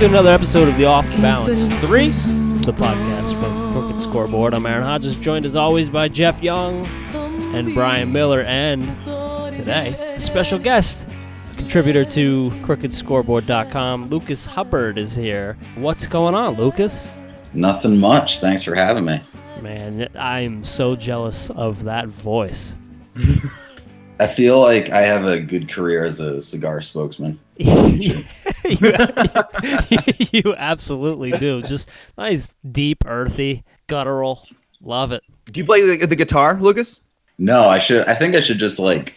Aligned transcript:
Welcome 0.00 0.14
to 0.14 0.18
another 0.20 0.34
episode 0.34 0.66
of 0.66 0.78
the 0.78 0.86
Off 0.86 1.06
Balance 1.20 1.68
3, 1.68 2.08
the 2.08 2.72
podcast 2.72 3.38
from 3.38 3.70
Crooked 3.74 4.00
Scoreboard. 4.00 4.54
I'm 4.54 4.64
Aaron 4.64 4.82
Hodges, 4.82 5.14
joined 5.14 5.44
as 5.44 5.56
always 5.56 5.90
by 5.90 6.08
Geoff 6.08 6.42
Young 6.42 6.86
and 7.54 7.74
Bryan 7.74 8.10
Miller, 8.10 8.40
and 8.40 8.82
today, 9.54 10.14
a 10.14 10.18
special 10.18 10.58
guest, 10.58 11.06
contributor 11.54 12.06
to 12.06 12.48
crookedscoreboard.com, 12.62 14.08
Lucas 14.08 14.46
Hubbard 14.46 14.96
is 14.96 15.14
here. 15.14 15.58
What's 15.74 16.06
going 16.06 16.34
on, 16.34 16.54
Lucas? 16.54 17.10
Nothing 17.52 17.98
much. 17.98 18.38
Thanks 18.38 18.62
for 18.62 18.74
having 18.74 19.04
me. 19.04 19.20
Man, 19.60 20.08
I'm 20.18 20.64
so 20.64 20.96
jealous 20.96 21.50
of 21.50 21.84
that 21.84 22.08
voice. 22.08 22.78
I 24.18 24.26
feel 24.26 24.60
like 24.60 24.88
I 24.88 25.02
have 25.02 25.26
a 25.26 25.38
good 25.38 25.68
career 25.70 26.04
as 26.04 26.20
a 26.20 26.40
cigar 26.40 26.80
spokesman. 26.80 27.38
you, 29.90 29.98
you 30.44 30.54
absolutely 30.56 31.32
do. 31.32 31.62
Just 31.62 31.88
nice, 32.16 32.52
deep, 32.70 33.04
earthy, 33.06 33.64
guttural. 33.86 34.46
Love 34.82 35.12
it. 35.12 35.22
Do 35.50 35.60
you 35.60 35.66
play 35.66 35.80
the, 35.96 36.06
the 36.06 36.16
guitar, 36.16 36.58
Lucas? 36.60 37.00
No, 37.38 37.62
I 37.62 37.78
should. 37.78 38.06
I 38.06 38.14
think 38.14 38.34
I 38.36 38.40
should 38.40 38.58
just 38.58 38.78
like 38.78 39.14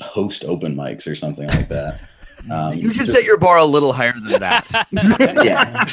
host 0.00 0.44
open 0.44 0.74
mics 0.74 1.06
or 1.10 1.14
something 1.14 1.46
like 1.48 1.68
that. 1.68 2.00
Um, 2.52 2.74
You 2.74 2.92
should 2.92 3.06
just- 3.06 3.12
set 3.12 3.24
your 3.24 3.38
bar 3.38 3.56
a 3.56 3.64
little 3.64 3.94
higher 3.94 4.12
than 4.12 4.38
that. 4.40 4.70
yeah. 5.42 5.88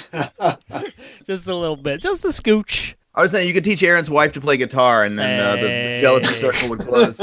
Just 1.25 1.47
a 1.47 1.55
little 1.55 1.77
bit. 1.77 2.01
Just 2.01 2.25
a 2.25 2.27
scooch. 2.27 2.95
I 3.15 3.21
was 3.21 3.31
saying 3.31 3.47
you 3.47 3.53
could 3.53 3.63
teach 3.63 3.81
Aaron's 3.83 4.09
wife 4.09 4.33
to 4.33 4.41
play 4.41 4.57
guitar, 4.57 5.05
and 5.05 5.17
then 5.17 5.39
uh, 5.39 5.55
the, 5.55 5.61
the 5.61 5.97
jealousy 6.01 6.33
circle 6.33 6.67
would 6.69 6.79
close. 6.79 7.21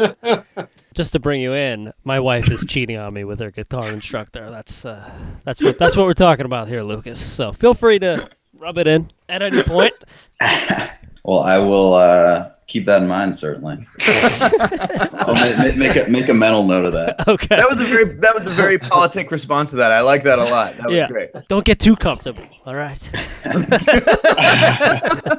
Just 0.99 1.13
to 1.13 1.21
bring 1.21 1.41
you 1.41 1.55
in, 1.55 1.93
my 2.03 2.19
wife 2.19 2.51
is 2.51 2.65
cheating 2.67 2.97
on 2.97 3.15
me 3.15 3.23
with 3.23 3.39
her 3.39 3.53
guitar 3.53 3.89
instructor. 3.89 4.51
That's 4.51 4.85
uh, 4.85 5.09
that's 5.45 5.63
what 5.63 5.79
that's 5.79 5.97
what 5.97 6.07
we're 6.07 6.13
talking 6.13 6.45
about 6.45 6.67
here, 6.67 6.83
Lucas. 6.83 7.25
So 7.25 7.53
feel 7.53 7.73
free 7.73 8.01
to 8.01 8.29
rub 8.53 8.79
it 8.79 8.89
in 8.89 9.09
at 9.29 9.41
any 9.41 9.63
point. 9.63 9.95
Well, 11.25 11.41
I 11.41 11.59
will 11.59 11.93
uh, 11.93 12.53
keep 12.69 12.87
that 12.87 13.03
in 13.03 13.09
mind. 13.09 13.37
Certainly. 13.37 13.85
I'll 14.01 15.35
ma- 15.35 15.57
ma- 15.59 15.75
make 15.77 15.97
a 15.97 16.09
make 16.09 16.29
a 16.31 16.33
mental 16.33 16.63
note 16.63 16.87
of 16.87 16.93
that. 16.95 17.29
Okay. 17.29 17.57
That 17.57 17.69
was 17.69 17.81
a 17.81 17.85
very 17.85 18.05
that 18.21 18.35
was 18.35 18.47
a 18.47 18.51
very 18.51 18.79
politic 18.79 19.31
response 19.31 19.69
to 19.71 19.77
that. 19.77 19.93
I 19.93 20.01
like 20.01 20.23
that 20.25 20.39
a 20.39 20.45
lot. 20.45 20.79
That 20.79 20.87
was 20.87 20.95
Yeah. 20.97 21.09
great. 21.09 21.31
Don't 21.49 21.67
get 21.67 21.81
too 21.81 21.97
comfortable. 21.97 22.45
All 22.65 22.75
right. 22.75 22.99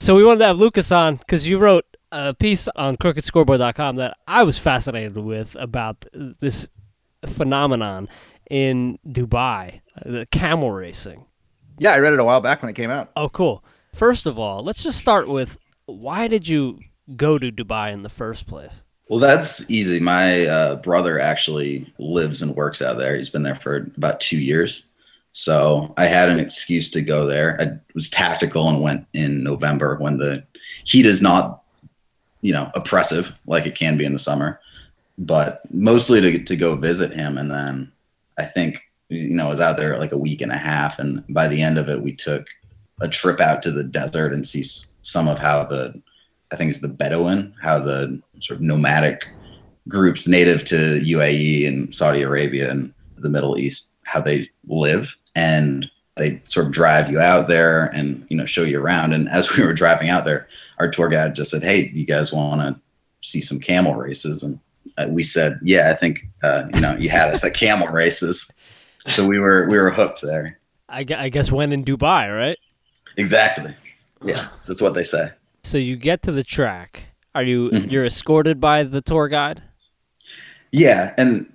so 0.00 0.16
we 0.16 0.24
wanted 0.24 0.38
to 0.38 0.46
have 0.46 0.58
Lucas 0.58 0.90
on 0.90 1.16
because 1.16 1.46
you 1.46 1.58
wrote 1.58 1.84
a 2.12 2.34
piece 2.34 2.68
on 2.76 2.96
crookedscoreboard.com 2.96 3.96
that 3.96 4.16
I 4.26 4.42
was 4.42 4.58
fascinated 4.58 5.16
with 5.16 5.56
about 5.58 6.06
this 6.12 6.68
phenomenon 7.26 8.08
in 8.50 8.98
Dubai, 9.06 9.80
uh, 9.96 10.10
the 10.10 10.26
camel 10.26 10.72
racing. 10.72 11.24
Yeah, 11.78 11.92
I 11.92 11.98
read 11.98 12.12
it 12.12 12.20
a 12.20 12.24
while 12.24 12.40
back 12.40 12.62
when 12.62 12.70
it 12.70 12.74
came 12.74 12.90
out. 12.90 13.10
Oh, 13.16 13.28
cool. 13.28 13.64
First 13.94 14.26
of 14.26 14.38
all, 14.38 14.62
let's 14.62 14.82
just 14.82 14.98
start 14.98 15.28
with 15.28 15.56
why 15.86 16.28
did 16.28 16.46
you 16.46 16.78
go 17.16 17.38
to 17.38 17.50
Dubai 17.50 17.92
in 17.92 18.02
the 18.02 18.08
first 18.08 18.46
place? 18.46 18.84
Well, 19.08 19.18
that's 19.18 19.68
easy. 19.70 19.98
My 19.98 20.46
uh, 20.46 20.76
brother 20.76 21.18
actually 21.18 21.92
lives 21.98 22.42
and 22.42 22.54
works 22.54 22.80
out 22.80 22.96
there. 22.96 23.16
He's 23.16 23.28
been 23.28 23.42
there 23.42 23.56
for 23.56 23.90
about 23.96 24.20
two 24.20 24.38
years. 24.38 24.88
So 25.32 25.94
I 25.96 26.06
had 26.06 26.28
an 26.28 26.38
excuse 26.38 26.90
to 26.90 27.00
go 27.00 27.26
there. 27.26 27.60
I 27.60 27.78
was 27.94 28.10
tactical 28.10 28.68
and 28.68 28.82
went 28.82 29.06
in 29.12 29.42
November 29.42 29.96
when 29.96 30.18
the 30.18 30.44
heat 30.84 31.06
is 31.06 31.22
not, 31.22 31.59
you 32.40 32.52
know, 32.52 32.70
oppressive 32.74 33.32
like 33.46 33.66
it 33.66 33.74
can 33.74 33.96
be 33.96 34.04
in 34.04 34.12
the 34.12 34.18
summer, 34.18 34.60
but 35.18 35.62
mostly 35.72 36.20
to, 36.20 36.42
to 36.42 36.56
go 36.56 36.76
visit 36.76 37.12
him. 37.12 37.38
And 37.38 37.50
then 37.50 37.92
I 38.38 38.44
think, 38.44 38.80
you 39.08 39.30
know, 39.30 39.46
I 39.46 39.50
was 39.50 39.60
out 39.60 39.76
there 39.76 39.98
like 39.98 40.12
a 40.12 40.18
week 40.18 40.40
and 40.40 40.52
a 40.52 40.58
half. 40.58 40.98
And 40.98 41.24
by 41.28 41.48
the 41.48 41.60
end 41.62 41.78
of 41.78 41.88
it, 41.88 42.02
we 42.02 42.14
took 42.14 42.46
a 43.00 43.08
trip 43.08 43.40
out 43.40 43.62
to 43.62 43.70
the 43.70 43.84
desert 43.84 44.32
and 44.32 44.46
see 44.46 44.62
some 45.02 45.28
of 45.28 45.38
how 45.38 45.64
the 45.64 46.00
I 46.52 46.56
think 46.56 46.70
it's 46.70 46.80
the 46.80 46.88
Bedouin, 46.88 47.54
how 47.62 47.78
the 47.78 48.20
sort 48.40 48.58
of 48.58 48.62
nomadic 48.62 49.26
groups 49.88 50.26
native 50.26 50.64
to 50.64 51.00
UAE 51.00 51.68
and 51.68 51.94
Saudi 51.94 52.22
Arabia 52.22 52.70
and 52.70 52.92
the 53.16 53.28
Middle 53.28 53.56
East, 53.58 53.94
how 54.04 54.20
they 54.20 54.50
live. 54.66 55.14
And 55.36 55.88
they 56.20 56.40
sort 56.44 56.66
of 56.66 56.72
drive 56.72 57.10
you 57.10 57.18
out 57.18 57.48
there 57.48 57.86
and, 57.86 58.24
you 58.28 58.36
know, 58.36 58.44
show 58.44 58.62
you 58.62 58.80
around. 58.80 59.12
And 59.12 59.28
as 59.30 59.50
we 59.56 59.64
were 59.64 59.72
driving 59.72 60.08
out 60.10 60.24
there, 60.24 60.46
our 60.78 60.88
tour 60.90 61.08
guide 61.08 61.34
just 61.34 61.50
said, 61.50 61.62
Hey, 61.62 61.90
you 61.94 62.04
guys 62.06 62.32
want 62.32 62.60
to 62.60 62.80
see 63.20 63.40
some 63.40 63.58
camel 63.58 63.94
races? 63.94 64.42
And 64.42 64.60
uh, 64.98 65.06
we 65.08 65.22
said, 65.22 65.58
Yeah, 65.62 65.90
I 65.90 65.94
think, 65.94 66.20
uh, 66.42 66.64
you 66.74 66.80
know, 66.80 66.94
you 66.96 67.08
had 67.08 67.30
us 67.32 67.42
at 67.44 67.54
camel 67.54 67.88
races. 67.88 68.50
So 69.06 69.26
we 69.26 69.38
were, 69.38 69.66
we 69.68 69.78
were 69.78 69.90
hooked 69.90 70.20
there. 70.22 70.58
I, 70.88 71.04
I 71.16 71.28
guess 71.30 71.50
when 71.50 71.72
in 71.72 71.84
Dubai, 71.84 72.34
right? 72.36 72.58
Exactly. 73.16 73.74
Yeah. 74.24 74.48
That's 74.66 74.80
what 74.82 74.94
they 74.94 75.04
say. 75.04 75.30
So 75.62 75.78
you 75.78 75.96
get 75.96 76.22
to 76.24 76.32
the 76.32 76.44
track. 76.44 77.04
Are 77.34 77.42
you 77.44 77.70
Mhm. 77.70 77.90
you're 77.90 78.04
escorted 78.04 78.60
by 78.60 78.82
the 78.82 79.00
tour 79.00 79.28
guide? 79.28 79.62
Yeah, 80.72 81.14
and 81.16 81.46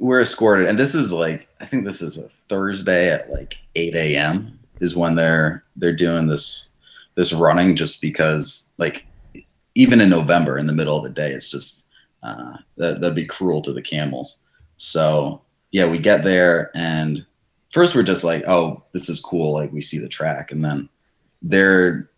we're 0.00 0.20
escorted, 0.20 0.66
and 0.66 0.76
this 0.78 0.94
is 0.94 1.12
like 1.12 1.46
I 1.60 1.66
think 1.66 1.84
this 1.84 2.02
is 2.02 2.18
a 2.18 2.28
Thursday 2.50 3.10
at 3.10 3.30
like 3.30 3.58
eight 3.76 3.94
a.m. 3.94 4.58
is 4.80 4.96
when 4.96 5.14
they're 5.14 5.64
they're 5.76 5.94
doing 5.94 6.26
this 6.26 6.70
this 7.14 7.32
running 7.32 7.76
just 7.76 8.02
because 8.02 8.70
like 8.76 9.06
even 9.76 10.00
in 10.00 10.10
November 10.10 10.58
in 10.58 10.66
the 10.66 10.72
middle 10.72 10.96
of 10.96 11.04
the 11.04 11.10
day 11.10 11.30
it's 11.30 11.48
just 11.48 11.86
uh, 12.24 12.56
that 12.76 13.00
that'd 13.00 13.14
be 13.14 13.24
cruel 13.24 13.62
to 13.62 13.72
the 13.72 13.80
camels. 13.80 14.40
So 14.76 15.40
yeah, 15.70 15.88
we 15.88 15.98
get 15.98 16.24
there 16.24 16.70
and 16.74 17.24
first 17.70 17.94
we're 17.94 18.02
just 18.02 18.24
like 18.24 18.42
oh 18.48 18.82
this 18.92 19.08
is 19.08 19.20
cool 19.20 19.52
like 19.54 19.72
we 19.72 19.80
see 19.80 19.98
the 19.98 20.08
track 20.08 20.50
and 20.50 20.64
then 20.64 20.88
they're 21.42 22.10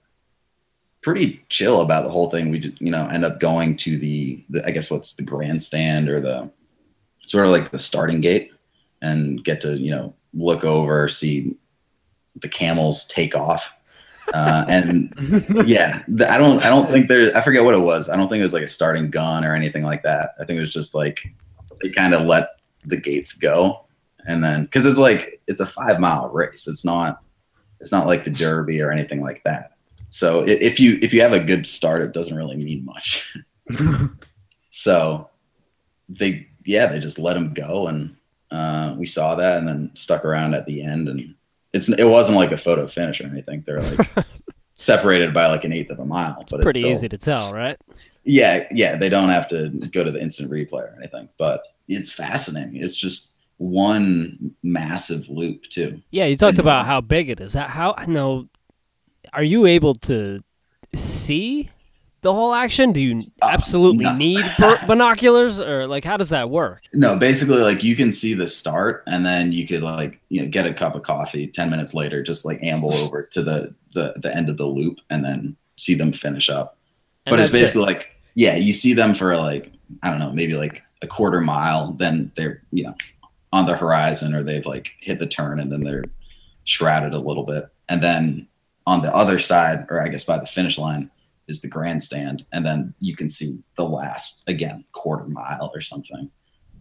pretty 1.03 1.45
chill 1.51 1.83
about 1.83 2.05
the 2.05 2.11
whole 2.11 2.31
thing. 2.31 2.51
We 2.51 2.75
you 2.79 2.91
know 2.91 3.07
end 3.09 3.27
up 3.27 3.39
going 3.39 3.77
to 3.79 3.99
the, 3.99 4.43
the 4.49 4.67
I 4.67 4.71
guess 4.71 4.91
what's 4.91 5.15
the 5.15 5.25
grandstand 5.25 6.09
or 6.09 6.21
the 6.21 6.51
sort 7.27 7.45
of 7.45 7.53
like 7.53 7.71
the 7.71 7.79
starting 7.79 8.23
gate 8.23 8.51
and 9.03 9.45
get 9.45 9.61
to 9.61 9.79
you 9.79 9.91
know 9.91 10.15
look 10.35 10.65
over 10.65 11.09
see 11.09 11.57
the 12.37 12.49
camels 12.49 13.05
take 13.07 13.37
off. 13.37 13.73
Uh, 14.33 14.65
and 14.69 15.13
yeah, 15.67 16.03
the, 16.09 16.31
I 16.31 16.39
don't 16.39 16.65
I 16.65 16.69
don't 16.69 16.89
think 16.89 17.09
there 17.09 17.37
I 17.37 17.43
forget 17.43 17.65
what 17.65 17.75
it 17.75 17.81
was. 17.81 18.09
I 18.09 18.17
don't 18.17 18.29
think 18.29 18.41
it 18.41 18.45
was 18.45 18.55
like 18.55 18.63
a 18.63 18.69
starting 18.69 19.11
gun 19.11 19.45
or 19.45 19.55
anything 19.55 19.83
like 19.83 20.03
that. 20.05 20.35
I 20.41 20.45
think 20.45 20.59
it 20.59 20.63
was 20.63 20.73
just 20.73 20.95
like 20.95 21.21
they 21.83 21.91
kind 21.91 22.15
of 22.15 22.23
let 22.23 22.51
the 22.85 22.97
gates 22.97 23.35
go 23.35 23.85
and 24.27 24.43
then 24.43 24.65
because 24.65 24.87
it's 24.87 24.99
like 24.99 25.41
it's 25.47 25.61
a 25.61 25.67
five 25.67 26.01
mile 26.01 26.29
race. 26.29 26.69
It's 26.69 26.85
not 26.85 27.23
it's 27.81 27.93
not 27.93 28.07
like 28.07 28.25
the 28.25 28.31
Derby 28.31 28.81
or 28.81 28.93
anything 28.93 29.21
like 29.21 29.43
that. 29.45 29.73
So 30.09 30.45
if 30.47 30.79
you 30.79 30.99
if 31.03 31.13
you 31.13 31.21
have 31.23 31.33
a 31.33 31.41
good 31.41 31.67
start, 31.67 32.03
it 32.03 32.13
doesn't 32.13 32.37
really 32.37 32.57
mean 32.57 32.85
much. 32.85 33.37
so 34.71 35.29
they 36.09 36.47
yeah 36.65 36.87
they 36.87 36.99
just 36.99 37.19
let 37.19 37.37
him 37.37 37.55
go 37.55 37.89
and 37.89 38.17
uh, 38.53 38.95
we 38.99 39.07
saw 39.07 39.35
that 39.35 39.59
and 39.59 39.67
then 39.67 39.91
stuck 39.95 40.25
around 40.25 40.55
at 40.55 40.67
the 40.67 40.83
end 40.83 41.09
and 41.09 41.35
it's 41.73 41.89
it 41.89 42.05
wasn't 42.05 42.37
like 42.37 42.53
a 42.53 42.57
photo 42.57 42.87
finish 42.87 43.21
or 43.21 43.27
anything. 43.27 43.63
They're 43.67 43.81
like 43.81 44.27
separated 44.77 45.33
by 45.33 45.47
like 45.47 45.65
an 45.65 45.73
eighth 45.73 45.91
of 45.91 45.99
a 45.99 46.05
mile, 46.05 46.45
but 46.51 46.61
Pretty 46.61 46.81
it's 46.81 46.87
still, 46.87 46.93
easy 46.93 47.09
to 47.09 47.19
tell, 47.19 47.53
right? 47.55 47.79
yeah, 48.25 48.67
yeah, 48.71 48.97
they 48.97 49.09
don't 49.09 49.31
have 49.31 49.49
to 49.49 49.71
go 49.91 50.05
to 50.05 50.11
the 50.11 50.21
instant 50.21 50.51
replay 50.51 50.83
or 50.83 50.95
anything, 50.99 51.29
but 51.39 51.63
it's 51.89 52.13
fascinating. 52.13 52.77
It's 52.77 52.95
just 52.97 53.33
one 53.57 54.55
massive 54.63 55.29
loop 55.29 55.63
too. 55.65 56.01
Yeah, 56.11 56.27
you 56.27 56.37
talked 56.37 56.59
And- 56.59 56.61
about 56.61 56.85
how 56.87 57.01
big 57.01 57.31
it 57.31 57.41
is. 57.41 57.55
How, 57.55 57.67
how 57.69 58.05
no 58.07 58.49
are 59.33 59.43
you 59.45 59.65
able 59.67 59.95
to 59.95 60.41
see 60.95 61.71
the 62.23 62.33
whole 62.33 62.55
action? 62.55 62.93
Do 62.93 63.03
you 63.03 63.25
Uh, 63.43 63.49
absolutely 63.51 64.05
no. 64.05 64.15
need 64.15 64.41
binoculars 64.87 65.61
or 65.61 65.87
like 65.87 66.05
how 66.05 66.17
does 66.17 66.31
that 66.31 66.51
work? 66.51 66.83
No, 66.93 67.17
basically 67.17 67.59
like 67.59 67.83
you 67.85 67.97
can 67.97 68.13
see 68.13 68.35
the 68.35 68.49
start 68.49 69.03
and 69.07 69.27
then 69.27 69.53
you 69.53 69.67
could 69.67 69.83
like, 69.83 70.21
you 70.29 70.43
know, 70.43 70.49
get 70.49 70.67
a 70.67 70.73
cup 70.75 70.95
of 70.95 71.03
coffee 71.03 71.47
10 71.47 71.71
minutes 71.71 71.95
later, 71.95 72.23
just 72.23 72.45
like 72.45 72.63
amble 72.63 72.95
over 72.95 73.23
to 73.25 73.43
the 73.43 73.75
the, 73.95 74.15
the 74.23 74.35
end 74.35 74.49
of 74.49 74.57
the 74.57 74.65
loop 74.67 74.99
and 75.11 75.25
then 75.25 75.57
see 75.77 75.95
them 75.95 76.13
finish 76.13 76.49
up. 76.49 76.79
And 77.27 77.33
but 77.33 77.41
it's 77.41 77.51
that's 77.51 77.57
it. 77.61 77.61
basically 77.61 77.83
like, 77.95 78.17
yeah, 78.35 78.57
you 78.57 78.73
see 78.73 78.95
them 78.95 79.15
for 79.15 79.37
like, 79.37 79.73
I 80.03 80.11
don't 80.11 80.19
know, 80.21 80.33
maybe 80.33 80.55
like 80.55 80.83
a 81.03 81.07
quarter 81.07 81.41
mile, 81.41 81.93
then 81.93 82.33
they're, 82.37 82.63
you 82.71 82.85
know, 82.85 82.95
on 83.53 83.67
the 83.67 83.77
horizon 83.77 84.35
or 84.35 84.43
they've 84.43 84.65
like 84.65 84.93
hit 85.01 85.19
the 85.19 85.27
turn 85.27 85.61
and 85.61 85.71
then 85.71 85.83
they're 85.85 86.05
shrouded 86.65 87.13
a 87.13 87.19
little 87.19 87.45
bit. 87.45 87.67
And 87.89 88.03
then 88.03 88.49
on 88.87 89.03
the 89.03 89.15
other 89.15 89.39
side, 89.39 89.87
or 89.91 90.01
I 90.01 90.09
guess 90.09 90.25
by 90.25 90.39
the 90.39 90.47
finish 90.47 90.79
line, 90.79 91.11
is 91.53 91.63
the 91.63 91.69
grandstand. 91.69 92.45
And 92.53 92.67
then 92.67 92.93
you 92.99 93.15
can 93.15 93.29
see 93.29 93.63
the 93.77 93.85
last, 93.85 94.49
again, 94.49 94.85
quarter 94.91 95.29
mile 95.29 95.71
or 95.73 95.81
something. 95.81 96.29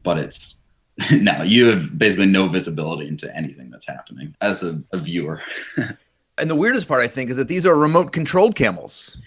But 0.01 0.17
it's 0.17 0.65
no, 1.11 1.43
you 1.43 1.67
have 1.67 1.97
basically 1.97 2.25
no 2.25 2.47
visibility 2.47 3.07
into 3.07 3.33
anything 3.35 3.69
that's 3.69 3.87
happening 3.87 4.35
as 4.41 4.63
a, 4.63 4.81
a 4.93 4.97
viewer. 4.97 5.41
And 6.37 6.49
the 6.49 6.55
weirdest 6.55 6.87
part, 6.87 7.03
I 7.03 7.07
think, 7.07 7.29
is 7.29 7.37
that 7.37 7.49
these 7.49 7.67
are 7.67 7.75
remote 7.75 8.13
controlled 8.13 8.55
camels. 8.55 9.17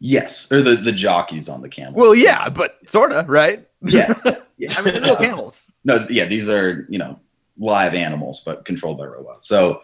Yes, 0.00 0.50
or 0.50 0.62
the 0.62 0.74
the 0.74 0.90
jockeys 0.90 1.48
on 1.48 1.60
the 1.60 1.68
camel. 1.68 1.92
Well, 1.94 2.14
yeah, 2.14 2.48
but 2.48 2.78
sorta, 2.86 3.24
right? 3.28 3.68
yeah, 3.82 4.14
yeah. 4.56 4.74
I 4.78 4.82
mean, 4.82 4.94
they're 4.94 5.02
real 5.02 5.16
camels. 5.16 5.70
No, 5.84 6.04
yeah, 6.08 6.24
these 6.24 6.48
are 6.48 6.86
you 6.88 6.98
know 6.98 7.20
live 7.58 7.94
animals 7.94 8.42
but 8.44 8.64
controlled 8.64 8.98
by 8.98 9.04
robots. 9.04 9.46
So 9.46 9.82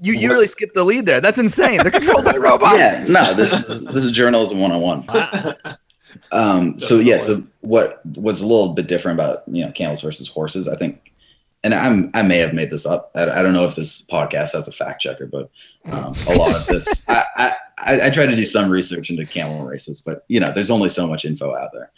You 0.00 0.12
you 0.14 0.30
really 0.30 0.46
skipped 0.46 0.74
the 0.74 0.84
lead 0.84 1.06
there. 1.06 1.20
That's 1.20 1.38
insane. 1.38 1.78
They're 1.78 1.90
controlled 1.90 2.24
by 2.24 2.36
robots. 2.38 2.76
yeah, 2.76 3.04
no, 3.08 3.34
this 3.34 3.52
is 3.52 3.84
this 3.84 4.04
is 4.04 4.10
journalism 4.10 4.58
101. 4.60 5.06
Wow. 5.06 5.76
Um, 6.32 6.78
so 6.78 6.98
yeah, 6.98 7.18
so 7.18 7.42
what 7.60 8.04
was 8.16 8.40
a 8.40 8.46
little 8.46 8.74
bit 8.74 8.86
different 8.86 9.18
about 9.18 9.42
you 9.46 9.64
know 9.64 9.72
camels 9.72 10.00
versus 10.00 10.28
horses, 10.28 10.68
I 10.68 10.76
think, 10.76 11.12
and 11.62 11.74
I'm 11.74 12.10
I 12.14 12.22
may 12.22 12.38
have 12.38 12.54
made 12.54 12.70
this 12.70 12.86
up. 12.86 13.10
I, 13.14 13.22
I 13.30 13.42
don't 13.42 13.52
know 13.52 13.66
if 13.66 13.76
this 13.76 14.04
podcast 14.06 14.52
has 14.52 14.68
a 14.68 14.72
fact 14.72 15.00
checker, 15.00 15.26
but 15.26 15.50
um, 15.90 16.14
a 16.28 16.34
lot 16.34 16.54
of 16.54 16.66
this, 16.66 17.04
I, 17.08 17.24
I 17.36 17.56
I 17.78 18.06
I 18.06 18.10
try 18.10 18.26
to 18.26 18.36
do 18.36 18.46
some 18.46 18.70
research 18.70 19.10
into 19.10 19.26
camel 19.26 19.64
races, 19.64 20.00
but 20.00 20.24
you 20.28 20.40
know, 20.40 20.52
there's 20.52 20.70
only 20.70 20.90
so 20.90 21.06
much 21.06 21.24
info 21.24 21.54
out 21.54 21.70
there. 21.72 21.90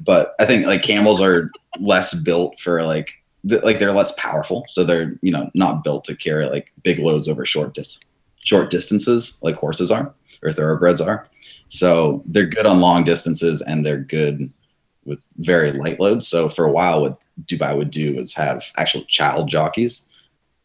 But 0.00 0.34
I 0.38 0.46
think 0.46 0.66
like 0.66 0.82
camels 0.82 1.20
are 1.20 1.50
less 1.78 2.14
built 2.14 2.58
for 2.58 2.82
like 2.82 3.21
th- 3.48 3.62
like 3.62 3.78
they're 3.78 3.92
less 3.92 4.12
powerful, 4.12 4.64
so 4.68 4.84
they're 4.84 5.14
you 5.22 5.32
know 5.32 5.50
not 5.54 5.84
built 5.84 6.04
to 6.04 6.16
carry 6.16 6.46
like 6.46 6.72
big 6.82 6.98
loads 6.98 7.28
over 7.28 7.44
short 7.44 7.74
dis- 7.74 8.00
short 8.44 8.70
distances 8.70 9.38
like 9.42 9.54
horses 9.56 9.90
are 9.90 10.14
or 10.42 10.52
thoroughbreds 10.52 11.00
are. 11.00 11.28
So 11.68 12.22
they're 12.26 12.46
good 12.46 12.66
on 12.66 12.80
long 12.80 13.04
distances 13.04 13.62
and 13.62 13.84
they're 13.86 13.96
good 13.96 14.52
with 15.04 15.24
very 15.38 15.72
light 15.72 15.98
loads. 16.00 16.28
So 16.28 16.48
for 16.48 16.64
a 16.64 16.70
while, 16.70 17.00
what 17.00 17.18
Dubai 17.46 17.76
would 17.76 17.90
do 17.90 18.18
is 18.18 18.34
have 18.34 18.64
actual 18.76 19.04
child 19.04 19.48
jockeys, 19.48 20.08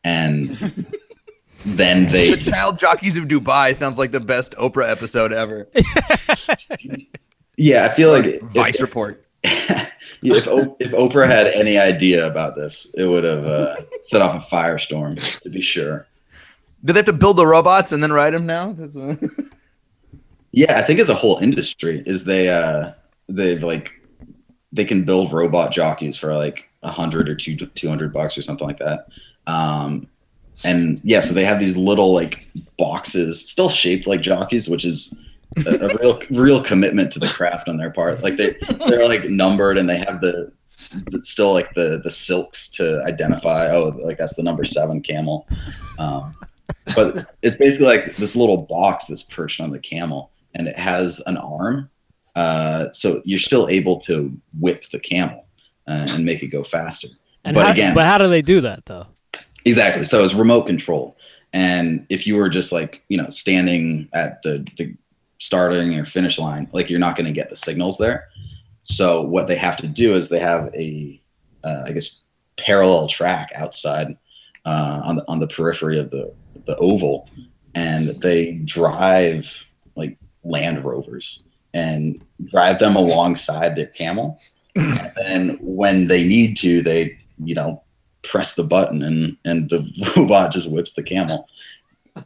and 0.03 0.49
then 1.65 2.11
they 2.11 2.33
the 2.33 2.51
child 2.51 2.79
jockeys 2.79 3.15
of 3.15 3.25
Dubai 3.25 3.75
sounds 3.75 3.97
like 3.97 4.11
the 4.11 4.19
best 4.19 4.53
Oprah 4.53 4.89
episode 4.89 5.33
ever. 5.33 5.67
yeah, 7.57 7.85
I 7.85 7.89
feel 7.89 8.11
like 8.11 8.25
if, 8.25 8.41
Vice 8.41 8.81
report. 8.81 9.25
if 9.43 9.93
O- 10.31 10.75
if 10.79 10.91
Oprah 10.91 11.27
had 11.27 11.47
any 11.47 11.77
idea 11.77 12.27
about 12.27 12.55
this, 12.55 12.91
it 12.95 13.05
would 13.05 13.23
have 13.23 13.45
uh, 13.45 13.75
set 14.01 14.21
off 14.21 14.35
a 14.35 14.55
firestorm 14.55 15.19
to 15.41 15.49
be 15.49 15.61
sure. 15.61 16.07
Do 16.85 16.93
they 16.93 16.99
have 16.99 17.05
to 17.05 17.13
build 17.13 17.37
the 17.37 17.47
robots 17.47 17.91
and 17.91 18.01
then 18.01 18.13
ride 18.13 18.33
them 18.33 18.45
now? 18.45 18.75
Yeah, 20.51 20.77
I 20.77 20.81
think 20.81 20.99
it's 20.99 21.09
a 21.09 21.13
whole 21.15 21.37
industry 21.37 22.01
is 22.05 22.25
they 22.25 22.49
uh 22.49 22.93
they've 23.27 23.61
like 23.61 23.93
they 24.71 24.85
can 24.85 25.03
build 25.03 25.31
robot 25.31 25.71
jockeys 25.71 26.17
for 26.17 26.33
like 26.35 26.69
a 26.81 26.89
hundred 26.89 27.29
or 27.29 27.35
two 27.35 27.55
two 27.55 27.87
hundred 27.87 28.13
bucks 28.13 28.37
or 28.37 28.41
something 28.41 28.65
like 28.65 28.79
that. 28.79 29.07
Um 29.45 30.07
and 30.63 30.99
yeah, 31.03 31.19
so 31.19 31.33
they 31.33 31.45
have 31.45 31.59
these 31.59 31.77
little 31.77 32.11
like 32.13 32.47
boxes 32.77 33.47
still 33.47 33.69
shaped 33.69 34.07
like 34.07 34.21
jockeys, 34.21 34.67
which 34.67 34.85
is 34.85 35.13
a, 35.65 35.87
a 35.87 35.97
real 35.97 36.21
real 36.31 36.63
commitment 36.63 37.11
to 37.13 37.19
the 37.19 37.29
craft 37.29 37.67
on 37.69 37.77
their 37.77 37.91
part. 37.91 38.21
Like 38.21 38.37
they 38.37 38.55
they're 38.87 39.07
like 39.07 39.29
numbered 39.29 39.77
and 39.77 39.89
they 39.89 39.97
have 39.97 40.21
the, 40.21 40.51
still 41.23 41.53
like 41.53 41.73
the 41.73 42.01
the 42.03 42.11
silks 42.11 42.69
to 42.69 43.03
identify 43.05 43.69
oh 43.71 43.89
like 44.03 44.17
that's 44.17 44.35
the 44.35 44.43
number 44.43 44.63
seven 44.63 45.01
camel. 45.01 45.47
Um 45.99 46.35
but 46.95 47.35
it's 47.41 47.55
basically 47.55 47.87
like 47.87 48.15
this 48.15 48.35
little 48.35 48.57
box 48.57 49.07
that's 49.07 49.23
perched 49.23 49.61
on 49.61 49.71
the 49.71 49.79
camel 49.79 50.31
and 50.55 50.67
it 50.67 50.77
has 50.77 51.21
an 51.25 51.37
arm 51.37 51.89
uh, 52.35 52.91
so 52.91 53.19
you're 53.25 53.39
still 53.39 53.67
able 53.67 53.99
to 53.99 54.31
whip 54.59 54.87
the 54.91 54.99
camel 54.99 55.45
uh, 55.87 56.05
and 56.09 56.23
make 56.23 56.43
it 56.43 56.47
go 56.47 56.63
faster 56.63 57.07
And 57.45 57.55
but 57.55 57.65
how, 57.65 57.71
again 57.71 57.95
but 57.95 58.05
how 58.05 58.17
do 58.17 58.27
they 58.27 58.41
do 58.41 58.61
that 58.61 58.85
though? 58.85 59.07
exactly 59.65 60.03
so 60.03 60.23
it's 60.23 60.33
remote 60.33 60.63
control 60.63 61.17
and 61.53 62.05
if 62.09 62.27
you 62.27 62.35
were 62.35 62.49
just 62.49 62.71
like 62.71 63.03
you 63.09 63.17
know 63.17 63.29
standing 63.29 64.07
at 64.13 64.41
the, 64.43 64.65
the 64.77 64.95
starting 65.47 65.97
or 65.97 66.05
finish 66.05 66.37
line 66.37 66.67
like 66.73 66.89
you're 66.89 66.99
not 66.99 67.15
going 67.15 67.25
to 67.25 67.31
get 67.31 67.49
the 67.49 67.55
signals 67.55 67.97
there. 67.97 68.27
So 68.83 69.21
what 69.21 69.47
they 69.47 69.55
have 69.55 69.77
to 69.77 69.87
do 69.87 70.13
is 70.13 70.27
they 70.27 70.39
have 70.39 70.69
a 70.75 71.21
uh, 71.63 71.83
i 71.85 71.91
guess 71.91 72.23
parallel 72.57 73.07
track 73.07 73.51
outside 73.55 74.07
uh, 74.65 75.01
on 75.03 75.15
the 75.15 75.25
on 75.27 75.39
the 75.39 75.47
periphery 75.47 75.97
of 75.97 76.09
the 76.09 76.33
the 76.65 76.75
oval 76.77 77.29
and 77.75 78.09
they 78.21 78.57
drive 78.65 79.65
like 79.95 80.17
land 80.43 80.83
rovers 80.83 81.43
and 81.73 82.21
drive 82.45 82.79
them 82.79 82.95
alongside 82.95 83.75
their 83.75 83.87
camel. 83.87 84.39
And 84.75 85.11
then 85.15 85.57
when 85.61 86.07
they 86.07 86.27
need 86.27 86.57
to 86.57 86.81
they 86.81 87.17
you 87.43 87.55
know 87.55 87.83
press 88.23 88.55
the 88.55 88.63
button 88.63 89.01
and 89.01 89.37
and 89.45 89.69
the 89.69 89.81
robot 90.17 90.51
just 90.51 90.69
whips 90.69 90.93
the 90.93 91.03
camel. 91.03 91.47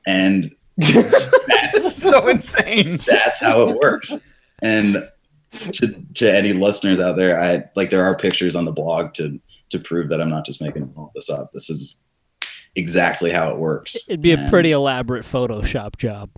And 0.07 0.55
that's 0.77 1.95
so 2.01 2.27
insane. 2.27 2.99
that's 3.05 3.39
how 3.39 3.69
it 3.69 3.77
works 3.79 4.13
and 4.61 5.07
to 5.73 5.87
to 6.13 6.33
any 6.33 6.53
listeners 6.53 6.99
out 6.99 7.17
there 7.17 7.39
i 7.41 7.63
like 7.75 7.89
there 7.89 8.03
are 8.05 8.15
pictures 8.15 8.55
on 8.55 8.63
the 8.65 8.71
blog 8.71 9.13
to 9.13 9.39
to 9.69 9.77
prove 9.79 10.07
that 10.09 10.21
i'm 10.21 10.29
not 10.29 10.45
just 10.45 10.61
making 10.61 10.91
all 10.95 11.11
this 11.13 11.29
up 11.29 11.51
this 11.53 11.69
is 11.69 11.97
exactly 12.75 13.31
how 13.31 13.49
it 13.51 13.57
works 13.57 13.97
It'd 14.07 14.21
be 14.21 14.31
a 14.31 14.47
pretty 14.49 14.71
elaborate 14.71 15.25
Photoshop 15.25 15.97
job. 15.97 16.29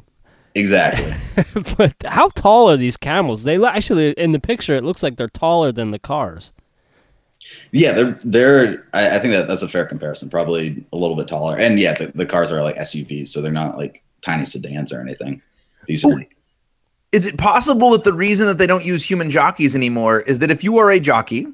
exactly 0.55 1.13
but 1.77 1.93
how 2.05 2.29
tall 2.29 2.71
are 2.71 2.77
these 2.77 2.97
camels? 2.97 3.43
They 3.43 3.63
actually 3.63 4.11
in 4.13 4.31
the 4.31 4.39
picture 4.39 4.73
it 4.75 4.83
looks 4.83 5.03
like 5.03 5.15
they're 5.17 5.27
taller 5.27 5.71
than 5.71 5.91
the 5.91 5.99
cars. 5.99 6.51
yeah 7.71 7.91
they're 7.91 8.19
they're 8.23 8.87
I, 8.93 9.17
I 9.17 9.19
think 9.19 9.33
that 9.33 9.47
that's 9.47 9.61
a 9.61 9.67
fair 9.67 9.85
comparison 9.85 10.29
probably 10.31 10.83
a 10.91 10.97
little 10.97 11.15
bit 11.15 11.27
taller 11.27 11.55
and 11.55 11.79
yeah 11.79 11.93
the, 11.93 12.11
the 12.15 12.25
cars 12.25 12.51
are 12.51 12.63
like 12.63 12.77
suvs 12.77 13.27
so 13.27 13.39
they're 13.41 13.51
not 13.51 13.77
like 13.77 14.03
tiny 14.23 14.45
sedans 14.45 14.91
or 14.91 15.01
anything 15.01 15.41
these 15.85 16.03
are 16.03 16.11
Is 17.11 17.25
it 17.27 17.37
possible 17.37 17.91
that 17.91 18.03
the 18.03 18.13
reason 18.13 18.47
that 18.47 18.57
they 18.57 18.67
don't 18.67 18.85
use 18.85 19.03
human 19.03 19.29
jockeys 19.29 19.75
anymore 19.75 20.21
is 20.21 20.39
that 20.39 20.49
if 20.49 20.63
you 20.63 20.77
are 20.77 20.89
a 20.91 20.99
jockey 20.99 21.45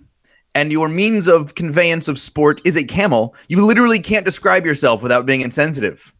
and 0.55 0.71
your 0.71 0.87
means 0.87 1.27
of 1.27 1.55
conveyance 1.55 2.07
of 2.07 2.19
sport 2.19 2.61
is 2.63 2.77
a 2.77 2.83
camel, 2.83 3.35
you 3.47 3.63
literally 3.65 3.99
can't 3.99 4.25
describe 4.25 4.65
yourself 4.65 5.01
without 5.01 5.25
being 5.25 5.41
insensitive? 5.41 6.13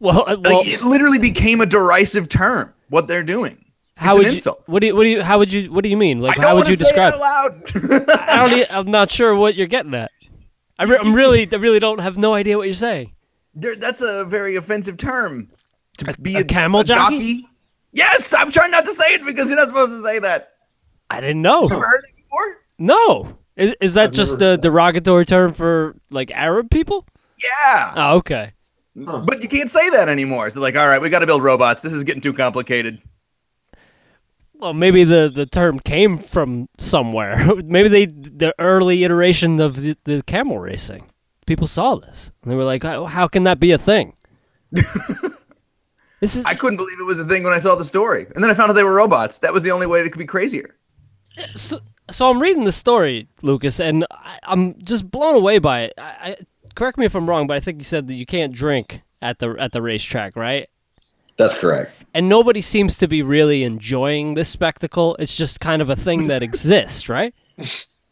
Well, 0.00 0.22
uh, 0.28 0.36
well 0.44 0.58
Like, 0.58 0.68
it 0.68 0.82
literally 0.82 1.18
became 1.18 1.60
a 1.60 1.66
derisive 1.66 2.28
term. 2.28 2.72
What 2.88 3.08
they're 3.08 3.24
doing. 3.24 3.64
how 3.96 4.10
it's 4.12 4.18
would 4.18 4.26
an 4.26 4.32
you? 4.32 4.36
insult. 4.36 4.62
What 4.66 4.80
do 4.80 4.86
you? 4.86 4.96
What 4.96 5.04
do 5.04 5.08
you? 5.10 5.22
How 5.22 5.38
would 5.38 5.52
you? 5.52 5.72
What 5.72 5.82
do 5.82 5.88
you 5.90 5.96
mean? 5.96 6.20
Like 6.20 6.38
I 6.38 6.42
don't 6.42 6.50
how 6.50 6.56
would 6.56 6.68
you 6.68 6.76
say 6.76 6.84
describe? 6.84 7.14
it 7.14 7.20
out 7.20 8.00
loud. 8.06 8.20
I 8.28 8.36
don't. 8.48 8.58
e- 8.58 8.66
I'm 8.70 8.90
not 8.90 9.10
sure 9.10 9.34
what 9.34 9.54
you're 9.56 9.66
getting 9.66 9.94
at. 9.94 10.10
I 10.78 10.84
re- 10.84 10.98
I'm 10.98 11.12
really, 11.14 11.48
I 11.50 11.56
really 11.56 11.80
don't 11.80 11.98
have 11.98 12.16
no 12.16 12.34
idea 12.34 12.56
what 12.56 12.66
you're 12.68 12.74
saying. 12.74 13.12
There- 13.60 13.76
that's 13.76 14.00
a 14.00 14.24
very 14.24 14.56
offensive 14.56 14.96
term. 14.96 15.48
To 15.98 16.14
be 16.20 16.36
a 16.36 16.44
camel 16.44 16.84
jockey? 16.84 17.46
Yes, 17.92 18.32
I'm 18.32 18.50
trying 18.52 18.70
not 18.70 18.84
to 18.84 18.92
say 18.92 19.14
it 19.14 19.24
because 19.24 19.48
you're 19.48 19.58
not 19.58 19.68
supposed 19.68 19.92
to 19.92 20.02
say 20.02 20.18
that. 20.20 20.52
I 21.10 21.20
didn't 21.20 21.42
know. 21.42 21.64
Ever 21.64 21.74
heard 21.80 22.02
it 22.08 22.16
before? 22.16 22.58
No, 22.78 23.38
is, 23.56 23.74
is 23.80 23.94
that 23.94 24.08
I've 24.10 24.12
just 24.12 24.38
never 24.38 24.52
a 24.52 24.56
derogatory 24.56 25.24
term 25.26 25.52
for 25.52 25.96
like 26.10 26.30
Arab 26.30 26.70
people? 26.70 27.06
Yeah. 27.42 27.92
Oh, 27.96 28.16
okay. 28.18 28.52
Huh. 29.04 29.22
But 29.26 29.42
you 29.42 29.48
can't 29.48 29.70
say 29.70 29.88
that 29.90 30.08
anymore. 30.08 30.50
So 30.50 30.60
like, 30.60 30.76
all 30.76 30.86
right, 30.88 31.00
we 31.00 31.10
got 31.10 31.20
to 31.20 31.26
build 31.26 31.42
robots. 31.42 31.82
This 31.82 31.92
is 31.92 32.04
getting 32.04 32.20
too 32.20 32.32
complicated. 32.32 33.00
Well, 34.54 34.74
maybe 34.74 35.04
the, 35.04 35.30
the 35.32 35.46
term 35.46 35.78
came 35.78 36.18
from 36.18 36.68
somewhere. 36.78 37.38
maybe 37.64 37.88
they 37.88 38.06
the 38.06 38.54
early 38.58 39.04
iteration 39.04 39.60
of 39.60 39.76
the, 39.76 39.96
the 40.04 40.22
camel 40.26 40.58
racing. 40.58 41.06
People 41.48 41.66
saw 41.66 41.96
this 41.96 42.30
and 42.42 42.52
they 42.52 42.56
were 42.56 42.64
like, 42.64 42.82
"How 42.82 43.06
how 43.06 43.26
can 43.26 43.44
that 43.44 43.58
be 43.58 43.72
a 43.72 43.78
thing?" 43.78 44.12
this 44.70 46.36
is 46.36 46.44
I 46.44 46.54
couldn't 46.54 46.76
believe 46.76 47.00
it 47.00 47.04
was 47.04 47.18
a 47.18 47.24
thing 47.24 47.42
when 47.42 47.54
I 47.54 47.58
saw 47.58 47.74
the 47.74 47.84
story, 47.84 48.26
and 48.34 48.44
then 48.44 48.50
I 48.50 48.54
found 48.54 48.70
out 48.70 48.74
they 48.74 48.84
were 48.84 48.94
robots. 48.94 49.38
That 49.38 49.52
was 49.52 49.62
the 49.62 49.70
only 49.70 49.86
way 49.86 50.02
they 50.02 50.10
could 50.10 50.18
be 50.18 50.26
crazier. 50.26 50.76
Uh, 51.38 51.46
so, 51.54 51.80
so 52.10 52.28
I'm 52.28 52.40
reading 52.40 52.64
the 52.64 52.72
story, 52.72 53.28
Lucas, 53.42 53.80
and 53.80 54.06
I, 54.10 54.38
I'm 54.42 54.78
just 54.82 55.10
blown 55.10 55.36
away 55.36 55.58
by 55.58 55.82
it. 55.84 55.94
I, 55.96 56.02
I, 56.02 56.36
correct 56.74 56.98
me 56.98 57.06
if 57.06 57.14
I'm 57.14 57.28
wrong, 57.28 57.46
but 57.46 57.56
I 57.56 57.60
think 57.60 57.78
you 57.78 57.84
said 57.84 58.08
that 58.08 58.14
you 58.14 58.26
can't 58.26 58.52
drink 58.52 59.00
at 59.22 59.38
the 59.38 59.56
at 59.58 59.72
the 59.72 59.80
racetrack, 59.82 60.36
right? 60.36 60.68
that's 61.38 61.54
correct 61.58 61.92
And 62.14 62.28
nobody 62.28 62.60
seems 62.60 62.98
to 62.98 63.06
be 63.06 63.22
really 63.22 63.62
enjoying 63.64 64.34
this 64.34 64.48
spectacle. 64.48 65.16
It's 65.20 65.36
just 65.36 65.60
kind 65.60 65.80
of 65.80 65.88
a 65.88 65.96
thing 65.96 66.26
that 66.26 66.42
exists, 66.48 67.08
right? 67.08 67.34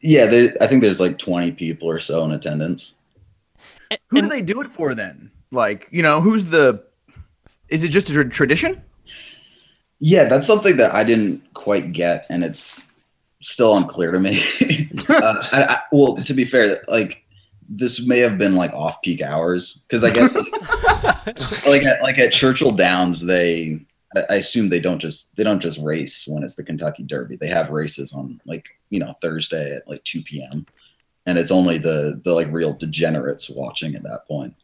yeah 0.00 0.26
there, 0.26 0.54
i 0.60 0.66
think 0.66 0.82
there's 0.82 1.00
like 1.00 1.16
20 1.16 1.52
people 1.52 1.88
or 1.88 1.98
so 1.98 2.22
in 2.24 2.32
attendance 2.32 2.98
A- 3.00 3.05
Who 4.08 4.18
and- 4.18 4.28
do 4.28 4.28
they 4.28 4.42
do 4.42 4.60
it 4.60 4.68
for 4.68 4.94
then? 4.94 5.30
Like, 5.50 5.88
you 5.90 6.02
know, 6.02 6.20
who's 6.20 6.46
the? 6.46 6.84
Is 7.68 7.82
it 7.84 7.88
just 7.88 8.10
a 8.10 8.12
tra- 8.12 8.28
tradition? 8.28 8.82
Yeah, 9.98 10.24
that's 10.24 10.46
something 10.46 10.76
that 10.76 10.94
I 10.94 11.04
didn't 11.04 11.54
quite 11.54 11.92
get, 11.92 12.26
and 12.28 12.44
it's 12.44 12.86
still 13.42 13.76
unclear 13.76 14.10
to 14.12 14.20
me. 14.20 14.42
uh, 15.08 15.48
I, 15.52 15.62
I, 15.62 15.78
well, 15.92 16.16
to 16.16 16.34
be 16.34 16.44
fair, 16.44 16.82
like 16.88 17.24
this 17.68 18.06
may 18.06 18.18
have 18.18 18.38
been 18.38 18.54
like 18.54 18.72
off-peak 18.72 19.22
hours 19.22 19.84
because 19.88 20.04
I 20.04 20.10
guess 20.10 20.34
like, 20.36 20.52
like 21.66 21.82
at, 21.82 22.02
like 22.02 22.18
at 22.18 22.32
Churchill 22.32 22.72
Downs, 22.72 23.24
they 23.24 23.80
I, 24.16 24.24
I 24.30 24.34
assume 24.36 24.68
they 24.68 24.80
don't 24.80 24.98
just 24.98 25.36
they 25.36 25.44
don't 25.44 25.60
just 25.60 25.80
race 25.80 26.26
when 26.26 26.42
it's 26.42 26.54
the 26.54 26.64
Kentucky 26.64 27.02
Derby. 27.02 27.36
They 27.36 27.48
have 27.48 27.70
races 27.70 28.12
on 28.12 28.40
like 28.46 28.66
you 28.90 29.00
know 29.00 29.14
Thursday 29.22 29.76
at 29.76 29.88
like 29.88 30.04
two 30.04 30.22
p.m. 30.22 30.66
and 31.26 31.38
it's 31.38 31.50
only 31.50 31.78
the 31.78 32.20
the 32.24 32.32
like 32.32 32.50
real 32.50 32.72
degenerates 32.72 33.50
watching 33.50 33.94
at 33.94 34.02
that 34.04 34.26
point. 34.26 34.54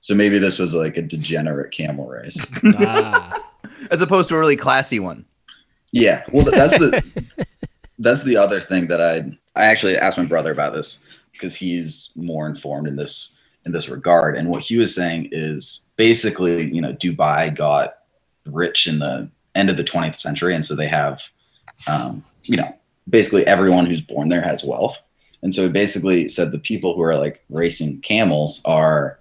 So 0.00 0.14
maybe 0.14 0.38
this 0.38 0.58
was 0.58 0.74
like 0.74 0.96
a 0.96 1.02
degenerate 1.02 1.72
camel 1.72 2.08
race. 2.08 2.44
ah. 2.78 3.48
As 3.90 4.02
opposed 4.02 4.28
to 4.30 4.36
a 4.36 4.38
really 4.38 4.56
classy 4.56 4.98
one. 4.98 5.24
Yeah, 5.92 6.24
well, 6.32 6.44
that's 6.44 6.78
the 6.78 7.46
that's 7.98 8.24
the 8.24 8.36
other 8.36 8.60
thing 8.60 8.88
that 8.88 9.00
I 9.00 9.36
I 9.60 9.66
actually 9.66 9.96
asked 9.96 10.18
my 10.18 10.24
brother 10.24 10.50
about 10.50 10.72
this, 10.72 11.04
because 11.32 11.54
he's 11.54 12.10
more 12.16 12.46
informed 12.46 12.88
in 12.88 12.96
this 12.96 13.36
in 13.64 13.72
this 13.72 13.88
regard. 13.88 14.36
And 14.36 14.48
what 14.48 14.62
he 14.62 14.76
was 14.76 14.94
saying 14.94 15.28
is 15.30 15.86
basically, 15.96 16.72
you 16.72 16.80
know, 16.80 16.92
Dubai 16.94 17.54
got 17.54 17.98
rich 18.46 18.86
in 18.86 18.98
the 18.98 19.30
end 19.54 19.70
of 19.70 19.76
the 19.76 19.84
20th 19.84 20.16
century, 20.16 20.54
and 20.54 20.64
so 20.64 20.74
they 20.74 20.88
have, 20.88 21.22
um, 21.86 22.24
you 22.44 22.56
know, 22.56 22.74
basically 23.08 23.46
everyone 23.46 23.86
who's 23.86 24.00
born 24.00 24.28
there 24.28 24.42
has 24.42 24.64
wealth. 24.64 25.00
And 25.42 25.54
so 25.54 25.62
he 25.62 25.68
basically 25.68 26.28
said 26.28 26.52
the 26.52 26.58
people 26.58 26.94
who 26.94 27.02
are 27.02 27.16
like 27.16 27.42
racing 27.50 28.00
camels 28.00 28.62
are, 28.64 29.18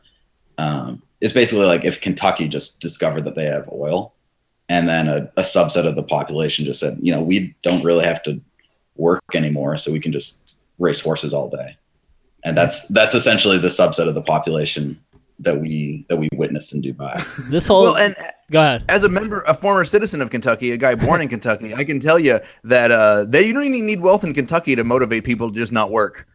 um, 0.57 1.01
it's 1.19 1.33
basically 1.33 1.65
like 1.65 1.83
if 1.83 2.01
Kentucky 2.01 2.47
just 2.47 2.79
discovered 2.79 3.25
that 3.25 3.35
they 3.35 3.45
have 3.45 3.69
oil, 3.71 4.13
and 4.69 4.87
then 4.87 5.07
a, 5.07 5.29
a 5.35 5.41
subset 5.41 5.85
of 5.85 5.95
the 5.95 6.03
population 6.03 6.65
just 6.65 6.79
said, 6.79 6.97
you 7.01 7.13
know, 7.13 7.21
we 7.21 7.53
don't 7.61 7.83
really 7.83 8.05
have 8.05 8.23
to 8.23 8.39
work 8.95 9.21
anymore, 9.33 9.77
so 9.77 9.91
we 9.91 9.99
can 9.99 10.11
just 10.11 10.55
race 10.79 11.01
horses 11.01 11.33
all 11.33 11.49
day. 11.49 11.75
And 12.43 12.57
that's 12.57 12.87
that's 12.87 13.13
essentially 13.13 13.57
the 13.57 13.67
subset 13.67 14.07
of 14.07 14.15
the 14.15 14.21
population 14.21 14.99
that 15.41 15.59
we 15.59 16.05
that 16.09 16.17
we 16.17 16.27
witnessed 16.33 16.73
in 16.73 16.81
Dubai. 16.81 17.15
This 17.49 17.67
whole 17.67 17.83
Well, 17.83 17.97
and 17.97 18.15
go 18.51 18.61
ahead. 18.61 18.83
as 18.89 19.03
a 19.03 19.09
member, 19.09 19.41
a 19.47 19.53
former 19.55 19.83
citizen 19.83 20.21
of 20.21 20.29
Kentucky, 20.29 20.71
a 20.71 20.77
guy 20.77 20.95
born 20.95 21.21
in 21.21 21.27
Kentucky, 21.27 21.73
I 21.73 21.83
can 21.83 21.99
tell 21.99 22.19
you 22.19 22.39
that 22.63 22.91
uh, 22.91 23.25
they 23.25 23.45
you 23.45 23.53
don't 23.53 23.63
even 23.63 23.85
need 23.85 24.01
wealth 24.01 24.23
in 24.23 24.33
Kentucky 24.33 24.75
to 24.75 24.83
motivate 24.83 25.23
people 25.23 25.49
to 25.49 25.55
just 25.55 25.73
not 25.73 25.91
work. 25.91 26.27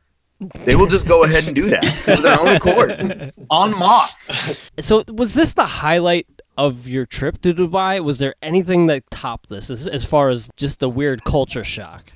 They 0.67 0.77
will 0.77 0.87
just 0.87 1.07
go 1.07 1.25
ahead 1.25 1.45
and 1.47 1.55
do 1.55 1.71
that 1.71 2.09
of 2.09 2.23
their 2.23 2.39
own 2.39 2.49
accord 2.49 3.33
on 3.51 3.71
Moss. 3.71 4.55
So 4.79 5.03
was 5.09 5.33
this 5.33 5.55
the 5.55 5.65
highlight 5.65 6.27
of 6.59 6.87
your 6.87 7.07
trip 7.07 7.41
to 7.43 7.55
Dubai? 7.55 8.05
Was 8.05 8.19
there 8.19 8.35
anything 8.43 8.87
that 8.89 9.11
topped 9.11 9.49
this 9.49 9.71
as, 9.71 9.89
as 9.89 10.05
far 10.05 10.29
as 10.29 10.51
just 10.57 10.79
the 10.81 10.91
weird 10.91 11.25
culture 11.25 11.65
shock? 11.65 12.13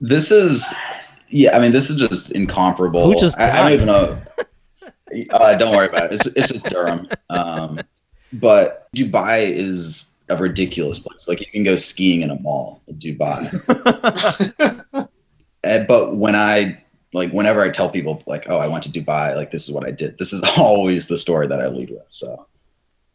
This 0.00 0.30
is, 0.30 0.72
yeah, 1.28 1.56
I 1.56 1.60
mean, 1.60 1.72
this 1.72 1.90
is 1.90 1.96
just 1.96 2.30
incomparable. 2.32 3.04
Who 3.06 3.16
just 3.18 3.36
I, 3.38 3.50
I 3.50 3.62
don't 3.62 3.72
even 3.72 3.86
know. 3.86 4.18
Uh, 5.30 5.56
don't 5.56 5.74
worry 5.74 5.88
about 5.88 6.12
it. 6.12 6.14
It's, 6.14 6.26
it's 6.26 6.52
just 6.52 6.66
Durham. 6.66 7.08
Um, 7.30 7.80
but 8.32 8.88
Dubai 8.94 9.50
is 9.50 10.10
a 10.28 10.36
ridiculous 10.36 10.98
place. 10.98 11.28
Like 11.28 11.40
you 11.40 11.46
can 11.46 11.64
go 11.64 11.76
skiing 11.76 12.22
in 12.22 12.30
a 12.30 12.38
mall 12.40 12.82
in 12.86 12.98
Dubai. 12.98 13.48
Eh, 15.64 15.84
but 15.84 16.16
when 16.16 16.34
I 16.34 16.82
like, 17.12 17.30
whenever 17.30 17.62
I 17.62 17.68
tell 17.68 17.88
people 17.88 18.20
like, 18.26 18.48
"Oh, 18.48 18.58
I 18.58 18.66
went 18.66 18.82
to 18.82 18.90
Dubai," 18.90 19.36
like 19.36 19.52
this 19.52 19.68
is 19.68 19.72
what 19.72 19.86
I 19.86 19.92
did. 19.92 20.18
This 20.18 20.32
is 20.32 20.42
always 20.58 21.06
the 21.06 21.16
story 21.16 21.46
that 21.46 21.60
I 21.60 21.68
lead 21.68 21.90
with. 21.90 22.02
So, 22.08 22.48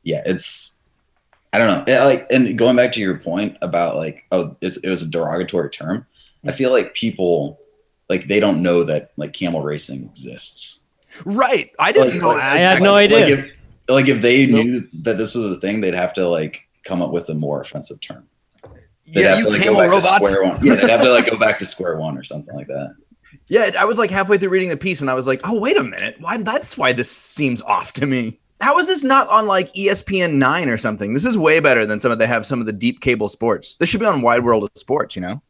yeah, 0.04 0.22
it's 0.25 0.84
I 1.51 1.58
don't 1.58 1.68
know. 1.68 1.94
Eh, 1.94 2.04
like, 2.06 2.27
and 2.32 2.58
going 2.58 2.75
back 2.75 2.94
to 2.94 3.00
your 3.00 3.18
point 3.18 3.58
about 3.62 3.98
like, 3.98 4.25
oh, 4.32 4.56
it's, 4.62 4.77
it 4.77 4.89
was 4.89 5.01
a 5.01 5.10
derogatory 5.10 5.70
term. 5.70 6.06
I 6.46 6.51
feel 6.51 6.72
like 6.72 6.94
people 6.94 7.60
like 8.10 8.27
they 8.27 8.39
don't 8.39 8.62
know 8.62 8.84
that 8.84 9.12
like 9.18 9.34
camel 9.34 9.62
racing 9.62 10.04
exists. 10.06 10.77
Right. 11.26 11.72
I 11.80 11.92
didn't 11.92 12.14
Like, 12.14 12.22
know. 12.22 12.28
like- 12.30 12.44
I 12.44 12.58
had 12.60 12.82
no 12.82 12.94
like, 12.94 13.12
idea. 13.12 13.20
Like 13.20 13.46
if, 13.46 13.58
like 13.90 14.08
if 14.08 14.22
they 14.22 14.46
Nope. 14.48 14.66
knew 14.66 14.88
that 15.04 15.18
this 15.18 15.36
was 15.36 15.46
a 15.46 15.60
thing, 15.60 15.82
they'd 15.82 15.94
have 15.94 16.14
to 16.14 16.28
like 16.28 16.62
come 16.86 17.02
up 17.02 17.12
with 17.12 17.30
a 17.30 17.34
more 17.34 17.62
offensive 17.62 18.00
term. 18.02 18.26
They'd 19.08 19.22
yeah, 19.22 19.30
have 19.30 19.38
you 19.40 19.44
to 19.46 19.50
like, 19.52 19.62
camel 19.62 19.76
go 19.76 19.88
back 19.88 19.92
robot. 19.92 20.22
to 20.22 20.30
square 20.30 20.44
one. 20.44 20.66
Yeah, 20.66 20.76
they'd 20.76 20.90
have 20.90 21.02
to 21.02 21.12
like 21.12 21.30
go 21.30 21.38
back 21.38 21.60
to 21.60 21.66
square 21.66 21.98
one 21.98 22.18
or 22.18 22.24
something 22.24 22.54
like 22.56 22.68
that. 22.68 22.94
Yeah, 23.48 23.72
I 23.80 23.86
was 23.86 23.98
like 23.98 24.10
halfway 24.12 24.38
through 24.38 24.50
reading 24.50 24.68
the 24.70 24.76
piece 24.78 25.00
when 25.00 25.08
I 25.10 25.14
was 25.14 25.28
like, 25.28 25.40
"Oh, 25.46 25.60
wait 25.60 25.78
a 25.78 25.84
minute. 25.84 26.18
Why 26.20 26.38
that's 26.38 26.78
why 26.78 26.92
this 26.92 27.10
seems 27.10 27.62
off 27.62 27.94
to 27.94 28.06
me." 28.06 28.40
How 28.60 28.78
is 28.80 28.88
this 28.88 29.04
not 29.04 29.30
on 29.30 29.46
like 29.46 29.72
ESPN 29.74 30.34
9 30.34 30.68
or 30.68 30.78
something? 30.78 31.14
This 31.14 31.24
is 31.26 31.38
way 31.38 31.60
better 31.60 31.86
than 31.86 32.00
some 32.00 32.12
of 32.12 32.18
they 32.20 32.26
have 32.28 32.46
some 32.46 32.60
of 32.60 32.66
the 32.66 32.74
deep 32.74 33.00
cable 33.02 33.30
sports. 33.30 33.78
This 33.78 33.88
should 33.88 34.00
be 34.00 34.06
on 34.08 34.22
Wide 34.22 34.44
World 34.44 34.64
of 34.64 34.70
Sports, 34.76 35.16
you 35.16 35.22
know? 35.22 35.42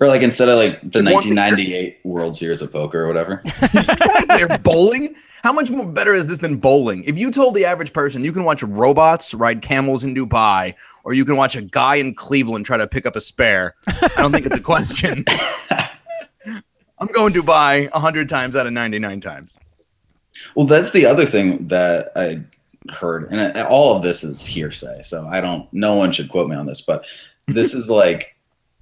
Or 0.00 0.08
like 0.08 0.22
instead 0.22 0.48
of 0.48 0.56
like 0.56 0.80
the 0.82 1.02
Like 1.02 1.14
once 1.14 1.26
a 1.26 1.34
year. 1.34 1.44
1998 1.44 2.00
World 2.04 2.36
Series 2.36 2.62
of 2.62 2.72
Poker 2.72 3.02
or 3.02 3.06
whatever. 3.06 3.42
They're 4.28 4.58
bowling. 4.58 5.14
How 5.42 5.52
much 5.52 5.70
more 5.70 5.86
better 5.86 6.14
is 6.14 6.28
this 6.28 6.38
than 6.38 6.56
bowling? 6.56 7.02
If 7.04 7.18
you 7.18 7.30
told 7.30 7.54
the 7.54 7.64
average 7.64 7.92
person 7.92 8.24
you 8.24 8.32
can 8.32 8.44
watch 8.44 8.62
robots 8.62 9.34
ride 9.34 9.60
camels 9.60 10.04
in 10.04 10.14
Dubai, 10.14 10.74
or 11.04 11.14
you 11.14 11.24
can 11.24 11.36
watch 11.36 11.56
a 11.56 11.62
guy 11.62 11.96
in 11.96 12.14
Cleveland 12.14 12.64
try 12.64 12.76
to 12.76 12.86
pick 12.86 13.06
up 13.06 13.16
a 13.16 13.20
spare, 13.20 13.74
I 13.88 14.08
don't 14.16 14.32
think 14.32 14.46
it's 14.46 14.56
a 14.56 14.60
question. 14.60 15.24
I'm 16.46 17.08
going 17.08 17.32
to 17.32 17.42
Dubai 17.42 17.90
100 17.92 18.28
times 18.28 18.54
out 18.54 18.68
of 18.68 18.72
99 18.72 19.20
times. 19.20 19.58
Well, 20.54 20.66
that's 20.66 20.92
the 20.92 21.04
other 21.06 21.26
thing 21.26 21.66
that 21.66 22.12
I 22.14 22.42
heard, 22.92 23.30
and 23.32 23.56
uh, 23.56 23.66
all 23.68 23.96
of 23.96 24.02
this 24.02 24.22
is 24.22 24.46
hearsay, 24.46 25.02
so 25.02 25.26
I 25.26 25.40
don't. 25.40 25.70
No 25.72 25.94
one 25.94 26.12
should 26.12 26.28
quote 26.28 26.48
me 26.48 26.56
on 26.56 26.66
this, 26.66 26.80
but 26.80 27.04
this 27.48 27.74
is 27.74 27.90
like 27.90 28.31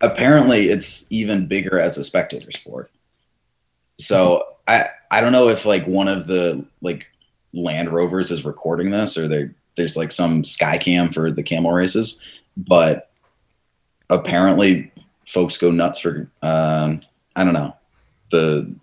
apparently 0.00 0.68
it's 0.68 1.10
even 1.10 1.46
bigger 1.46 1.78
as 1.78 1.98
a 1.98 2.04
spectator 2.04 2.50
sport. 2.50 2.90
So 3.98 4.44
I 4.66 4.88
I 5.10 5.20
don't 5.20 5.32
know 5.32 5.48
if 5.48 5.66
like 5.66 5.86
one 5.86 6.08
of 6.08 6.26
the 6.26 6.64
like 6.80 7.06
Land 7.52 7.90
Rovers 7.90 8.30
is 8.30 8.44
recording 8.44 8.90
this, 8.90 9.16
or 9.16 9.28
there 9.28 9.54
there's 9.76 9.96
like 9.96 10.12
some 10.12 10.44
sky 10.44 10.78
cam 10.78 11.12
for 11.12 11.30
the 11.30 11.42
camel 11.42 11.72
races, 11.72 12.20
but 12.56 13.10
apparently 14.08 14.90
folks 15.26 15.56
go 15.56 15.70
nuts 15.70 16.00
for 16.00 16.30
um, 16.42 17.02
I 17.36 17.44
don't 17.44 17.54
know 17.54 17.74
the 18.30 18.74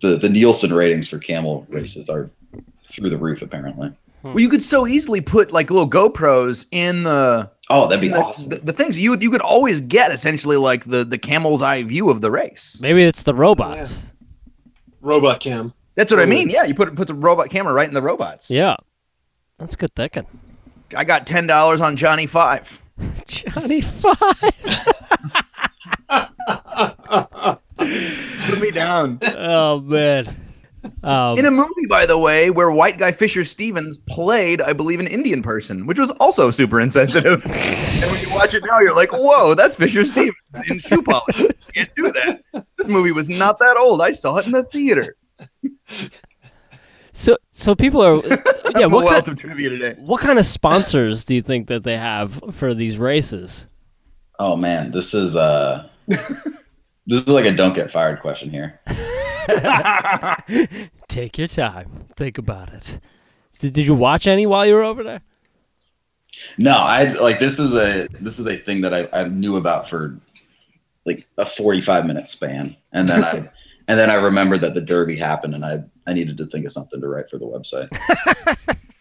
the 0.00 0.16
the 0.16 0.28
Nielsen 0.28 0.72
ratings 0.72 1.08
for 1.08 1.18
camel 1.18 1.66
races 1.68 2.08
are 2.08 2.30
through 2.84 3.10
the 3.10 3.18
roof 3.18 3.42
apparently. 3.42 3.92
Well, 4.22 4.38
you 4.38 4.50
could 4.50 4.62
so 4.62 4.86
easily 4.86 5.22
put 5.22 5.50
like 5.50 5.70
little 5.70 5.88
GoPros 5.88 6.66
in 6.72 7.04
the 7.04 7.50
Oh, 7.70 7.86
that'd 7.86 8.00
be 8.00 8.08
the, 8.08 8.20
awesome. 8.20 8.48
the, 8.50 8.56
the 8.56 8.72
things 8.72 8.98
you 8.98 9.16
you 9.16 9.30
could 9.30 9.40
always 9.40 9.80
get 9.80 10.10
essentially 10.10 10.56
like 10.56 10.84
the 10.84 11.04
the 11.04 11.18
camel's 11.18 11.62
eye 11.62 11.82
view 11.84 12.10
of 12.10 12.20
the 12.20 12.30
race. 12.30 12.78
Maybe 12.80 13.04
it's 13.04 13.22
the 13.22 13.34
robots. 13.34 14.12
Robot 15.00 15.40
cam. 15.40 15.72
That's 15.94 16.10
what 16.12 16.20
I 16.20 16.26
mean. 16.26 16.50
Yeah, 16.50 16.64
you 16.64 16.74
put 16.74 16.94
put 16.96 17.06
the 17.06 17.14
robot 17.14 17.48
camera 17.48 17.72
right 17.72 17.88
in 17.88 17.94
the 17.94 18.02
robots. 18.02 18.50
Yeah. 18.50 18.76
That's 19.58 19.76
good 19.76 19.94
thinking. 19.94 20.26
I 20.96 21.04
got 21.04 21.26
ten 21.26 21.46
dollars 21.46 21.80
on 21.80 21.96
Johnny 21.96 22.26
Five. 22.26 22.82
Johnny 23.26 23.80
Five. 23.80 24.16
Put 28.46 28.60
me 28.60 28.70
down. 28.70 29.18
oh 29.22 29.80
man. 29.80 30.36
Um, 31.02 31.38
In 31.38 31.44
a 31.46 31.50
movie, 31.50 31.86
by 31.88 32.06
the 32.06 32.16
way, 32.18 32.50
where 32.50 32.70
white 32.70 32.98
guy 32.98 33.12
Fisher 33.12 33.44
Stevens 33.44 33.98
played, 33.98 34.60
I 34.62 34.72
believe, 34.72 35.00
an 35.00 35.06
Indian 35.06 35.42
person, 35.42 35.86
which 35.86 35.98
was 35.98 36.10
also 36.12 36.50
super 36.50 36.80
insensitive. 36.80 37.44
and 37.44 38.10
when 38.10 38.20
you 38.20 38.28
watch 38.34 38.54
it 38.54 38.64
now, 38.64 38.80
you're 38.80 38.94
like, 38.94 39.10
"Whoa, 39.12 39.54
that's 39.54 39.76
Fisher 39.76 40.06
Stevens 40.06 40.34
in 40.68 40.78
shoe 40.78 41.02
polish." 41.02 41.38
You 41.38 41.50
can't 41.74 41.90
do 41.96 42.12
that. 42.12 42.42
This 42.78 42.88
movie 42.88 43.12
was 43.12 43.28
not 43.28 43.58
that 43.58 43.76
old. 43.76 44.00
I 44.02 44.12
saw 44.12 44.36
it 44.38 44.46
in 44.46 44.52
the 44.52 44.62
theater. 44.64 45.16
so 47.12 47.36
so 47.52 47.74
people 47.74 48.02
are 48.02 48.16
yeah. 48.26 48.36
Yeah, 48.78 48.86
What 48.86 49.04
wealth 49.04 49.24
kind, 49.24 49.28
of 49.28 49.38
trivia 49.38 49.68
today. 49.68 49.94
what 49.98 50.20
kind 50.20 50.38
of 50.38 50.46
sponsors 50.46 51.24
do 51.24 51.34
you 51.34 51.42
think 51.42 51.66
that 51.68 51.82
they 51.82 51.96
have 51.98 52.40
for 52.52 52.72
these 52.72 52.98
races? 52.98 53.66
Oh 54.38 54.56
man, 54.56 54.92
this 54.92 55.12
is 55.12 55.36
uh 55.36 55.88
this 56.06 56.30
is 57.08 57.28
like 57.28 57.44
a 57.46 57.52
don't 57.52 57.74
get 57.74 57.90
fired 57.90 58.20
question 58.20 58.48
here. 58.50 58.80
Take 61.08 61.38
your 61.38 61.48
time. 61.48 62.06
Think 62.16 62.38
about 62.38 62.72
it. 62.72 63.00
Did, 63.58 63.74
did 63.74 63.86
you 63.86 63.94
watch 63.94 64.26
any 64.26 64.46
while 64.46 64.66
you 64.66 64.74
were 64.74 64.82
over 64.82 65.02
there? 65.02 65.20
No, 66.58 66.76
I 66.76 67.12
like 67.14 67.38
this 67.38 67.58
is 67.58 67.74
a 67.74 68.08
this 68.20 68.38
is 68.38 68.46
a 68.46 68.56
thing 68.56 68.80
that 68.82 68.94
I, 68.94 69.08
I 69.12 69.28
knew 69.28 69.56
about 69.56 69.88
for 69.88 70.18
like 71.04 71.26
a 71.38 71.46
45 71.46 72.06
minute 72.06 72.28
span. 72.28 72.76
And 72.92 73.08
then 73.08 73.24
I 73.24 73.50
and 73.88 73.98
then 73.98 74.10
I 74.10 74.14
remembered 74.14 74.60
that 74.60 74.74
the 74.74 74.80
derby 74.80 75.16
happened 75.16 75.54
and 75.54 75.64
I 75.64 75.82
I 76.06 76.12
needed 76.12 76.38
to 76.38 76.46
think 76.46 76.66
of 76.66 76.72
something 76.72 77.00
to 77.00 77.08
write 77.08 77.28
for 77.28 77.38
the 77.38 77.46
website. 77.46 77.90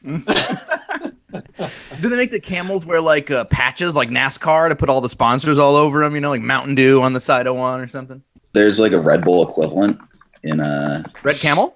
Do 2.01 2.09
they 2.09 2.15
make 2.15 2.31
the 2.31 2.39
camels 2.39 2.85
wear 2.85 3.01
like 3.01 3.29
uh, 3.29 3.45
patches, 3.45 3.95
like 3.95 4.09
NASCAR, 4.09 4.69
to 4.69 4.75
put 4.75 4.89
all 4.89 5.01
the 5.01 5.09
sponsors 5.09 5.57
all 5.57 5.75
over 5.75 6.03
them? 6.03 6.15
You 6.15 6.21
know, 6.21 6.29
like 6.29 6.41
Mountain 6.41 6.75
Dew 6.75 7.01
on 7.01 7.13
the 7.13 7.19
side 7.19 7.47
of 7.47 7.55
one 7.55 7.81
or 7.81 7.87
something. 7.87 8.23
There's 8.53 8.79
like 8.79 8.93
a 8.93 8.99
Red 8.99 9.23
Bull 9.23 9.47
equivalent 9.47 9.99
in 10.43 10.59
uh 10.59 11.03
Red 11.23 11.37
Camel. 11.37 11.75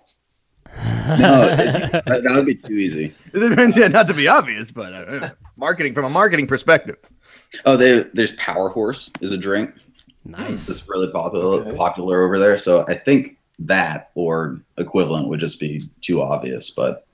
no, 1.20 1.48
it- 1.52 1.92
that, 1.92 2.04
that 2.24 2.32
would 2.34 2.46
be 2.46 2.56
too 2.56 2.74
easy. 2.74 3.14
It 3.34 3.40
depends, 3.50 3.78
yeah, 3.78 3.88
Not 3.88 4.08
to 4.08 4.14
be 4.14 4.28
obvious, 4.28 4.72
but 4.72 4.94
uh, 4.94 5.30
marketing 5.58 5.94
from 5.94 6.06
a 6.06 6.10
marketing 6.10 6.48
perspective. 6.48 6.98
Oh, 7.66 7.78
they, 7.78 8.04
there's 8.14 8.32
Power 8.34 8.70
Horse 8.70 9.12
is 9.22 9.32
a 9.32 9.38
drink. 9.38 9.72
Nice. 10.26 10.68
It's 10.70 10.88
really 10.88 11.12
popular 11.12 11.62
Okay. 11.62 11.76
popular 11.76 12.24
over 12.24 12.40
there. 12.40 12.58
So 12.58 12.86
I 12.88 12.94
think 12.96 13.38
that 13.60 14.12
or 14.16 14.62
equivalent 14.78 15.28
would 15.28 15.40
just 15.40 15.60
be 15.60 15.90
too 16.02 16.22
obvious. 16.22 16.70
But 16.72 17.06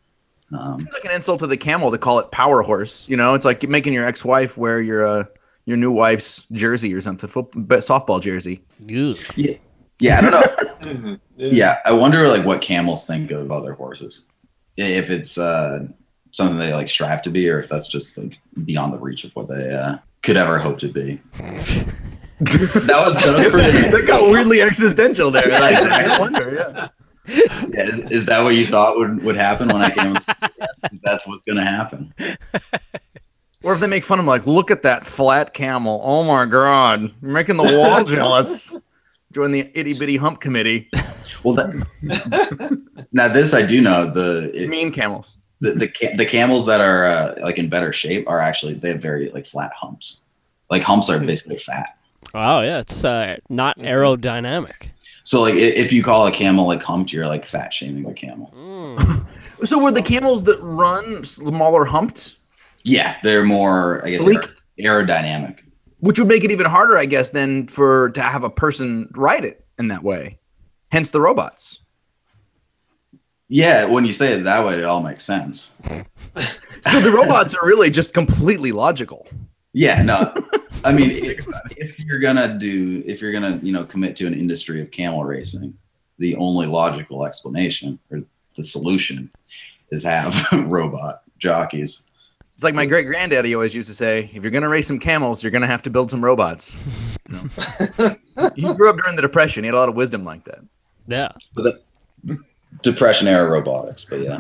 um, 0.58 0.80
Seems 0.80 0.94
like 0.94 1.06
an 1.06 1.12
insult 1.12 1.40
to 1.40 1.48
the 1.48 1.58
camel 1.58 1.92
to 1.92 1.98
call 1.98 2.20
it 2.20 2.32
Power 2.32 2.62
Horse. 2.62 3.10
You 3.10 3.18
know, 3.18 3.34
it's 3.34 3.46
like 3.46 3.68
making 3.68 3.94
your 3.94 4.06
ex-wife 4.06 4.58
wear 4.58 4.80
your 4.80 5.06
uh, 5.06 5.24
your 5.66 5.76
new 5.78 5.92
wife's 5.92 6.46
jersey 6.52 6.94
or 6.94 7.02
something, 7.02 7.30
foot, 7.30 7.52
softball 7.52 8.22
jersey. 8.22 8.64
Ew. 8.88 9.16
yeah, 9.36 10.18
I 10.18 10.22
don't 10.22 10.32
know. 10.32 10.69
Mhm. 10.82 11.20
yeah, 11.38 11.80
I 11.86 11.92
wonder 11.92 12.28
like 12.28 12.46
what 12.46 12.62
camels 12.62 13.06
think 13.06 13.32
of 13.32 13.52
other 13.52 13.74
horses. 13.74 14.26
If 14.78 15.10
it's 15.10 15.38
uh, 15.38 15.86
something 16.32 16.58
they 16.58 16.74
like 16.74 16.90
strive 16.90 17.22
to 17.24 17.30
be, 17.30 17.50
or 17.50 17.60
if 17.60 17.68
that's 17.70 17.88
just 17.88 18.18
like 18.18 18.38
beyond 18.66 18.94
the 18.94 18.98
reach 18.98 19.24
of 19.26 19.32
what 19.36 19.50
they 19.50 19.74
uh, 19.74 19.98
could 20.24 20.38
ever 20.38 20.58
hope 20.58 20.78
to 20.80 20.88
be. 20.88 21.22
That 22.40 23.04
was, 23.06 23.16
that 23.16 23.38
was 23.38 23.48
pretty. 23.50 23.90
that 23.90 24.08
got 24.08 24.30
weirdly 24.32 24.62
existential 24.62 25.30
there. 25.30 25.50
Like, 25.60 25.76
I 25.76 26.18
wonder, 26.22 26.56
yeah. 26.56 26.88
Yeah, 27.68 27.84
is, 27.84 28.12
is 28.12 28.26
that 28.28 28.42
what 28.42 28.56
you 28.56 28.66
thought 28.66 28.96
would, 28.96 29.22
would 29.24 29.36
happen 29.36 29.68
when 29.68 29.82
I 29.82 29.90
came? 29.90 30.18
That's 31.04 31.28
what's 31.28 31.42
going 31.42 31.58
to 31.58 31.66
happen. 31.66 32.14
Or 33.62 33.74
if 33.74 33.82
they 33.82 33.88
make 33.88 34.06
fun 34.06 34.20
of 34.20 34.24
him, 34.24 34.28
like, 34.28 34.48
look 34.48 34.72
at 34.72 34.84
that 34.84 35.06
flat 35.06 35.54
camel. 35.54 36.02
Oh 36.02 36.24
my 36.24 36.46
god, 36.46 37.02
you're 37.22 37.32
making 37.32 37.58
the 37.58 37.64
wall 37.64 38.06
jealous. 38.06 38.74
Join 39.40 39.52
the 39.52 39.72
itty 39.74 39.94
bitty 39.98 40.18
hump 40.18 40.42
committee. 40.42 40.90
Well, 41.46 41.54
that, 41.56 43.08
now 43.14 43.30
this 43.30 43.54
I 43.54 43.66
do 43.66 43.80
know 43.80 44.12
the 44.12 44.52
it, 44.54 44.68
Mean 44.68 44.92
camels. 44.92 45.38
the 45.62 45.72
the, 45.72 46.16
the 46.18 46.26
camels 46.26 46.66
that 46.66 46.82
are 46.82 47.06
uh, 47.06 47.36
like 47.42 47.58
in 47.58 47.70
better 47.70 47.94
shape 47.94 48.28
are 48.28 48.42
actually 48.42 48.74
they 48.74 48.90
have 48.90 49.02
very 49.02 49.30
like 49.30 49.46
flat 49.46 49.72
humps. 49.74 50.24
Like 50.70 50.82
humps 50.82 51.10
are 51.10 51.18
basically 51.22 51.56
fat. 51.56 51.98
Oh 52.34 52.60
yeah, 52.60 52.80
it's 52.80 53.06
uh, 53.06 53.38
not 53.50 53.78
aerodynamic. 53.78 54.90
So 55.24 55.40
like 55.42 55.54
if 55.56 55.94
you 55.94 56.04
call 56.04 56.28
a 56.28 56.32
camel 56.34 56.68
like 56.68 56.84
humped, 56.84 57.14
you're 57.14 57.26
like 57.28 57.46
fat 57.46 57.74
shaming 57.74 58.06
a 58.08 58.14
camel. 58.14 58.52
Mm. 58.54 59.26
So 59.66 59.82
were 59.82 59.92
the 59.92 60.02
camels 60.02 60.44
that 60.44 60.60
run 60.62 61.24
smaller 61.24 61.86
humped, 61.86 62.36
Yeah, 62.84 63.16
they're 63.24 63.46
more 63.46 64.06
I 64.06 64.10
guess 64.10 64.20
Sleek? 64.20 64.40
aer- 64.80 65.06
aerodynamic. 65.06 65.60
Which 66.00 66.20
would 66.20 66.28
make 66.28 66.44
it 66.44 66.52
even 66.52 66.66
harder, 66.66 66.98
I 66.98 67.06
guess, 67.06 67.30
than 67.30 67.68
for 67.68 68.10
to 68.12 68.22
have 68.22 68.44
a 68.44 68.50
person 68.50 69.10
ride 69.16 69.46
it 69.46 69.66
in 69.78 69.90
that 69.90 70.04
way. 70.04 70.38
Hence 70.92 71.12
the 71.12 71.22
robots. 71.22 71.80
Yeah, 73.48 73.86
when 73.86 74.06
you 74.06 74.14
say 74.14 74.34
it 74.34 74.44
that 74.44 74.66
way, 74.66 74.76
it 74.76 74.84
all 74.84 75.02
makes 75.02 75.24
sense. 75.24 75.76
So 76.82 77.00
the 77.02 77.12
robots 77.12 77.56
are 77.56 77.66
really 77.66 77.90
just 77.90 78.14
completely 78.14 78.72
logical. 78.72 79.28
Yeah, 79.74 80.02
no. 80.04 80.34
I 80.86 80.94
mean, 80.94 81.10
if, 81.12 81.46
if 81.76 82.00
you're 82.00 82.20
gonna 82.20 82.58
do, 82.58 83.04
if 83.06 83.22
you're 83.22 83.32
gonna, 83.32 83.60
you 83.62 83.74
know, 83.74 83.84
commit 83.84 84.16
to 84.18 84.28
an 84.28 84.34
industry 84.34 84.82
of 84.82 84.92
camel 84.92 85.24
racing, 85.24 85.78
the 86.20 86.36
only 86.36 86.68
logical 86.68 87.26
explanation 87.26 88.00
or 88.12 88.22
the 88.56 88.64
solution 88.64 89.32
is 89.92 90.04
have 90.04 90.36
robot 90.54 91.24
jockeys. 91.38 92.09
It's 92.60 92.64
like 92.66 92.76
my 92.76 92.86
great 92.86 93.08
granddaddy 93.08 93.56
always 93.56 93.74
used 93.74 93.88
to 93.88 93.96
say: 93.96 94.30
if 94.34 94.44
you're 94.44 94.52
gonna 94.52 94.68
race 94.68 94.86
some 94.86 95.00
camels, 95.00 95.42
you're 95.42 95.50
gonna 95.50 95.66
have 95.66 95.82
to 95.84 95.90
build 95.90 96.12
some 96.12 96.22
robots. 96.22 96.82
You 97.30 97.40
know? 98.36 98.50
he 98.56 98.74
grew 98.74 98.90
up 98.90 98.98
during 98.98 99.16
the 99.16 99.22
depression. 99.22 99.64
He 99.64 99.68
had 99.68 99.76
a 99.76 99.78
lot 99.78 99.88
of 99.88 99.96
wisdom 99.96 100.26
like 100.26 100.44
that. 100.44 100.60
Yeah. 101.08 101.30
But 101.54 101.86
the 102.26 102.38
depression 102.82 103.30
era 103.30 103.50
robotics, 103.50 104.04
but 104.04 104.20
yeah. 104.20 104.40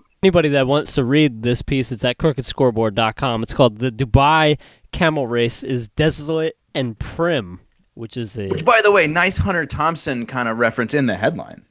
Anybody 0.24 0.48
that 0.48 0.66
wants 0.66 0.94
to 0.94 1.04
read 1.04 1.42
this 1.42 1.62
piece, 1.62 1.92
it's 1.92 2.04
at 2.04 2.18
crookedscoreboard.com. 2.18 3.44
It's 3.44 3.54
called 3.54 3.78
The 3.78 3.92
Dubai 3.92 4.58
Camel 4.90 5.28
Race 5.28 5.62
is 5.62 5.86
Desolate 5.88 6.56
and 6.74 6.98
Prim, 6.98 7.60
which 7.94 8.16
is 8.16 8.36
a. 8.36 8.48
Which, 8.48 8.64
by 8.64 8.80
the 8.82 8.90
way, 8.90 9.06
nice 9.06 9.36
Hunter 9.36 9.66
Thompson 9.66 10.26
kind 10.26 10.48
of 10.48 10.58
reference 10.58 10.94
in 10.94 11.06
the 11.06 11.16
headline. 11.16 11.62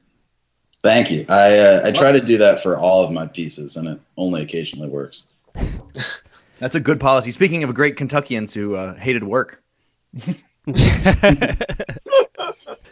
Thank 0.86 1.10
you. 1.10 1.26
I 1.30 1.58
uh, 1.58 1.82
I 1.86 1.92
try 1.92 2.12
to 2.12 2.22
do 2.22 2.38
that 2.38 2.62
for 2.62 2.78
all 2.78 3.04
of 3.04 3.10
my 3.12 3.26
pieces, 3.26 3.76
and 3.76 3.88
it 3.88 4.00
only 4.18 4.44
occasionally 4.44 4.88
works. 4.88 5.26
That's 6.60 6.76
a 6.76 6.80
good 6.80 7.00
policy. 7.00 7.32
Speaking 7.32 7.64
of 7.64 7.74
great 7.74 7.96
Kentuckians 7.96 8.54
who 8.54 8.76
uh, 8.76 8.94
hated 8.94 9.24
work. 9.24 9.64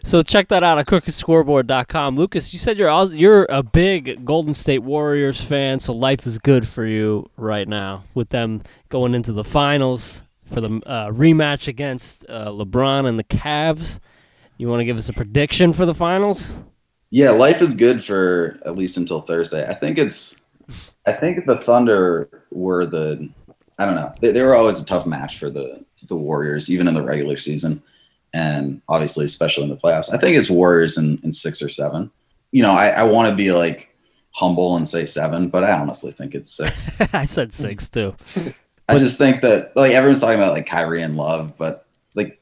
so 0.03 0.23
check 0.23 0.47
that 0.47 0.63
out 0.63 0.79
at 0.79 0.87
crookedscoreboard.com. 0.87 2.15
Lucas, 2.15 2.51
you 2.51 2.57
said 2.57 2.79
you're 2.79 2.89
also, 2.89 3.13
you're 3.13 3.45
a 3.51 3.61
big 3.61 4.25
Golden 4.25 4.55
State 4.55 4.79
Warriors 4.79 5.39
fan, 5.39 5.79
so 5.79 5.93
life 5.93 6.25
is 6.25 6.39
good 6.39 6.67
for 6.67 6.87
you 6.87 7.29
right 7.37 7.67
now 7.67 8.05
with 8.15 8.29
them 8.29 8.63
going 8.89 9.13
into 9.13 9.31
the 9.31 9.43
finals 9.43 10.23
for 10.51 10.61
the 10.61 10.81
uh, 10.87 11.11
rematch 11.11 11.67
against 11.67 12.25
uh, 12.27 12.47
LeBron 12.47 13.07
and 13.07 13.19
the 13.19 13.23
Cavs. 13.23 13.99
You 14.57 14.67
want 14.67 14.79
to 14.79 14.85
give 14.85 14.97
us 14.97 15.09
a 15.09 15.13
prediction 15.13 15.73
for 15.73 15.85
the 15.85 15.93
finals? 15.93 16.55
Yeah, 17.13 17.29
life 17.29 17.61
is 17.61 17.75
good 17.75 18.03
for 18.03 18.59
at 18.65 18.75
least 18.75 18.97
until 18.97 19.21
Thursday. 19.21 19.69
I 19.69 19.75
think 19.75 19.99
it's. 19.99 20.41
I 21.05 21.11
think 21.11 21.45
the 21.45 21.57
Thunder 21.57 22.43
were 22.49 22.87
the. 22.87 23.29
I 23.77 23.85
don't 23.85 23.93
know. 23.93 24.11
They, 24.19 24.31
they 24.31 24.41
were 24.41 24.55
always 24.55 24.81
a 24.81 24.85
tough 24.85 25.05
match 25.05 25.37
for 25.37 25.51
the 25.51 25.85
the 26.07 26.15
Warriors, 26.15 26.71
even 26.71 26.87
in 26.87 26.95
the 26.95 27.03
regular 27.03 27.37
season, 27.37 27.83
and 28.33 28.81
obviously, 28.89 29.25
especially 29.25 29.65
in 29.65 29.69
the 29.69 29.77
playoffs. 29.77 30.11
I 30.11 30.17
think 30.17 30.35
it's 30.35 30.49
Warriors 30.49 30.97
in, 30.97 31.19
in 31.23 31.31
six 31.31 31.61
or 31.61 31.69
seven. 31.69 32.09
You 32.51 32.63
know, 32.63 32.71
I, 32.71 32.87
I 32.87 33.03
want 33.03 33.29
to 33.29 33.35
be 33.35 33.51
like 33.51 33.95
humble 34.31 34.75
and 34.75 34.89
say 34.89 35.05
seven, 35.05 35.49
but 35.49 35.63
I 35.63 35.77
honestly 35.77 36.11
think 36.11 36.33
it's 36.33 36.49
six. 36.49 36.89
I 37.13 37.25
said 37.25 37.53
six 37.53 37.91
too. 37.91 38.15
I 38.89 38.97
just 38.97 39.19
think 39.19 39.41
that 39.41 39.75
like 39.75 39.91
everyone's 39.91 40.19
talking 40.19 40.39
about 40.39 40.53
like 40.53 40.65
Kyrie 40.65 41.03
and 41.03 41.15
Love, 41.15 41.53
but 41.59 41.85
like 42.15 42.41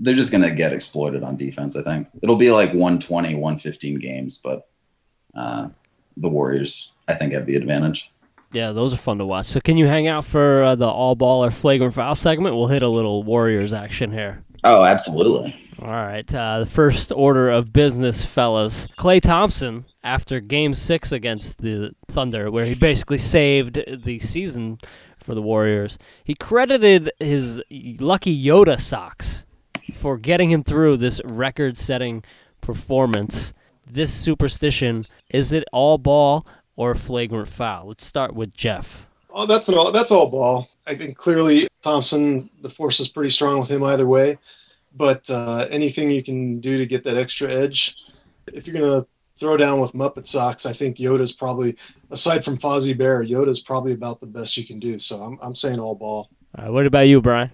they're 0.00 0.14
just 0.14 0.32
gonna 0.32 0.54
get 0.54 0.72
exploited 0.72 1.22
on 1.22 1.36
defense. 1.36 1.76
I 1.76 1.82
think 1.82 2.08
it'll 2.22 2.36
be 2.36 2.50
like 2.50 2.70
120, 2.70 3.34
115 3.34 3.98
games, 3.98 4.38
but 4.38 4.68
uh, 5.34 5.68
the 6.16 6.28
Warriors, 6.28 6.94
I 7.06 7.14
think, 7.14 7.32
have 7.34 7.46
the 7.46 7.56
advantage. 7.56 8.10
Yeah, 8.52 8.72
those 8.72 8.92
are 8.92 8.96
fun 8.96 9.18
to 9.18 9.26
watch. 9.26 9.46
So 9.46 9.60
can 9.60 9.76
you 9.76 9.86
hang 9.86 10.08
out 10.08 10.24
for 10.24 10.64
uh, 10.64 10.74
the 10.74 10.88
all 10.88 11.14
ball 11.14 11.44
or 11.44 11.50
flagrant 11.50 11.94
foul 11.94 12.16
segment? 12.16 12.56
We'll 12.56 12.66
hit 12.66 12.82
a 12.82 12.88
little 12.88 13.22
Warriors 13.22 13.72
action 13.72 14.10
here. 14.10 14.42
Oh, 14.64 14.82
absolutely. 14.82 15.56
All 15.80 15.88
right. 15.88 16.34
Uh, 16.34 16.60
the 16.60 16.66
first 16.66 17.12
order 17.12 17.48
of 17.48 17.72
business, 17.72 18.24
fellas. 18.24 18.86
Klay 18.98 19.20
Thompson, 19.20 19.84
after 20.02 20.40
game 20.40 20.74
six 20.74 21.12
against 21.12 21.62
the 21.62 21.94
Thunder, 22.08 22.50
where 22.50 22.66
he 22.66 22.74
basically 22.74 23.18
saved 23.18 23.82
the 24.02 24.18
season 24.18 24.78
for 25.18 25.34
the 25.34 25.42
Warriors, 25.42 25.96
he 26.24 26.34
credited 26.34 27.10
his 27.20 27.62
lucky 27.70 28.44
Yoda 28.44 28.78
socks 28.78 29.44
for 30.00 30.16
getting 30.16 30.50
him 30.50 30.64
through 30.64 30.96
this 30.96 31.20
record 31.24 31.76
setting 31.76 32.24
performance. 32.62 33.52
This 33.86 34.12
superstition 34.12 35.04
is 35.28 35.52
it 35.52 35.64
all 35.72 35.98
ball 35.98 36.46
or 36.76 36.94
flagrant 36.94 37.48
foul? 37.48 37.88
Let's 37.88 38.04
start 38.04 38.34
with 38.34 38.54
Geoff. 38.54 39.06
Oh, 39.32 39.46
that's 39.46 39.68
an 39.68 39.74
all. 39.74 39.92
That's 39.92 40.10
all 40.10 40.30
ball. 40.30 40.68
I 40.86 40.96
think 40.96 41.16
clearly 41.16 41.68
Thompson. 41.82 42.48
The 42.62 42.70
force 42.70 42.98
is 42.98 43.08
pretty 43.08 43.30
strong 43.30 43.60
with 43.60 43.68
him 43.68 43.84
either 43.84 44.06
way. 44.06 44.38
But 44.96 45.28
uh, 45.28 45.68
anything 45.70 46.10
you 46.10 46.24
can 46.24 46.60
do 46.60 46.78
to 46.78 46.86
get 46.86 47.04
that 47.04 47.16
extra 47.16 47.52
edge, 47.52 47.94
if 48.46 48.66
you're 48.66 48.80
gonna 48.80 49.06
throw 49.38 49.56
down 49.56 49.80
with 49.80 49.92
Muppet 49.92 50.26
socks, 50.26 50.66
I 50.66 50.72
think 50.72 50.96
Yoda's 50.96 51.32
probably, 51.32 51.76
aside 52.10 52.44
from 52.44 52.58
Fozzie 52.58 52.96
Bear, 52.96 53.22
Yoda's 53.22 53.60
probably 53.60 53.92
about 53.92 54.20
the 54.20 54.26
best 54.26 54.56
you 54.56 54.66
can 54.66 54.80
do. 54.80 54.98
So 54.98 55.20
I'm 55.20 55.38
I'm 55.42 55.54
saying 55.54 55.78
all 55.78 55.94
ball. 55.94 56.30
All 56.58 56.64
right, 56.64 56.72
what 56.72 56.86
about 56.86 57.06
you, 57.06 57.20
Bryan? 57.20 57.50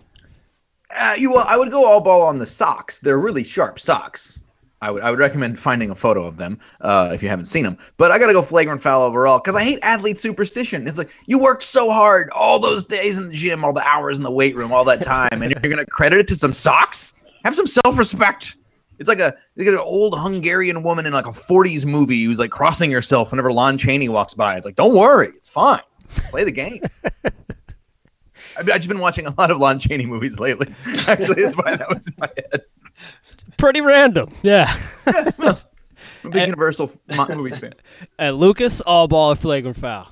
Uh, 0.95 1.15
you 1.19 1.33
well, 1.33 1.47
I 1.49 1.57
would 1.57 1.71
go 1.71 1.85
all 1.85 2.01
ball 2.01 2.23
on 2.23 2.39
the 2.39 2.47
socks. 2.47 2.99
They're 3.01 3.19
really 3.19 3.45
sharp 3.45 3.81
socks. 3.81 4.41
I 4.83 4.91
would 4.91 5.03
I 5.03 5.11
would 5.11 5.19
recommend 5.19 5.59
finding 5.59 5.91
a 5.91 5.95
photo 5.95 6.25
of 6.25 6.37
them 6.37 6.59
uh, 6.83 7.11
if 7.13 7.23
you 7.23 7.29
haven't 7.29 7.47
seen 7.47 7.65
them. 7.65 7.79
But 7.97 8.13
I 8.13 8.19
gotta 8.19 8.33
go 8.33 8.43
flagrant 8.43 8.83
foul 8.83 9.03
overall 9.03 9.39
because 9.39 9.57
I 9.57 9.65
hate 9.65 9.79
athlete 9.83 10.19
superstition. 10.19 10.87
It's 10.87 10.99
like 10.99 11.11
you 11.27 11.39
worked 11.39 11.63
so 11.63 11.91
hard 11.91 12.31
all 12.31 12.59
those 12.59 12.85
days 12.85 13.19
in 13.19 13.29
the 13.29 13.35
gym, 13.35 13.65
all 13.65 13.73
the 13.73 13.87
hours 13.87 14.19
in 14.19 14.25
the 14.25 14.31
weight 14.31 14.55
room, 14.55 14.73
all 14.73 14.85
that 14.85 15.03
time, 15.03 15.43
and 15.43 15.51
you're 15.51 15.71
gonna 15.71 15.87
credit 15.87 16.21
it 16.21 16.29
to 16.29 16.37
some 16.37 16.53
socks. 16.53 17.15
Have 17.45 17.57
some 17.57 17.67
self 17.67 17.99
respect. 17.99 18.57
It's 18.99 19.09
like 19.09 19.21
a 19.21 19.35
like 19.57 19.67
an 19.67 19.79
old 19.79 20.19
Hungarian 20.19 20.83
woman 20.83 21.07
in 21.07 21.13
like 21.13 21.27
a 21.27 21.31
40s 21.31 21.85
movie 21.87 22.25
who's 22.25 22.39
like 22.39 22.51
crossing 22.51 22.91
herself 22.91 23.33
whenever 23.33 23.53
Lon 23.53 23.79
Chaney 23.79 24.09
walks 24.09 24.35
by. 24.35 24.57
It's 24.57 24.67
like, 24.67 24.77
don't 24.77 24.95
worry, 24.95 25.29
it's 25.29 25.49
fine. 25.49 25.83
Play 26.31 26.45
the 26.45 26.53
game. 26.53 26.83
I've 28.59 28.69
I've 28.71 28.77
just 28.77 28.89
been 28.89 28.99
watching 28.99 29.27
a 29.27 29.35
lot 29.39 29.51
of 29.51 29.59
Lon 29.59 29.79
Chaney 29.79 30.07
movies 30.07 30.39
lately. 30.39 30.73
Actually, 31.07 31.43
that's 31.45 31.57
why 31.57 31.77
that 31.77 31.89
was 31.89 32.07
in 32.07 32.15
my 32.19 32.29
head. 32.37 32.63
Pretty 33.57 33.81
random. 33.81 34.33
Yeah. 34.43 34.77
I'm 35.07 35.27
a 35.39 35.59
big 36.25 36.37
And- 36.37 36.47
Universal 36.49 36.91
mo- 37.09 37.27
movies 37.29 37.59
fan. 37.59 37.75
And 38.19 38.37
Lucas, 38.37 38.81
all 38.83 39.09
ball 39.09 39.33
or 39.33 39.37
flagrant 39.37 39.77
foul? 39.77 40.11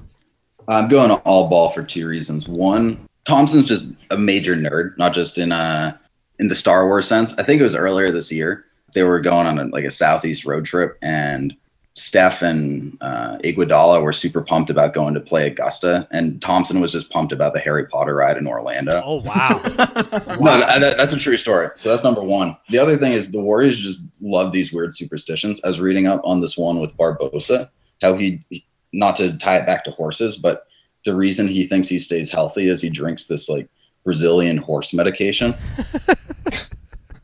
I'm 0.68 0.88
going 0.88 1.10
all 1.10 1.48
ball 1.48 1.68
for 1.70 1.82
two 1.82 2.06
reasons. 2.08 2.48
One, 2.48 3.06
Thompson's 3.24 3.66
just 3.66 3.92
a 4.10 4.16
major 4.16 4.54
nerd, 4.56 4.96
not 4.98 5.12
just 5.14 5.36
in 5.38 5.52
uh 5.52 5.96
in 6.38 6.48
the 6.48 6.54
Star 6.54 6.86
Wars 6.86 7.06
sense. 7.06 7.36
I 7.38 7.42
think 7.42 7.60
it 7.60 7.64
was 7.64 7.74
earlier 7.74 8.10
this 8.10 8.32
year. 8.32 8.64
They 8.94 9.02
were 9.02 9.20
going 9.20 9.46
on 9.46 9.58
a, 9.58 9.64
like 9.66 9.84
a 9.84 9.90
southeast 9.90 10.44
road 10.44 10.64
trip, 10.64 10.96
and 11.02 11.54
Steph 11.96 12.42
and 12.42 12.98
uh, 13.00 13.38
Iguodala 13.44 14.02
were 14.02 14.12
super 14.12 14.42
pumped 14.42 14.68
about 14.68 14.94
going 14.94 15.14
to 15.14 15.20
play 15.20 15.46
Augusta, 15.46 16.08
and 16.10 16.42
Thompson 16.42 16.80
was 16.80 16.90
just 16.90 17.10
pumped 17.10 17.32
about 17.32 17.54
the 17.54 17.60
Harry 17.60 17.86
Potter 17.86 18.16
ride 18.16 18.36
in 18.36 18.46
Orlando. 18.48 19.00
Oh 19.04 19.22
wow. 19.22 19.60
No, 20.40 20.58
that, 20.58 20.80
that- 20.80 20.96
that's 20.96 21.12
a 21.12 21.18
true 21.18 21.36
story. 21.36 21.68
So 21.76 21.90
that's 21.90 22.02
number 22.02 22.22
one. 22.22 22.56
The 22.70 22.78
other 22.78 22.96
thing 22.96 23.12
is 23.12 23.30
the 23.30 23.40
Warriors 23.40 23.78
just 23.78 24.08
love 24.20 24.50
these 24.52 24.72
weird 24.72 24.94
superstitions. 24.96 25.62
I 25.62 25.68
was 25.68 25.80
reading 25.80 26.06
up 26.08 26.20
on 26.24 26.40
this 26.40 26.56
one 26.58 26.80
with 26.80 26.96
Barbosa, 26.96 27.68
how 28.02 28.16
he, 28.16 28.44
not 28.92 29.14
to 29.16 29.36
tie 29.38 29.58
it 29.58 29.66
back 29.66 29.84
to 29.84 29.90
horses, 29.92 30.36
but 30.36 30.66
the 31.04 31.14
reason 31.14 31.46
he 31.46 31.66
thinks 31.66 31.86
he 31.88 31.98
stays 32.00 32.30
healthy 32.30 32.68
is 32.68 32.80
he 32.82 32.90
drinks 32.90 33.26
this 33.26 33.48
like 33.48 33.68
Brazilian 34.04 34.56
horse 34.56 34.92
medication. 34.92 35.54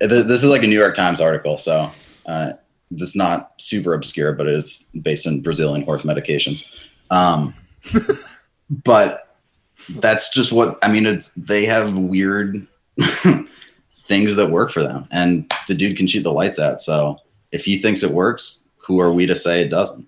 This 0.00 0.42
is 0.42 0.44
like 0.46 0.62
a 0.62 0.66
New 0.66 0.78
York 0.78 0.94
Times 0.94 1.20
article, 1.20 1.59
so 1.59 1.90
uh, 2.24 2.52
this 2.90 3.11
is 3.11 3.16
not 3.16 3.53
super 3.59 3.94
obscure, 3.94 4.33
but 4.33 4.48
it 4.48 4.57
is 4.57 4.88
based 5.00 5.26
on 5.26 5.40
Brazilian 5.40 5.85
horse 5.85 6.03
medications. 6.03 6.72
Um, 7.11 7.55
but 8.85 9.37
that's 9.90 10.31
just 10.31 10.53
what 10.53 10.79
I 10.83 10.90
mean. 10.90 11.07
It's 11.07 11.33
they 11.35 11.64
have 11.64 11.96
weird 11.96 12.66
things 14.11 14.35
that 14.37 14.50
work 14.50 14.70
for 14.70 14.83
them. 14.83 15.07
And 15.11 15.50
the 15.68 15.74
dude 15.74 15.96
can 15.96 16.07
shoot 16.07 16.22
the 16.22 16.33
lights 16.33 16.59
out. 16.59 16.81
So 16.81 17.18
if 17.53 17.64
he 17.64 17.79
thinks 17.79 18.03
it 18.03 18.11
works, 18.11 18.64
who 18.76 19.00
are 19.00 19.12
we 19.12 19.26
to 19.26 19.37
say 19.37 19.61
it 19.61 19.68
doesn't? 19.68 20.07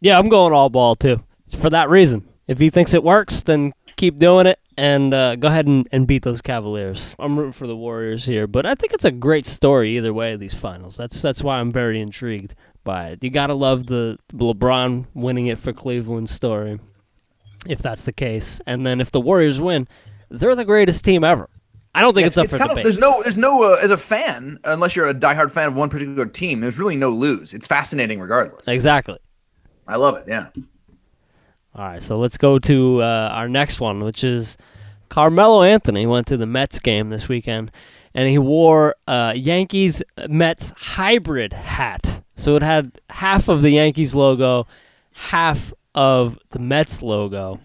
Yeah, 0.00 0.18
I'm 0.18 0.28
going 0.28 0.52
all 0.52 0.70
ball 0.70 0.96
too. 0.96 1.22
For 1.58 1.70
that 1.70 1.90
reason. 1.90 2.26
If 2.46 2.58
he 2.58 2.70
thinks 2.70 2.94
it 2.94 3.02
works, 3.02 3.42
then 3.42 3.72
keep 3.96 4.18
doing 4.18 4.46
it 4.46 4.58
and 4.76 5.14
uh, 5.14 5.36
go 5.36 5.48
ahead 5.48 5.66
and, 5.66 5.88
and 5.92 6.06
beat 6.06 6.22
those 6.22 6.42
Cavaliers. 6.42 7.14
I'm 7.18 7.38
rooting 7.38 7.52
for 7.52 7.66
the 7.66 7.76
Warriors 7.76 8.24
here, 8.24 8.46
but 8.46 8.66
I 8.66 8.74
think 8.74 8.92
it's 8.92 9.04
a 9.04 9.10
great 9.10 9.46
story 9.46 9.96
either 9.96 10.12
way. 10.12 10.36
These 10.36 10.54
finals. 10.54 10.96
That's 10.96 11.20
that's 11.22 11.42
why 11.42 11.58
I'm 11.60 11.70
very 11.72 12.00
intrigued 12.00 12.54
by 12.84 13.10
it. 13.10 13.22
You 13.24 13.30
gotta 13.30 13.54
love 13.54 13.86
the 13.86 14.18
LeBron 14.32 15.06
winning 15.14 15.46
it 15.46 15.58
for 15.58 15.72
Cleveland 15.72 16.28
story, 16.28 16.78
if 17.66 17.80
that's 17.80 18.02
the 18.02 18.12
case. 18.12 18.60
And 18.66 18.84
then 18.84 19.00
if 19.00 19.10
the 19.10 19.20
Warriors 19.20 19.60
win, 19.60 19.88
they're 20.30 20.54
the 20.56 20.64
greatest 20.64 21.04
team 21.04 21.24
ever. 21.24 21.48
I 21.96 22.00
don't 22.00 22.12
think 22.12 22.22
Yeah, 22.24 22.26
it's, 22.26 22.38
up 22.38 22.48
for 22.48 22.58
kind 22.58 22.70
of- 22.72 22.76
debate. 22.76 22.84
there's 22.84 22.98
no, 22.98 23.22
there's 23.22 23.38
no, 23.38 23.62
uh, 23.62 23.78
as 23.80 23.92
a 23.92 23.96
fan, 23.96 24.58
unless 24.64 24.96
you're 24.96 25.06
a 25.06 25.14
diehard 25.14 25.52
fan 25.52 25.68
of 25.68 25.76
one 25.76 25.88
particular 25.88 26.26
team, 26.26 26.60
there's 26.60 26.76
really 26.80 26.96
no 26.96 27.08
lose. 27.10 27.54
It's 27.54 27.68
fascinating 27.68 28.18
regardless. 28.18 28.66
exactly. 28.66 29.18
I 29.86 29.94
love 29.96 30.16
it. 30.16 30.24
Yeah. 30.26 30.48
All 31.76 31.84
right, 31.84 32.02
so 32.02 32.16
let's 32.16 32.38
go 32.38 32.60
to 32.60 33.02
uh, 33.02 33.30
our 33.32 33.48
next 33.48 33.80
one, 33.80 34.04
which 34.04 34.22
is 34.22 34.56
Carmelo 35.08 35.62
Anthony 35.64 36.06
went 36.06 36.28
to 36.28 36.36
the 36.36 36.46
Mets 36.46 36.78
game 36.78 37.08
this 37.10 37.28
weekend, 37.28 37.72
and 38.14 38.28
he 38.28 38.38
wore 38.38 38.94
uh, 39.08 39.32
Yankees 39.34 40.00
Mets 40.28 40.72
hybrid 40.76 41.52
hat. 41.52 42.22
So 42.36 42.54
it 42.54 42.62
had 42.62 42.92
half 43.10 43.48
of 43.48 43.60
the 43.60 43.70
Yankees 43.70 44.14
logo, 44.14 44.68
half 45.16 45.72
of 45.96 46.38
the 46.50 46.60
Mets 46.60 47.02
logo 47.02 47.60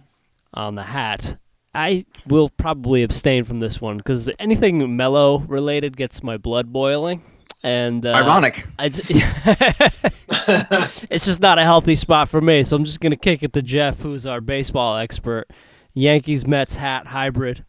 on 0.55 0.73
the 0.73 0.83
hat. 0.83 1.37
I 1.75 2.05
will 2.25 2.49
probably 2.49 3.03
abstain 3.03 3.43
from 3.43 3.59
this 3.59 3.79
one 3.79 3.97
because 3.97 4.27
anything 4.39 4.97
Melo 4.97 5.39
related 5.39 5.95
gets 5.95 6.23
my 6.23 6.37
blood 6.37 6.73
boiling. 6.73 7.21
And 7.61 8.05
uh, 8.05 8.13
Ironic. 8.13 8.65
it's, 8.79 9.01
it's 11.09 11.25
just 11.25 11.41
not 11.41 11.59
a 11.59 11.63
healthy 11.63 11.95
spot 11.95 12.29
for 12.29 12.39
me. 12.39 12.63
So 12.63 12.77
I'm 12.77 12.85
just 12.85 13.01
gonna 13.01 13.17
kick 13.17 13.43
it 13.43 13.51
to 13.53 13.61
Geoff, 13.61 14.01
who's 14.01 14.25
our 14.25 14.39
baseball 14.41 14.95
expert. 14.95 15.47
Yankees 15.93 16.47
Mets 16.47 16.75
hat 16.75 17.07
hybrid, 17.07 17.65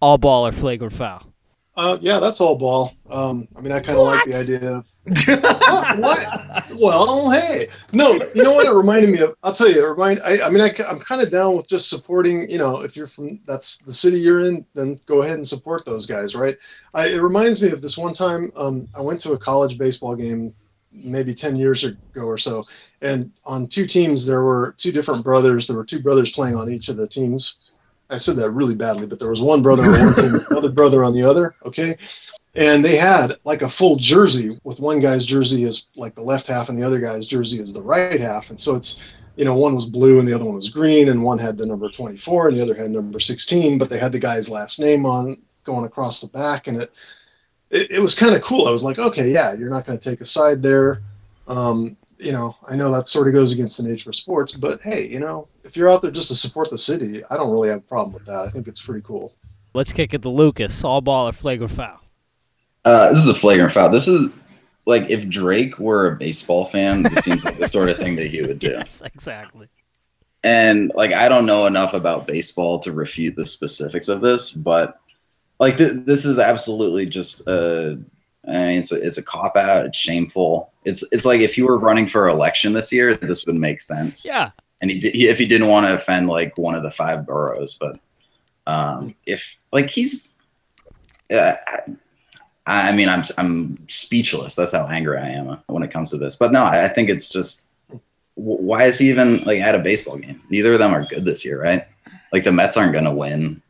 all 0.00 0.18
ball 0.18 0.46
or 0.46 0.52
flagrant 0.52 0.92
foul. 0.92 1.32
Uh, 1.76 1.98
yeah, 2.00 2.18
that's 2.18 2.40
all 2.40 2.56
ball. 2.56 2.94
Um, 3.10 3.46
I 3.54 3.60
mean, 3.60 3.70
I 3.70 3.80
kind 3.80 3.98
of 3.98 4.06
like 4.06 4.24
the 4.24 4.34
idea 4.34 4.72
of 4.72 4.86
what? 5.26 5.98
what? 5.98 6.74
Well, 6.74 7.30
hey, 7.30 7.68
no, 7.92 8.14
you 8.34 8.42
know 8.42 8.52
what? 8.52 8.66
It 8.66 8.72
reminded 8.72 9.10
me 9.10 9.20
of. 9.20 9.36
I'll 9.42 9.52
tell 9.52 9.70
you. 9.70 9.84
It 9.84 9.88
remind. 9.88 10.20
I, 10.20 10.40
I 10.40 10.48
mean, 10.48 10.62
I, 10.62 10.74
am 10.88 10.98
kind 11.00 11.20
of 11.20 11.30
down 11.30 11.54
with 11.54 11.68
just 11.68 11.90
supporting. 11.90 12.48
You 12.48 12.56
know, 12.56 12.80
if 12.80 12.96
you're 12.96 13.06
from 13.06 13.40
that's 13.46 13.76
the 13.78 13.92
city 13.92 14.18
you're 14.18 14.46
in, 14.46 14.64
then 14.74 14.98
go 15.04 15.20
ahead 15.22 15.36
and 15.36 15.46
support 15.46 15.84
those 15.84 16.06
guys, 16.06 16.34
right? 16.34 16.56
I, 16.94 17.08
it 17.08 17.18
reminds 17.18 17.62
me 17.62 17.70
of 17.70 17.82
this 17.82 17.98
one 17.98 18.14
time. 18.14 18.52
Um, 18.56 18.88
I 18.96 19.02
went 19.02 19.20
to 19.20 19.32
a 19.32 19.38
college 19.38 19.76
baseball 19.76 20.16
game, 20.16 20.54
maybe 20.92 21.34
ten 21.34 21.56
years 21.56 21.84
ago 21.84 22.22
or 22.22 22.38
so, 22.38 22.64
and 23.02 23.30
on 23.44 23.66
two 23.66 23.86
teams 23.86 24.24
there 24.24 24.44
were 24.44 24.74
two 24.78 24.92
different 24.92 25.22
brothers. 25.22 25.66
There 25.66 25.76
were 25.76 25.84
two 25.84 26.00
brothers 26.00 26.32
playing 26.32 26.56
on 26.56 26.70
each 26.70 26.88
of 26.88 26.96
the 26.96 27.06
teams. 27.06 27.72
I 28.08 28.18
said 28.18 28.36
that 28.36 28.50
really 28.50 28.74
badly, 28.74 29.06
but 29.06 29.18
there 29.18 29.30
was 29.30 29.40
one 29.40 29.62
brother 29.62 29.84
on 29.84 29.90
one 29.90 30.14
team, 30.14 30.40
another 30.50 30.70
brother 30.70 31.04
on 31.04 31.14
the 31.14 31.22
other. 31.22 31.54
Okay, 31.64 31.96
and 32.56 32.82
they 32.82 32.96
had 32.96 33.36
like 33.44 33.62
a 33.62 33.68
full 33.68 33.96
jersey 33.96 34.58
with 34.64 34.80
one 34.80 34.98
guy's 34.98 35.26
jersey 35.26 35.64
is 35.64 35.86
like 35.94 36.14
the 36.14 36.22
left 36.22 36.46
half 36.46 36.68
and 36.68 36.78
the 36.78 36.86
other 36.86 36.98
guy's 37.00 37.26
jersey 37.26 37.60
is 37.60 37.72
the 37.72 37.82
right 37.82 38.20
half. 38.20 38.48
And 38.48 38.58
so 38.58 38.74
it's 38.74 39.02
you 39.36 39.44
know 39.44 39.54
one 39.54 39.74
was 39.74 39.86
blue 39.86 40.18
and 40.18 40.26
the 40.26 40.32
other 40.32 40.46
one 40.46 40.54
was 40.54 40.70
green 40.70 41.10
and 41.10 41.22
one 41.22 41.38
had 41.38 41.58
the 41.58 41.66
number 41.66 41.90
24 41.90 42.48
and 42.48 42.56
the 42.56 42.62
other 42.62 42.74
had 42.74 42.90
number 42.90 43.20
16 43.20 43.76
but 43.76 43.90
they 43.90 43.98
had 43.98 44.12
the 44.12 44.18
guy's 44.18 44.48
last 44.48 44.80
name 44.80 45.04
on 45.04 45.36
going 45.64 45.84
across 45.84 46.22
the 46.22 46.28
back 46.28 46.66
and 46.66 46.80
it 46.80 46.92
it, 47.68 47.90
it 47.90 47.98
was 47.98 48.14
kind 48.14 48.34
of 48.34 48.42
cool. 48.42 48.66
I 48.66 48.70
was 48.70 48.82
like 48.82 48.98
okay 48.98 49.30
yeah 49.30 49.52
you're 49.52 49.70
not 49.70 49.84
going 49.86 49.98
to 49.98 50.10
take 50.10 50.22
a 50.22 50.26
side 50.26 50.62
there. 50.62 51.02
Um, 51.46 51.96
you 52.18 52.32
know 52.32 52.56
i 52.68 52.74
know 52.74 52.90
that 52.90 53.06
sort 53.06 53.28
of 53.28 53.34
goes 53.34 53.52
against 53.52 53.76
the 53.76 53.82
nature 53.82 54.10
of 54.10 54.16
sports 54.16 54.54
but 54.54 54.80
hey 54.82 55.06
you 55.06 55.20
know 55.20 55.48
if 55.64 55.76
you're 55.76 55.90
out 55.90 56.00
there 56.02 56.10
just 56.10 56.28
to 56.28 56.34
support 56.34 56.70
the 56.70 56.78
city 56.78 57.22
i 57.30 57.36
don't 57.36 57.50
really 57.50 57.68
have 57.68 57.78
a 57.78 57.82
problem 57.82 58.12
with 58.12 58.24
that 58.24 58.46
i 58.46 58.50
think 58.50 58.66
it's 58.66 58.82
pretty 58.82 59.02
cool 59.02 59.34
Let's 59.76 59.92
kick 59.92 60.14
it 60.14 60.22
to 60.22 60.30
Lucas, 60.30 60.82
all 60.84 61.02
ball 61.02 61.28
or 61.28 61.32
flagrant 61.32 61.70
foul. 61.70 62.00
Uh, 62.86 63.10
this 63.10 63.18
is 63.18 63.28
a 63.28 63.34
flagrant 63.34 63.72
foul. 63.72 63.90
This 63.90 64.08
is 64.08 64.30
like 64.86 65.10
if 65.10 65.28
Drake 65.28 65.78
were 65.78 66.06
a 66.06 66.16
baseball 66.16 66.64
fan, 66.64 67.02
this 67.02 67.18
seems 67.22 67.44
like 67.44 67.58
the 67.58 67.68
sort 67.68 67.90
of 67.90 67.98
thing 67.98 68.16
that 68.16 68.28
he 68.28 68.40
would 68.40 68.58
do. 68.58 68.68
Yes, 68.78 69.02
exactly. 69.04 69.68
And 70.42 70.90
like 70.94 71.12
I 71.12 71.28
don't 71.28 71.44
know 71.44 71.66
enough 71.66 71.92
about 71.92 72.26
baseball 72.26 72.78
to 72.80 72.92
refute 72.92 73.36
the 73.36 73.44
specifics 73.44 74.08
of 74.08 74.22
this, 74.22 74.50
but 74.50 74.98
like 75.60 75.76
th- 75.76 76.06
this 76.06 76.24
is 76.24 76.38
absolutely 76.38 77.04
just 77.04 77.46
uh 77.46 77.96
I 78.48 78.52
mean, 78.52 78.78
it's 78.78 78.92
a, 78.92 78.96
it's 79.04 79.18
a 79.18 79.22
cop 79.22 79.56
out. 79.56 79.86
It's 79.86 79.98
shameful. 79.98 80.72
It's 80.84 81.04
it's 81.12 81.24
like 81.24 81.40
if 81.40 81.58
you 81.58 81.66
were 81.66 81.78
running 81.78 82.06
for 82.06 82.28
election 82.28 82.72
this 82.72 82.92
year, 82.92 83.14
this 83.14 83.46
would 83.46 83.56
make 83.56 83.80
sense. 83.80 84.24
Yeah, 84.24 84.50
and 84.80 84.90
he, 84.90 85.00
he 85.10 85.28
if 85.28 85.38
he 85.38 85.46
didn't 85.46 85.68
want 85.68 85.86
to 85.86 85.94
offend 85.94 86.28
like 86.28 86.56
one 86.56 86.74
of 86.74 86.82
the 86.82 86.90
five 86.90 87.26
boroughs, 87.26 87.74
but 87.74 87.98
um, 88.66 89.14
if 89.26 89.58
like 89.72 89.90
he's, 89.90 90.34
uh, 91.32 91.54
I, 92.66 92.88
I 92.88 92.92
mean, 92.92 93.08
I'm 93.08 93.22
I'm 93.38 93.78
speechless. 93.88 94.54
That's 94.54 94.72
how 94.72 94.86
angry 94.86 95.18
I 95.18 95.28
am 95.28 95.58
when 95.66 95.82
it 95.82 95.90
comes 95.90 96.10
to 96.10 96.18
this. 96.18 96.36
But 96.36 96.52
no, 96.52 96.62
I, 96.62 96.84
I 96.84 96.88
think 96.88 97.08
it's 97.08 97.28
just 97.28 97.66
why 98.36 98.84
is 98.84 98.98
he 98.98 99.08
even 99.10 99.42
like 99.44 99.60
at 99.60 99.74
a 99.74 99.80
baseball 99.80 100.18
game? 100.18 100.40
Neither 100.50 100.74
of 100.74 100.78
them 100.78 100.94
are 100.94 101.04
good 101.04 101.24
this 101.24 101.44
year, 101.44 101.60
right? 101.60 101.86
Like 102.32 102.44
the 102.44 102.52
Mets 102.52 102.76
aren't 102.76 102.92
going 102.92 103.04
to 103.04 103.14
win 103.14 103.62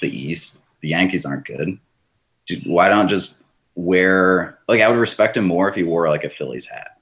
the 0.00 0.08
East. 0.08 0.64
The 0.80 0.88
Yankees 0.88 1.26
aren't 1.26 1.46
good. 1.46 1.78
Dude, 2.46 2.64
why 2.64 2.88
don't 2.88 3.08
just 3.08 3.36
wear 3.82 4.58
like 4.66 4.80
I 4.80 4.88
would 4.88 4.98
respect 4.98 5.36
him 5.36 5.44
more 5.44 5.68
if 5.68 5.74
he 5.76 5.84
wore 5.84 6.08
like 6.08 6.24
a 6.24 6.28
Phillies 6.30 6.66
hat. 6.66 7.00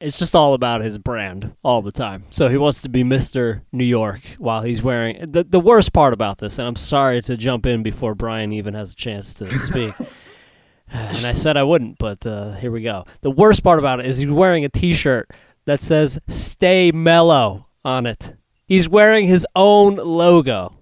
it's 0.00 0.18
just 0.18 0.34
all 0.34 0.54
about 0.54 0.80
his 0.80 0.98
brand 0.98 1.54
all 1.62 1.82
the 1.82 1.92
time. 1.92 2.24
So 2.30 2.48
he 2.48 2.56
wants 2.56 2.82
to 2.82 2.88
be 2.88 3.04
Mr. 3.04 3.62
New 3.72 3.84
York 3.84 4.20
while 4.38 4.62
he's 4.62 4.82
wearing 4.82 5.30
the 5.30 5.44
the 5.44 5.60
worst 5.60 5.92
part 5.92 6.12
about 6.12 6.38
this, 6.38 6.58
and 6.58 6.66
I'm 6.66 6.76
sorry 6.76 7.22
to 7.22 7.36
jump 7.36 7.64
in 7.64 7.82
before 7.84 8.14
Bryan 8.16 8.52
even 8.52 8.74
has 8.74 8.92
a 8.92 8.96
chance 8.96 9.32
to 9.34 9.48
speak. 9.50 9.94
and 10.90 11.24
I 11.26 11.32
said 11.32 11.56
I 11.56 11.62
wouldn't, 11.62 11.96
but 11.98 12.26
uh, 12.26 12.52
here 12.54 12.72
we 12.72 12.82
go. 12.82 13.04
The 13.20 13.30
worst 13.30 13.62
part 13.62 13.78
about 13.78 14.00
it 14.00 14.06
is 14.06 14.18
he's 14.18 14.28
wearing 14.30 14.64
a 14.64 14.68
T-shirt 14.68 15.30
that 15.66 15.80
says 15.80 16.18
"Stay 16.28 16.90
Melo" 16.90 17.66
on 17.84 18.04
it. 18.06 18.34
He's 18.66 18.88
wearing 18.88 19.28
his 19.28 19.46
own 19.54 19.94
logo. 19.96 20.74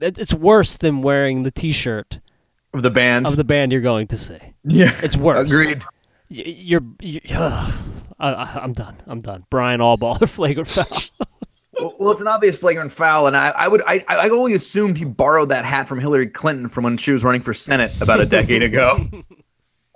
It- 0.00 0.18
It's 0.18 0.32
worse 0.32 0.78
than 0.78 1.02
wearing 1.02 1.42
the 1.42 1.50
T-shirt 1.50 2.20
Of 2.72 2.82
the 2.82 2.90
band. 2.90 3.26
of 3.26 3.36
the 3.36 3.44
band 3.44 3.72
you're 3.72 3.80
going 3.80 4.06
to 4.08 4.18
see. 4.18 4.38
yeah. 4.64 4.98
It's 5.02 5.16
worse. 5.16 5.48
Agreed. 5.48 5.82
Y- 6.30 6.44
You're, 6.46 6.82
you 7.00 7.20
ugh. 7.34 7.74
I, 8.20 8.32
I, 8.32 8.60
I'm 8.62 8.72
done. 8.72 8.96
I'm 9.06 9.20
done. 9.20 9.44
Bryan 9.50 9.80
Allball, 9.80 10.28
flagrant 10.28 10.68
foul. 10.68 10.86
Well, 11.80 11.94
well, 11.98 12.12
it's 12.12 12.20
an 12.20 12.28
obvious 12.28 12.58
flagrant 12.58 12.92
foul, 12.92 13.26
and 13.26 13.36
I, 13.36 13.48
I 13.50 13.66
would, 13.66 13.82
I, 13.86 14.04
I 14.08 14.28
only 14.28 14.52
assumed 14.52 14.98
he 14.98 15.04
borrowed 15.06 15.48
that 15.48 15.64
hat 15.64 15.88
from 15.88 15.98
Hillary 15.98 16.26
Clinton 16.28 16.68
from 16.68 16.84
when 16.84 16.96
she 16.98 17.10
was 17.10 17.24
running 17.24 17.40
for 17.40 17.54
Senate 17.54 17.90
about 18.00 18.20
a 18.20 18.26
decade 18.26 18.62
ago. 18.62 19.04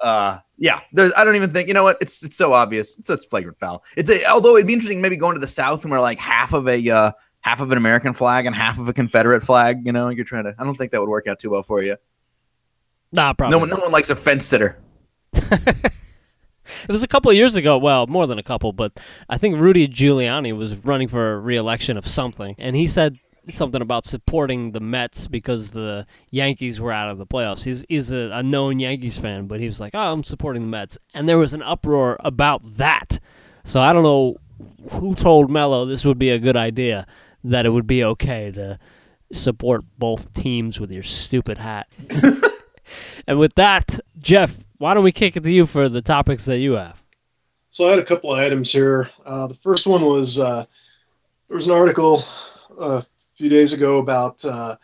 Uh, 0.00 0.38
yeah, 0.58 0.80
there's, 0.92 1.12
I 1.16 1.24
don't 1.24 1.34
even 1.34 1.50
think, 1.50 1.66
you 1.66 1.72
know 1.72 1.82
what? 1.84 1.96
It's, 1.98 2.22
it's 2.22 2.36
so 2.36 2.52
obvious. 2.52 2.98
It's 2.98 3.06
such 3.06 3.26
flagrant 3.26 3.58
foul. 3.58 3.82
It's 3.96 4.10
a, 4.10 4.22
although 4.26 4.54
it'd 4.56 4.66
be 4.66 4.74
interesting 4.74 5.00
maybe 5.00 5.16
going 5.16 5.32
to 5.32 5.40
the 5.40 5.48
South 5.48 5.82
and 5.82 5.90
we're 5.90 6.00
like 6.00 6.18
half 6.18 6.52
of 6.52 6.68
a, 6.68 6.90
uh, 6.90 7.12
half 7.40 7.62
of 7.62 7.70
an 7.70 7.78
American 7.78 8.12
flag 8.12 8.44
and 8.44 8.54
half 8.54 8.78
of 8.78 8.86
a 8.86 8.92
Confederate 8.92 9.40
flag. 9.42 9.86
You 9.86 9.92
know, 9.92 10.10
you're 10.10 10.26
trying 10.26 10.44
to. 10.44 10.54
I 10.58 10.64
don't 10.64 10.76
think 10.76 10.92
that 10.92 11.00
would 11.00 11.08
work 11.08 11.26
out 11.26 11.38
too 11.38 11.48
well 11.48 11.62
for 11.62 11.82
you. 11.82 11.96
Nah, 13.14 13.32
probably. 13.32 13.54
No 13.54 13.60
one, 13.60 13.70
no 13.70 13.76
one 13.76 13.92
likes 13.92 14.10
a 14.10 14.16
fence 14.16 14.44
sitter. 14.44 14.78
It 16.84 16.92
was 16.92 17.02
a 17.02 17.08
couple 17.08 17.30
of 17.30 17.36
years 17.36 17.56
ago. 17.56 17.76
Well, 17.76 18.06
more 18.06 18.26
than 18.26 18.38
a 18.38 18.42
couple, 18.42 18.72
but 18.72 18.98
I 19.28 19.36
think 19.36 19.58
Rudy 19.58 19.86
Giuliani 19.86 20.56
was 20.56 20.74
running 20.76 21.08
for 21.08 21.38
re-election 21.40 21.98
of 21.98 22.06
something, 22.06 22.54
and 22.58 22.74
he 22.74 22.86
said 22.86 23.18
something 23.50 23.82
about 23.82 24.06
supporting 24.06 24.72
the 24.72 24.80
Mets 24.80 25.26
because 25.26 25.72
the 25.72 26.06
Yankees 26.30 26.80
were 26.80 26.92
out 26.92 27.10
of 27.10 27.18
the 27.18 27.26
playoffs. 27.26 27.64
He's 27.64 27.84
he's 27.88 28.12
a, 28.12 28.30
a 28.32 28.42
known 28.42 28.78
Yankees 28.78 29.18
fan, 29.18 29.46
but 29.46 29.60
he 29.60 29.66
was 29.66 29.78
like, 29.78 29.94
"Oh, 29.94 30.12
I'm 30.12 30.22
supporting 30.22 30.62
the 30.62 30.68
Mets," 30.68 30.96
and 31.12 31.28
there 31.28 31.38
was 31.38 31.52
an 31.52 31.62
uproar 31.62 32.16
about 32.20 32.62
that. 32.76 33.18
So 33.64 33.80
I 33.80 33.92
don't 33.92 34.02
know 34.02 34.36
who 34.90 35.14
told 35.14 35.50
Melo 35.50 35.84
this 35.84 36.04
would 36.04 36.18
be 36.18 36.30
a 36.30 36.38
good 36.38 36.56
idea, 36.56 37.06
that 37.44 37.66
it 37.66 37.70
would 37.70 37.86
be 37.86 38.04
okay 38.04 38.50
to 38.52 38.78
support 39.32 39.82
both 39.98 40.32
teams 40.32 40.80
with 40.80 40.90
your 40.90 41.02
stupid 41.02 41.58
hat. 41.58 41.88
and 43.26 43.38
with 43.38 43.54
that, 43.54 43.98
Geoff, 44.18 44.58
why 44.78 44.94
don't 44.94 45.04
we 45.04 45.12
kick 45.12 45.36
it 45.36 45.42
to 45.42 45.50
you 45.50 45.66
for 45.66 45.88
the 45.88 46.02
topics 46.02 46.44
that 46.44 46.58
you 46.58 46.72
have? 46.72 47.02
So 47.70 47.86
I 47.86 47.90
had 47.90 47.98
a 47.98 48.04
couple 48.04 48.32
of 48.32 48.38
items 48.38 48.70
here. 48.70 49.10
Uh, 49.24 49.48
the 49.48 49.54
first 49.54 49.86
one 49.86 50.02
was 50.02 50.38
uh, 50.38 50.64
there 51.48 51.56
was 51.56 51.66
an 51.66 51.72
article 51.72 52.24
uh, 52.80 53.02
a 53.02 53.06
few 53.36 53.48
days 53.48 53.72
ago 53.72 53.98
about 53.98 54.44
uh, 54.44 54.76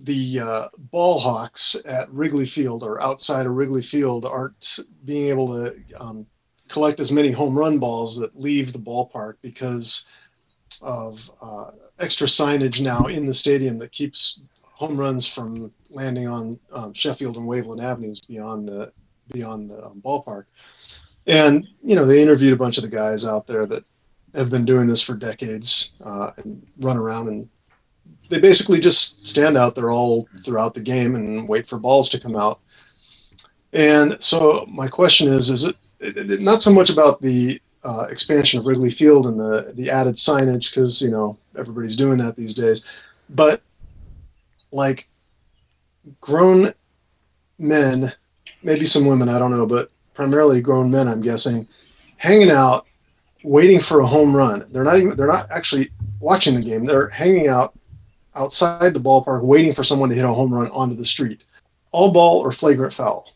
the 0.00 0.40
uh, 0.40 0.68
ball 0.76 1.18
hawks 1.18 1.76
at 1.84 2.10
Wrigley 2.12 2.46
Field 2.46 2.82
or 2.82 3.00
outside 3.00 3.46
of 3.46 3.52
Wrigley 3.52 3.82
Field 3.82 4.24
aren't 4.24 4.78
being 5.04 5.28
able 5.28 5.48
to 5.48 5.74
um, 5.98 6.26
collect 6.68 7.00
as 7.00 7.12
many 7.12 7.30
home 7.30 7.56
run 7.56 7.78
balls 7.78 8.18
that 8.18 8.38
leave 8.38 8.72
the 8.72 8.78
ballpark 8.78 9.34
because 9.40 10.04
of 10.82 11.18
uh, 11.40 11.70
extra 11.98 12.26
signage 12.26 12.80
now 12.80 13.06
in 13.06 13.26
the 13.26 13.34
stadium 13.34 13.78
that 13.78 13.92
keeps 13.92 14.40
home 14.76 14.98
runs 14.98 15.26
from 15.26 15.72
landing 15.88 16.28
on 16.28 16.58
um, 16.70 16.92
Sheffield 16.92 17.36
and 17.36 17.48
Waveland 17.48 17.82
Avenues 17.82 18.20
beyond 18.20 18.68
the 18.68 18.92
beyond 19.32 19.70
the 19.70 19.86
um, 19.86 20.02
ballpark. 20.04 20.44
And 21.26 21.66
you 21.82 21.96
know, 21.96 22.06
they 22.06 22.20
interviewed 22.20 22.52
a 22.52 22.56
bunch 22.56 22.76
of 22.76 22.82
the 22.82 22.90
guys 22.90 23.24
out 23.24 23.46
there 23.46 23.64
that 23.66 23.84
have 24.34 24.50
been 24.50 24.66
doing 24.66 24.86
this 24.86 25.02
for 25.02 25.16
decades 25.16 25.92
uh, 26.04 26.32
and 26.36 26.66
run 26.78 26.98
around 26.98 27.28
and 27.28 27.48
they 28.28 28.38
basically 28.38 28.80
just 28.80 29.26
stand 29.26 29.56
out 29.56 29.74
there 29.74 29.90
all 29.90 30.28
throughout 30.44 30.74
the 30.74 30.80
game 30.80 31.14
and 31.14 31.48
wait 31.48 31.66
for 31.66 31.78
balls 31.78 32.10
to 32.10 32.20
come 32.20 32.36
out. 32.36 32.60
And 33.72 34.16
so 34.20 34.66
my 34.68 34.88
question 34.88 35.28
is: 35.28 35.48
Is 35.48 35.64
it, 35.64 35.76
it, 36.00 36.30
it 36.30 36.40
not 36.40 36.60
so 36.60 36.70
much 36.70 36.90
about 36.90 37.20
the 37.22 37.60
uh, 37.82 38.06
expansion 38.10 38.60
of 38.60 38.66
Wrigley 38.66 38.90
Field 38.90 39.26
and 39.26 39.40
the 39.40 39.72
the 39.74 39.90
added 39.90 40.16
signage 40.16 40.70
because 40.70 41.00
you 41.00 41.10
know 41.10 41.38
everybody's 41.56 41.96
doing 41.96 42.18
that 42.18 42.36
these 42.36 42.54
days, 42.54 42.84
but 43.30 43.62
like 44.72 45.08
grown 46.20 46.74
men, 47.58 48.12
maybe 48.62 48.86
some 48.86 49.06
women, 49.06 49.28
I 49.28 49.38
don't 49.38 49.50
know, 49.50 49.66
but 49.66 49.90
primarily 50.14 50.60
grown 50.60 50.90
men, 50.90 51.08
I'm 51.08 51.20
guessing, 51.20 51.66
hanging 52.16 52.50
out, 52.50 52.86
waiting 53.44 53.80
for 53.80 54.00
a 54.00 54.06
home 54.06 54.34
run. 54.34 54.66
They're 54.70 54.84
not 54.84 54.98
even 54.98 55.16
they're 55.16 55.26
not 55.26 55.50
actually 55.50 55.90
watching 56.20 56.54
the 56.54 56.62
game. 56.62 56.84
They're 56.84 57.08
hanging 57.08 57.48
out 57.48 57.78
outside 58.34 58.92
the 58.92 59.00
ballpark, 59.00 59.42
waiting 59.42 59.74
for 59.74 59.84
someone 59.84 60.08
to 60.10 60.14
hit 60.14 60.24
a 60.24 60.32
home 60.32 60.52
run 60.52 60.70
onto 60.70 60.94
the 60.94 61.04
street. 61.04 61.42
All 61.92 62.10
ball 62.12 62.40
or 62.40 62.52
flagrant 62.52 62.92
foul. 62.92 63.32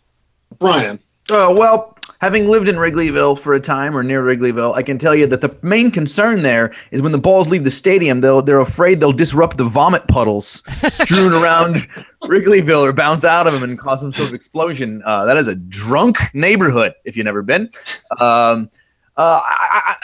Bryan. 0.58 1.00
Oh, 1.28 1.54
well, 1.54 1.96
having 2.20 2.48
lived 2.48 2.68
in 2.68 2.76
Wrigleyville 2.76 3.38
for 3.38 3.52
a 3.52 3.60
time 3.60 3.96
or 3.96 4.02
near 4.02 4.22
Wrigleyville, 4.22 4.74
I 4.74 4.82
can 4.82 4.98
tell 4.98 5.14
you 5.14 5.26
that 5.26 5.40
the 5.40 5.56
main 5.62 5.90
concern 5.90 6.42
there 6.42 6.72
is 6.90 7.02
when 7.02 7.12
the 7.12 7.18
balls 7.18 7.50
leave 7.50 7.64
the 7.64 7.70
stadium, 7.70 8.20
they'll, 8.20 8.42
they're 8.42 8.60
afraid 8.60 9.00
they'll 9.00 9.12
disrupt 9.12 9.56
the 9.56 9.64
vomit 9.64 10.06
puddles 10.08 10.62
strewn 10.88 11.32
around 11.32 11.88
Wrigleyville 12.24 12.82
or 12.82 12.92
bounce 12.92 13.24
out 13.24 13.46
of 13.46 13.52
them 13.52 13.62
and 13.62 13.78
cause 13.78 14.00
some 14.00 14.12
sort 14.12 14.28
of 14.28 14.34
explosion. 14.34 15.02
Uh, 15.04 15.24
that 15.24 15.36
is 15.36 15.48
a 15.48 15.54
drunk 15.54 16.18
neighborhood 16.34 16.94
if 17.04 17.16
you've 17.16 17.26
never 17.26 17.42
been. 17.42 17.70
Um, 18.18 18.70
uh, 19.16 19.40
I, 19.44 19.96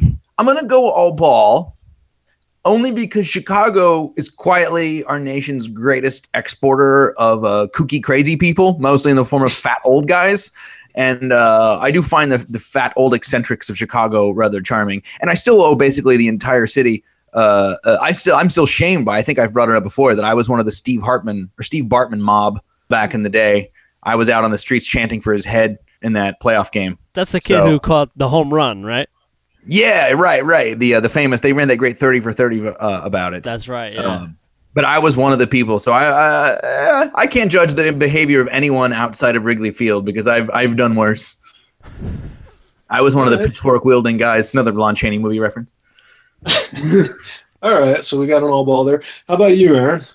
I, 0.00 0.12
I'm 0.38 0.46
going 0.46 0.58
to 0.58 0.66
go 0.66 0.90
all 0.90 1.12
ball 1.12 1.75
only 2.66 2.90
because 2.90 3.26
Chicago 3.26 4.12
is 4.16 4.28
quietly 4.28 5.04
our 5.04 5.18
nation's 5.18 5.68
greatest 5.68 6.28
exporter 6.34 7.12
of 7.12 7.44
uh, 7.44 7.68
kooky, 7.72 8.02
crazy 8.02 8.36
people, 8.36 8.76
mostly 8.78 9.10
in 9.10 9.16
the 9.16 9.24
form 9.24 9.42
of 9.44 9.52
fat 9.52 9.78
old 9.84 10.08
guys. 10.08 10.50
And 10.94 11.32
uh, 11.32 11.78
I 11.80 11.90
do 11.90 12.02
find 12.02 12.32
the, 12.32 12.38
the 12.48 12.58
fat 12.58 12.92
old 12.96 13.14
eccentrics 13.14 13.70
of 13.70 13.76
Chicago 13.78 14.30
rather 14.30 14.60
charming. 14.60 15.02
And 15.20 15.30
I 15.30 15.34
still 15.34 15.62
owe 15.62 15.74
basically 15.74 16.16
the 16.16 16.28
entire 16.28 16.66
city. 16.66 17.04
Uh, 17.32 17.76
uh, 17.84 17.98
I 18.00 18.12
still 18.12 18.34
I'm 18.34 18.50
still 18.50 18.66
shamed 18.66 19.04
by. 19.04 19.18
I 19.18 19.22
think 19.22 19.38
I've 19.38 19.52
brought 19.52 19.68
it 19.68 19.76
up 19.76 19.82
before 19.82 20.14
that 20.14 20.24
I 20.24 20.34
was 20.34 20.48
one 20.48 20.58
of 20.58 20.66
the 20.66 20.72
Steve 20.72 21.02
Hartman 21.02 21.50
or 21.58 21.62
Steve 21.62 21.84
Bartman 21.84 22.20
mob 22.20 22.60
back 22.88 23.14
in 23.14 23.22
the 23.22 23.30
day. 23.30 23.70
I 24.02 24.14
was 24.14 24.30
out 24.30 24.44
on 24.44 24.50
the 24.50 24.58
streets 24.58 24.86
chanting 24.86 25.20
for 25.20 25.32
his 25.32 25.44
head 25.44 25.78
in 26.02 26.14
that 26.14 26.40
playoff 26.40 26.72
game. 26.72 26.98
That's 27.12 27.32
the 27.32 27.40
kid 27.40 27.58
So- 27.58 27.68
who 27.68 27.78
caught 27.78 28.10
the 28.16 28.28
home 28.28 28.52
run, 28.52 28.82
right? 28.84 29.08
Yeah, 29.66 30.12
right, 30.12 30.44
right. 30.44 30.78
The 30.78 30.94
uh, 30.94 31.00
the 31.00 31.08
famous 31.08 31.40
they 31.40 31.52
ran 31.52 31.68
that 31.68 31.76
great 31.76 31.98
thirty 31.98 32.20
for 32.20 32.32
thirty 32.32 32.66
uh, 32.66 33.04
about 33.04 33.34
it. 33.34 33.42
That's 33.42 33.68
right. 33.68 33.94
Yeah. 33.94 34.02
Um, 34.02 34.38
but 34.74 34.84
I 34.84 34.98
was 34.98 35.16
one 35.16 35.32
of 35.32 35.38
the 35.38 35.46
people, 35.46 35.78
so 35.78 35.92
I, 35.92 36.04
I 36.04 37.10
I 37.14 37.26
can't 37.26 37.50
judge 37.50 37.74
the 37.74 37.92
behavior 37.92 38.40
of 38.40 38.48
anyone 38.48 38.92
outside 38.92 39.34
of 39.34 39.44
Wrigley 39.44 39.70
Field 39.70 40.04
because 40.04 40.28
I've 40.28 40.50
I've 40.50 40.76
done 40.76 40.94
worse. 40.94 41.36
I 42.88 43.00
was 43.00 43.16
one 43.16 43.26
of 43.26 43.32
the 43.32 43.38
Alright. 43.38 43.52
pitchfork 43.52 43.84
wielding 43.84 44.16
guys. 44.16 44.52
Another 44.52 44.72
Lon 44.72 44.94
Chaney 44.94 45.18
movie 45.18 45.40
reference. 45.40 45.72
All 47.62 47.80
right, 47.80 48.04
so 48.04 48.20
we 48.20 48.26
got 48.26 48.42
an 48.42 48.50
all 48.50 48.64
ball 48.64 48.84
there. 48.84 49.02
How 49.26 49.34
about 49.34 49.56
you, 49.56 49.74
Aaron? 49.74 50.06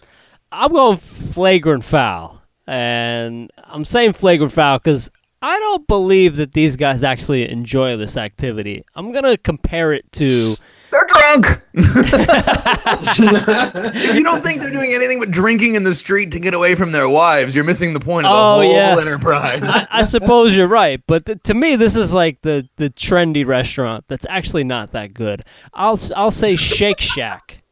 I'm 0.52 0.72
going 0.72 0.98
flagrant 0.98 1.84
foul, 1.84 2.42
and 2.68 3.52
I'm 3.58 3.84
saying 3.84 4.14
flagrant 4.14 4.54
foul 4.54 4.78
because 4.78 5.10
I 5.42 5.60
don't 5.60 5.88
believe 5.88 6.36
that 6.38 6.54
these 6.54 6.76
guys 6.78 7.04
actually 7.04 7.50
enjoy 7.50 7.98
this 7.98 8.18
activity. 8.18 8.84
I'm 8.96 9.12
gonna 9.12 9.38
compare 9.38 9.94
it 9.94 10.10
to 10.14 10.56
They're 10.92 11.06
drunk. 11.08 11.62
if 11.74 11.74
you 14.16 14.24
don't 14.24 14.42
think 14.44 14.62
they're 14.62 14.72
doing 14.72 14.94
anything 14.94 15.20
but 15.20 15.32
drinking 15.32 15.76
in 15.76 15.84
the 15.84 15.94
street 15.96 16.32
to 16.32 16.40
get 16.40 16.54
away 16.54 16.76
from 16.76 16.92
their 16.92 17.10
wives, 17.10 17.56
you're 17.56 17.64
missing 17.64 17.94
the 17.94 18.00
point 18.00 18.28
of 18.28 18.32
the 18.32 18.38
Oh, 18.38 18.62
whole 18.62 18.72
yeah. 18.74 18.98
enterprise. 19.00 19.62
I, 19.64 19.88
I 19.90 20.04
suppose 20.04 20.56
you're 20.56 20.68
right, 20.68 21.02
but 21.08 21.26
th- 21.26 21.40
to 21.44 21.54
me, 21.54 21.76
this 21.76 21.96
is 21.96 22.14
like 22.14 22.42
the 22.42 22.68
the 22.78 22.90
trendy 22.92 23.46
restaurant 23.46 24.06
that's 24.08 24.26
actually 24.30 24.64
not 24.64 24.92
that 24.92 25.14
good. 25.14 25.44
I'll 25.74 25.94
s- 25.94 26.12
I'll 26.16 26.32
say 26.32 26.56
Shake 26.56 27.02
Shack 27.02 27.64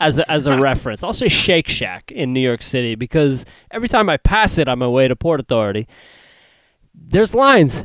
as 0.00 0.18
a, 0.18 0.30
as 0.30 0.46
a 0.46 0.58
reference. 0.60 1.02
I'll 1.02 1.12
say 1.12 1.28
Shake 1.28 1.68
Shack 1.68 2.10
in 2.10 2.32
New 2.32 2.40
York 2.40 2.62
City 2.62 2.94
because 2.94 3.44
every 3.70 3.88
time 3.88 4.08
I 4.08 4.16
pass 4.16 4.58
it 4.58 4.68
on 4.68 4.78
my 4.78 4.88
way 4.88 5.08
to 5.08 5.16
Port 5.16 5.40
Authority, 5.40 5.86
there's 6.94 7.34
lines 7.34 7.84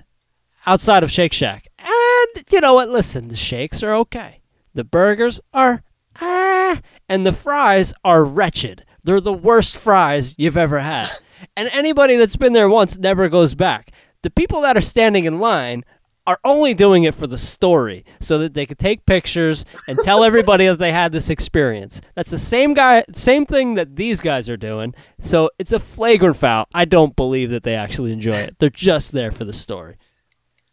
outside 0.66 1.04
of 1.04 1.12
Shake 1.12 1.34
Shack, 1.34 1.68
and 1.78 2.46
you 2.52 2.62
know 2.62 2.74
what? 2.76 2.90
Listen, 2.90 3.28
the 3.28 3.36
shakes 3.36 3.84
are 3.84 3.94
okay, 3.96 4.42
the 4.74 4.84
burgers 4.84 5.42
are 5.54 5.84
ah, 6.22 6.80
and 7.08 7.26
the 7.26 7.34
fries 7.34 7.94
are 8.04 8.24
wretched. 8.24 8.86
They're 9.04 9.22
the 9.22 9.34
worst 9.34 9.76
fries 9.76 10.36
you've 10.38 10.58
ever 10.58 10.80
had. 10.80 11.10
And 11.56 11.70
anybody 11.72 12.18
that's 12.18 12.36
been 12.36 12.54
there 12.54 12.70
once 12.70 12.98
never 12.98 13.30
goes 13.30 13.56
back. 13.56 13.92
The 14.24 14.30
people 14.30 14.62
that 14.62 14.76
are 14.76 14.82
standing 14.82 15.26
in 15.26 15.40
line 15.40 15.86
are 16.30 16.40
only 16.44 16.76
doing 16.76 17.06
it 17.06 17.16
for 17.16 17.26
the 17.26 17.40
story 17.40 18.06
so 18.20 18.38
that 18.38 18.54
they 18.54 18.68
could 18.68 18.78
take 18.78 19.04
pictures 19.08 19.66
and 19.88 19.98
tell 20.04 20.24
everybody 20.24 20.68
that 20.68 20.78
they 20.78 20.92
had 20.92 21.12
this 21.12 21.32
experience. 21.32 22.02
That's 22.14 22.30
the 22.30 22.38
same 22.38 22.76
guy 22.76 23.04
same 23.16 23.48
thing 23.48 23.74
that 23.74 23.96
these 23.96 24.22
guys 24.22 24.48
are 24.48 24.56
doing. 24.56 24.94
So 25.20 25.50
it's 25.58 25.74
a 25.74 25.80
flagrant 25.80 26.36
foul. 26.36 26.68
I 26.72 26.86
don't 26.86 27.16
believe 27.16 27.50
that 27.50 27.64
they 27.64 27.74
actually 27.74 28.12
enjoy 28.12 28.36
it. 28.36 28.58
They're 28.60 28.70
just 28.70 29.12
there 29.12 29.32
for 29.32 29.44
the 29.44 29.54
story. 29.54 29.98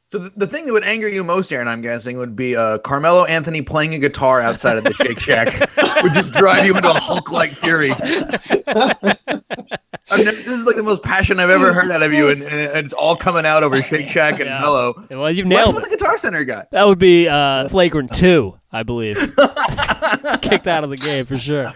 So 0.09 0.19
the, 0.19 0.31
the 0.37 0.47
thing 0.47 0.67
that 0.67 0.75
would 0.75 0.85
anger 0.85 1.09
you 1.09 1.25
most, 1.25 1.51
Aaron, 1.51 1.69
I'm 1.69 1.81
guessing, 1.81 2.19
would 2.19 2.37
be 2.37 2.55
uh, 2.55 2.77
Carmelo 2.79 3.25
Anthony 3.25 3.63
playing 3.63 3.95
a 3.95 3.99
guitar 3.99 4.43
outside 4.43 4.77
of 4.77 4.85
the 4.85 4.93
Shake 4.93 5.19
Shack 5.19 5.71
would 6.03 6.13
just 6.13 6.35
drive 6.35 6.67
you 6.67 6.77
into 6.77 6.91
a 6.91 6.95
Hulk-like 6.95 7.53
fury. 7.55 7.93
I've 10.09 10.25
never, 10.25 10.37
this 10.37 10.47
is 10.49 10.65
like 10.65 10.77
the 10.77 10.83
most 10.85 11.03
passion 11.03 11.41
I've 11.41 11.51
ever 11.51 11.73
heard 11.73 11.91
out 11.91 12.03
of 12.03 12.13
you, 12.13 12.29
and, 12.29 12.43
and 12.43 12.87
it's 12.87 12.95
all 12.95 13.17
coming 13.17 13.45
out 13.45 13.63
over 13.65 13.83
Shake 13.83 14.09
Shack 14.09 14.35
and 14.41 14.45
Yeah. 14.49 14.61
Melo. 14.61 14.95
Well, 15.11 15.31
you've 15.33 15.47
What's 15.47 15.57
nailed 15.57 15.75
with 15.75 15.85
it. 15.87 15.91
the 15.91 15.97
Guitar 15.97 16.17
Center 16.19 16.45
guy? 16.45 16.65
That 16.71 16.87
would 16.87 16.99
be 17.01 17.27
uh, 17.29 17.69
flagrant 17.69 18.13
two, 18.15 18.57
I 18.71 18.83
believe. 18.85 19.17
Kicked 20.43 20.67
out 20.69 20.85
of 20.85 20.91
the 20.91 20.97
game 20.97 21.27
for 21.27 21.37
sure. 21.37 21.73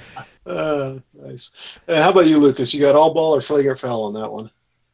Uh, 0.46 0.94
nice. 1.14 1.50
Uh, 1.88 2.02
how 2.02 2.10
about 2.10 2.26
you, 2.26 2.38
Lucas? 2.38 2.72
You 2.72 2.80
got 2.80 2.94
all 2.94 3.12
ball 3.12 3.34
or 3.34 3.40
flagrant 3.40 3.80
foul 3.80 4.04
on 4.04 4.14
that 4.14 4.30
one? 4.30 4.50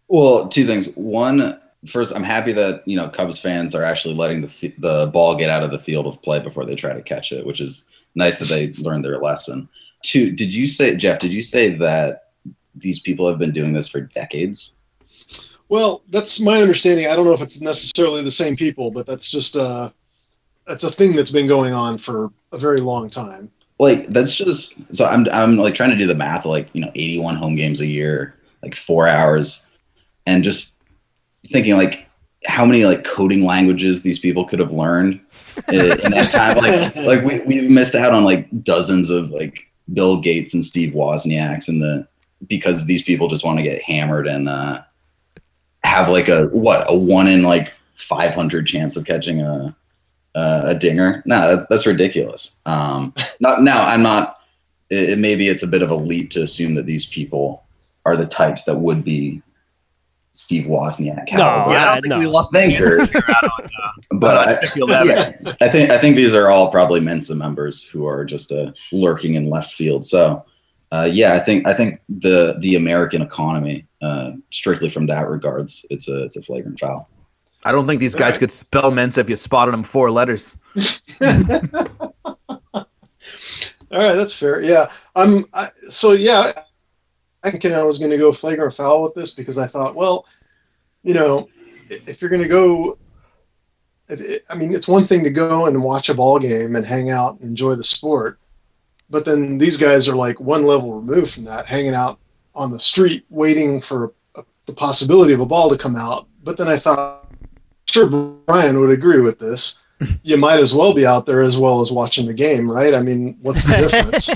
Well, 0.08 0.48
two 0.48 0.64
things. 0.64 0.88
One, 0.94 1.60
first, 1.86 2.14
I'm 2.14 2.22
happy 2.22 2.52
that 2.52 2.86
you 2.86 2.96
know 2.96 3.08
Cubs 3.08 3.38
fans 3.38 3.74
are 3.74 3.82
actually 3.82 4.14
letting 4.14 4.40
the 4.42 4.48
f- 4.48 4.72
the 4.78 5.06
ball 5.12 5.34
get 5.34 5.50
out 5.50 5.62
of 5.62 5.70
the 5.70 5.78
field 5.78 6.06
of 6.06 6.20
play 6.22 6.40
before 6.40 6.64
they 6.64 6.74
try 6.74 6.92
to 6.94 7.02
catch 7.02 7.32
it, 7.32 7.44
which 7.46 7.60
is 7.60 7.84
nice 8.14 8.38
that 8.38 8.46
they 8.48 8.72
learned 8.74 9.04
their 9.04 9.18
lesson. 9.18 9.68
Two, 10.02 10.30
did 10.30 10.54
you 10.54 10.68
say, 10.68 10.94
Geoff? 10.96 11.18
Did 11.18 11.32
you 11.32 11.42
say 11.42 11.68
that 11.70 12.25
these 12.76 13.00
people 13.00 13.28
have 13.28 13.38
been 13.38 13.52
doing 13.52 13.72
this 13.72 13.88
for 13.88 14.00
decades? 14.00 14.76
Well, 15.68 16.02
that's 16.10 16.40
my 16.40 16.62
understanding. 16.62 17.08
I 17.08 17.16
don't 17.16 17.24
know 17.24 17.32
if 17.32 17.40
it's 17.40 17.60
necessarily 17.60 18.22
the 18.22 18.30
same 18.30 18.56
people, 18.56 18.90
but 18.90 19.06
that's 19.06 19.28
just 19.28 19.56
uh, 19.56 19.90
that's 20.66 20.84
a 20.84 20.92
thing 20.92 21.16
that's 21.16 21.30
been 21.30 21.48
going 21.48 21.72
on 21.72 21.98
for 21.98 22.30
a 22.52 22.58
very 22.58 22.80
long 22.80 23.10
time. 23.10 23.50
Like 23.78 24.08
that's 24.08 24.34
just 24.34 24.94
so 24.94 25.06
I'm 25.06 25.26
I'm 25.32 25.56
like 25.56 25.74
trying 25.74 25.90
to 25.90 25.96
do 25.96 26.06
the 26.06 26.14
math, 26.14 26.44
like 26.44 26.68
you 26.72 26.80
know, 26.80 26.90
81 26.94 27.36
home 27.36 27.56
games 27.56 27.80
a 27.80 27.86
year, 27.86 28.36
like 28.62 28.74
four 28.74 29.08
hours, 29.08 29.68
and 30.26 30.44
just 30.44 30.82
thinking 31.50 31.76
like 31.76 32.06
how 32.46 32.64
many 32.64 32.84
like 32.84 33.04
coding 33.04 33.44
languages 33.44 34.02
these 34.02 34.18
people 34.18 34.44
could 34.44 34.60
have 34.60 34.72
learned 34.72 35.20
in, 35.68 36.00
in 36.00 36.12
that 36.12 36.30
time. 36.30 36.56
Like 36.56 36.96
like 36.96 37.24
we 37.24 37.40
we've 37.40 37.70
missed 37.70 37.94
out 37.94 38.14
on 38.14 38.24
like 38.24 38.48
dozens 38.62 39.10
of 39.10 39.30
like 39.30 39.66
Bill 39.92 40.20
Gates 40.20 40.54
and 40.54 40.64
Steve 40.64 40.94
Wozniaks 40.94 41.68
and 41.68 41.82
the 41.82 42.06
because 42.46 42.86
these 42.86 43.02
people 43.02 43.28
just 43.28 43.44
want 43.44 43.58
to 43.58 43.62
get 43.62 43.82
hammered 43.82 44.26
and 44.26 44.48
uh, 44.48 44.82
have 45.84 46.08
like 46.08 46.28
a 46.28 46.46
what 46.48 46.84
a 46.90 46.96
one 46.96 47.28
in 47.28 47.42
like 47.42 47.72
500 47.94 48.66
chance 48.66 48.96
of 48.96 49.06
catching 49.06 49.40
a 49.40 49.74
uh, 50.34 50.62
a 50.66 50.74
dinger. 50.74 51.22
No, 51.24 51.56
that's, 51.56 51.66
that's 51.68 51.86
ridiculous. 51.86 52.60
Um, 52.66 53.14
not 53.40 53.62
now. 53.62 53.82
I'm 53.82 54.02
not. 54.02 54.38
It, 54.90 55.10
it- 55.10 55.18
maybe 55.18 55.48
it's 55.48 55.62
a 55.62 55.66
bit 55.66 55.82
of 55.82 55.90
a 55.90 55.94
leap 55.94 56.30
to 56.32 56.42
assume 56.42 56.74
that 56.74 56.86
these 56.86 57.06
people 57.06 57.64
are 58.04 58.16
the 58.16 58.26
types 58.26 58.64
that 58.64 58.76
would 58.76 59.02
be 59.02 59.42
Steve 60.32 60.66
Wozniak. 60.66 61.32
No, 61.32 61.38
yeah, 61.38 61.44
I 61.90 61.94
don't 61.94 62.02
think 62.02 62.10
no. 62.14 62.18
we 62.18 62.26
lost 62.26 62.52
the 62.52 62.58
thinkers. 62.58 63.12
but 64.12 64.36
I, 64.36 64.60
Sheffield 64.60 64.90
yeah, 64.90 65.32
I 65.60 65.68
think 65.68 65.90
I 65.90 65.98
think 65.98 66.16
these 66.16 66.34
are 66.34 66.50
all 66.50 66.70
probably 66.70 67.00
Mensa 67.00 67.34
members 67.34 67.82
who 67.82 68.06
are 68.06 68.24
just 68.24 68.52
uh, 68.52 68.72
lurking 68.92 69.34
in 69.34 69.48
left 69.48 69.72
field. 69.72 70.04
So, 70.04 70.44
uh, 70.92 71.08
yeah, 71.10 71.34
I 71.34 71.40
think 71.40 71.66
I 71.66 71.74
think 71.74 72.00
the 72.08 72.56
the 72.60 72.76
American 72.76 73.22
economy, 73.22 73.86
uh, 74.02 74.32
strictly 74.50 74.88
from 74.88 75.06
that 75.06 75.28
regards, 75.28 75.84
it's 75.90 76.08
a 76.08 76.24
it's 76.24 76.36
a 76.36 76.42
flagrant 76.42 76.78
foul. 76.78 77.08
I 77.64 77.72
don't 77.72 77.86
think 77.86 77.98
these 78.00 78.14
guys 78.14 78.34
Alright. 78.34 78.40
could 78.40 78.50
spell 78.52 78.90
Mensa 78.92 79.20
if 79.20 79.28
you 79.28 79.34
spotted 79.34 79.72
them 79.72 79.82
four 79.82 80.10
letters. 80.10 80.56
All 83.92 84.02
right, 84.02 84.14
that's 84.14 84.32
fair. 84.32 84.60
Yeah, 84.60 84.90
I'm. 85.16 85.46
I, 85.52 85.70
so 85.88 86.12
yeah, 86.12 86.52
I 87.42 87.50
think 87.50 87.64
I 87.64 87.82
was 87.82 87.98
going 87.98 88.10
to 88.10 88.18
go 88.18 88.32
flagrant 88.32 88.74
foul 88.74 89.02
with 89.02 89.14
this 89.14 89.32
because 89.32 89.58
I 89.58 89.66
thought, 89.66 89.96
well, 89.96 90.26
you 91.02 91.14
know, 91.14 91.48
if 91.88 92.20
you're 92.20 92.30
going 92.30 92.42
to 92.42 92.48
go, 92.48 92.98
I 94.50 94.54
mean, 94.54 94.74
it's 94.74 94.88
one 94.88 95.04
thing 95.04 95.24
to 95.24 95.30
go 95.30 95.66
and 95.66 95.82
watch 95.82 96.08
a 96.08 96.14
ball 96.14 96.38
game 96.38 96.76
and 96.76 96.86
hang 96.86 97.10
out 97.10 97.40
and 97.40 97.42
enjoy 97.50 97.74
the 97.74 97.84
sport, 97.84 98.38
but 99.10 99.24
then 99.24 99.58
these 99.58 99.76
guys 99.76 100.08
are 100.08 100.16
like 100.16 100.40
one 100.40 100.64
level 100.64 100.94
removed 100.94 101.32
from 101.32 101.44
that, 101.44 101.66
hanging 101.66 101.94
out 101.94 102.18
on 102.54 102.70
the 102.70 102.80
street 102.80 103.24
waiting 103.30 103.80
for 103.80 104.14
a, 104.34 104.44
the 104.66 104.72
possibility 104.72 105.32
of 105.32 105.40
a 105.40 105.46
ball 105.46 105.68
to 105.68 105.78
come 105.78 105.96
out. 105.96 106.26
But 106.42 106.56
then 106.56 106.68
I 106.68 106.78
thought, 106.78 107.26
sure, 107.86 108.08
Bryan 108.08 108.80
would 108.80 108.90
agree 108.90 109.20
with 109.20 109.38
this 109.38 109.76
you 110.22 110.36
might 110.36 110.60
as 110.60 110.74
well 110.74 110.92
be 110.92 111.06
out 111.06 111.24
there 111.24 111.40
as 111.40 111.56
well 111.56 111.80
as 111.80 111.90
watching 111.90 112.26
the 112.26 112.34
game, 112.34 112.70
right? 112.70 112.94
I 112.94 113.00
mean, 113.00 113.38
what's 113.40 113.64
the 113.64 113.76
difference? 113.76 114.28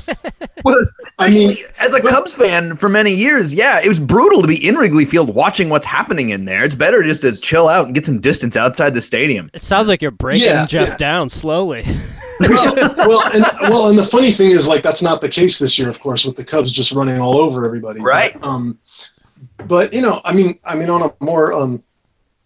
well, 0.65 0.83
I 1.19 1.29
mean, 1.29 1.55
as 1.79 1.93
a 1.93 2.01
Cubs 2.01 2.35
fan 2.35 2.77
for 2.77 2.89
many 2.89 3.13
years, 3.13 3.53
yeah, 3.53 3.81
it 3.83 3.89
was 3.89 4.01
brutal 4.01 4.41
to 4.41 4.49
be 4.49 4.67
in 4.67 4.77
Wrigley 4.77 5.05
Field 5.05 5.35
watching 5.35 5.69
what's 5.69 5.87
happening 5.87 6.31
in 6.31 6.47
there. 6.47 6.65
It's 6.65 6.75
better 6.75 7.03
just 7.03 7.23
to 7.23 7.37
chill 7.37 7.69
out 7.69 7.87
and 7.87 7.95
get 7.95 8.07
some 8.07 8.21
distance 8.21 8.57
outside 8.57 8.95
the 8.95 9.03
stadium. 9.03 9.51
It 9.53 9.63
sounds 9.63 9.89
like 9.89 10.01
you're 10.01 10.11
breaking 10.11 10.49
yeah, 10.49 10.67
Geoff 10.67 10.89
yeah. 10.89 10.97
down 10.97 11.29
slowly. 11.29 11.85
well, 12.41 12.75
well, 12.97 13.27
and 13.33 13.45
well, 13.63 13.89
and 13.89 13.99
the 13.99 14.07
funny 14.07 14.33
thing 14.33 14.53
is, 14.53 14.67
like, 14.67 14.83
that's 14.83 15.03
not 15.03 15.21
the 15.21 15.29
case 15.29 15.59
this 15.59 15.79
year, 15.79 15.91
of 15.91 16.01
course, 16.01 16.25
with 16.25 16.37
the 16.37 16.45
Cubs 16.45 16.73
just 16.73 16.93
running 16.93 17.21
all 17.21 17.37
over 17.37 17.67
everybody. 17.67 18.01
Right. 18.01 18.33
But, 18.33 18.47
um, 18.47 18.79
but 19.67 19.93
you 19.93 20.01
know, 20.01 20.23
I 20.25 20.33
mean, 20.33 20.59
I 20.65 20.75
mean, 20.75 20.89
on 20.89 21.03
a 21.03 21.15
more 21.21 21.53
um 21.53 21.83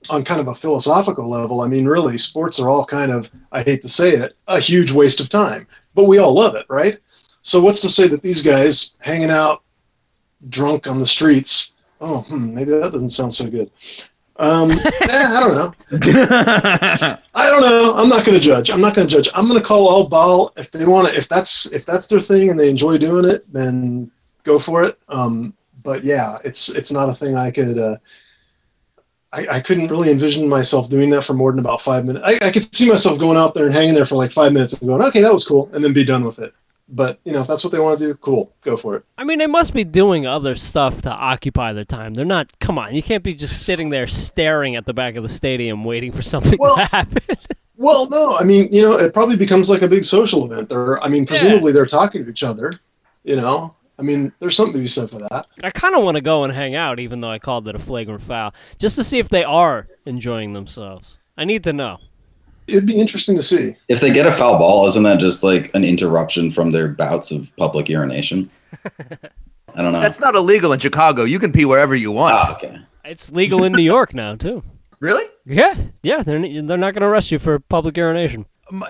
on 0.09 0.25
kind 0.25 0.41
of 0.41 0.49
a 0.49 0.55
philosophical 0.55 1.29
level, 1.29 1.61
I 1.61 1.69
mean, 1.69 1.87
really, 1.87 2.19
sports 2.19 2.59
are 2.59 2.69
all 2.69 2.85
kind 2.85 3.13
of, 3.13 3.31
I 3.53 3.63
hate 3.63 3.83
to 3.83 3.89
say 3.89 4.15
it, 4.15 4.37
a 4.47 4.61
huge 4.61 4.93
waste 4.93 5.21
of 5.21 5.29
time, 5.29 5.67
but 5.95 6.05
we 6.05 6.19
all 6.19 6.35
love 6.35 6.55
it, 6.55 6.67
right? 6.69 6.99
So 7.43 7.61
what's 7.61 7.81
to 7.83 7.89
say 7.89 8.09
that 8.09 8.23
these 8.23 8.43
guys 8.43 8.95
hanging 9.01 9.31
out 9.31 9.63
drunk 10.49 10.87
on 10.87 10.99
the 10.99 11.07
streets, 11.07 11.73
oh, 12.01 12.23
hmm, 12.23 12.55
maybe 12.55 12.71
that 12.73 12.93
doesn't 12.93 13.11
sound 13.11 13.35
so 13.35 13.49
good. 13.51 13.71
Um, 14.37 14.71
eh, 14.73 14.81
I 15.11 15.41
don't 15.41 15.55
know. 15.55 15.75
I 17.35 17.51
don't 17.51 17.61
know. 17.63 17.95
I'm 17.95 18.09
not 18.09 18.25
going 18.25 18.39
to 18.39 18.45
judge. 18.45 18.71
I'm 18.71 18.81
not 18.81 18.95
going 18.95 19.07
to 19.07 19.15
judge. 19.15 19.31
I'm 19.35 19.47
going 19.47 19.61
to 19.61 19.67
call 19.67 19.87
all 19.87 20.09
ball 20.09 20.53
if 20.57 20.71
they 20.71 20.85
want 20.85 21.09
to. 21.09 21.17
If 21.17 21.29
that's 21.29 21.67
if 21.67 21.87
that's 21.87 22.09
their 22.09 22.21
thing 22.21 22.51
and 22.51 22.59
they 22.59 22.69
enjoy 22.69 22.99
doing 22.99 23.25
it, 23.25 23.45
then 23.53 24.11
go 24.43 24.59
for 24.59 24.83
it. 24.83 24.99
Um, 25.09 25.55
but 25.85 26.03
yeah, 26.03 26.39
it's 26.45 26.69
it's 26.69 26.91
not 26.91 27.11
a 27.11 27.15
thing 27.15 27.37
I 27.37 27.51
could. 27.53 27.79
Uh, 27.79 27.97
I, 29.35 29.57
I, 29.57 29.61
couldn't 29.61 29.89
really 29.89 30.11
envision 30.11 30.49
myself 30.49 30.89
doing 30.89 31.11
that 31.11 31.25
for 31.25 31.35
more 31.35 31.51
than 31.51 31.59
about 31.59 31.83
five 31.83 32.05
minutes. 32.05 32.25
I, 32.25 32.39
I, 32.41 32.53
could 32.53 32.75
see 32.75 32.89
myself 32.89 33.19
going 33.19 33.37
out 33.37 33.55
there 33.55 33.67
and 33.67 33.75
hanging 33.75 33.95
there 33.95 34.07
for 34.07 34.15
like 34.15 34.33
five 34.33 34.53
minutes 34.53 34.73
and 34.75 34.89
going, 34.89 35.03
okay, 35.03 35.21
that 35.23 35.33
was 35.33 35.47
cool, 35.47 35.69
and 35.73 35.85
then 35.85 35.93
be 35.93 36.05
done 36.05 36.25
with 36.25 36.39
it. 36.39 36.55
But 36.89 37.19
you 37.25 37.33
know, 37.33 37.41
if 37.41 37.49
that's 37.49 37.65
what 37.65 37.73
they 37.73 37.79
want 37.79 37.99
to 37.99 38.07
do, 38.07 38.15
cool, 38.17 38.53
go 38.63 38.77
for 38.77 38.97
it. 38.97 39.05
I 39.19 39.25
mean, 39.25 39.39
they 39.39 39.47
must 39.47 39.73
be 39.73 39.85
doing 39.85 40.27
other 40.27 40.55
stuff 40.55 41.03
to 41.03 41.11
occupy 41.11 41.73
their 41.73 41.85
time. 41.85 42.15
They're 42.15 42.25
not. 42.25 42.53
Come 42.61 42.79
on, 42.79 42.95
you 42.95 43.03
can't 43.03 43.25
be 43.25 43.35
just 43.35 43.65
sitting 43.65 43.89
there 43.89 44.07
staring 44.07 44.77
at 44.77 44.85
the 44.85 44.95
back 44.95 45.17
of 45.17 45.23
the 45.23 45.29
stadium 45.29 45.85
waiting 45.85 46.13
for 46.13 46.23
something 46.23 46.59
well, 46.61 46.77
to 46.77 46.85
happen. 46.85 47.23
well, 47.77 48.09
no, 48.11 48.37
I 48.37 48.45
mean, 48.45 48.71
you 48.71 48.83
know, 48.83 48.93
it 48.93 49.15
probably 49.15 49.37
becomes 49.37 49.71
like 49.71 49.83
a 49.83 49.89
big 49.89 50.05
social 50.05 50.45
event. 50.45 50.69
They're, 50.69 51.03
I 51.03 51.09
mean, 51.09 51.27
presumably 51.27 51.73
yeah. 51.73 51.75
they're 51.75 51.87
talking 51.87 52.25
to 52.25 52.31
each 52.31 52.43
other. 52.43 52.73
You 53.25 53.37
know, 53.37 53.75
I 53.99 54.03
mean, 54.03 54.33
there's 54.41 54.57
something 54.57 54.75
to 54.75 54.81
be 54.81 54.89
said 54.89 55.11
for 55.11 55.19
that. 55.19 55.47
I 55.63 55.71
kind 55.71 55.95
of 55.95 56.03
want 56.03 56.17
to 56.17 56.21
go 56.21 56.45
and 56.45 56.53
hang 56.53 56.75
out, 56.75 56.99
even 56.99 57.21
though 57.21 57.31
I 57.31 57.39
called 57.39 57.69
it 57.69 57.75
a 57.75 57.79
flagrant 57.79 58.23
foul, 58.23 58.53
just 58.79 58.97
to 58.97 59.05
see 59.05 59.19
if 59.19 59.29
they 59.29 59.45
are 59.45 59.87
enjoying 60.05 60.53
themselves. 60.53 61.19
I 61.37 61.45
need 61.45 61.65
to 61.65 61.73
know. 61.73 61.99
It'd 62.67 62.87
be 62.87 62.99
interesting 62.99 63.37
to 63.37 63.43
see. 63.43 63.77
If 63.89 64.01
they 64.01 64.13
get 64.13 64.27
a 64.27 64.33
foul 64.33 64.59
ball, 64.59 64.87
isn't 64.87 65.03
that 65.03 65.21
just 65.21 65.43
like 65.43 65.71
an 65.75 65.85
interruption 65.85 66.51
from 66.51 66.71
their 66.71 66.89
bouts 66.89 67.31
of 67.31 67.55
public 67.57 67.89
urination? 67.89 68.51
I 69.77 69.83
don't 69.83 69.93
know. 69.93 70.01
That's 70.01 70.21
not 70.21 70.35
illegal 70.35 70.73
in 70.73 70.81
Chicago. 70.81 71.25
You 71.25 71.39
can 71.39 71.53
pee 71.53 71.65
wherever 71.65 71.95
you 71.95 72.11
want. 72.11 72.37
Oh, 72.39 72.55
okay. 72.55 72.79
It's 73.05 73.31
legal 73.33 73.65
in 73.65 73.73
New 73.73 73.83
York 73.83 74.15
now 74.15 74.35
too. 74.35 74.63
Really? 75.01 75.25
Yeah, 75.45 75.75
yeah. 76.03 76.23
They're 76.23 76.41
they're 76.41 76.79
not 76.79 76.95
going 76.95 77.03
to 77.03 77.07
arrest 77.09 77.31
you 77.31 77.39
for 77.39 77.59
public 77.59 77.99
urination 77.99 78.47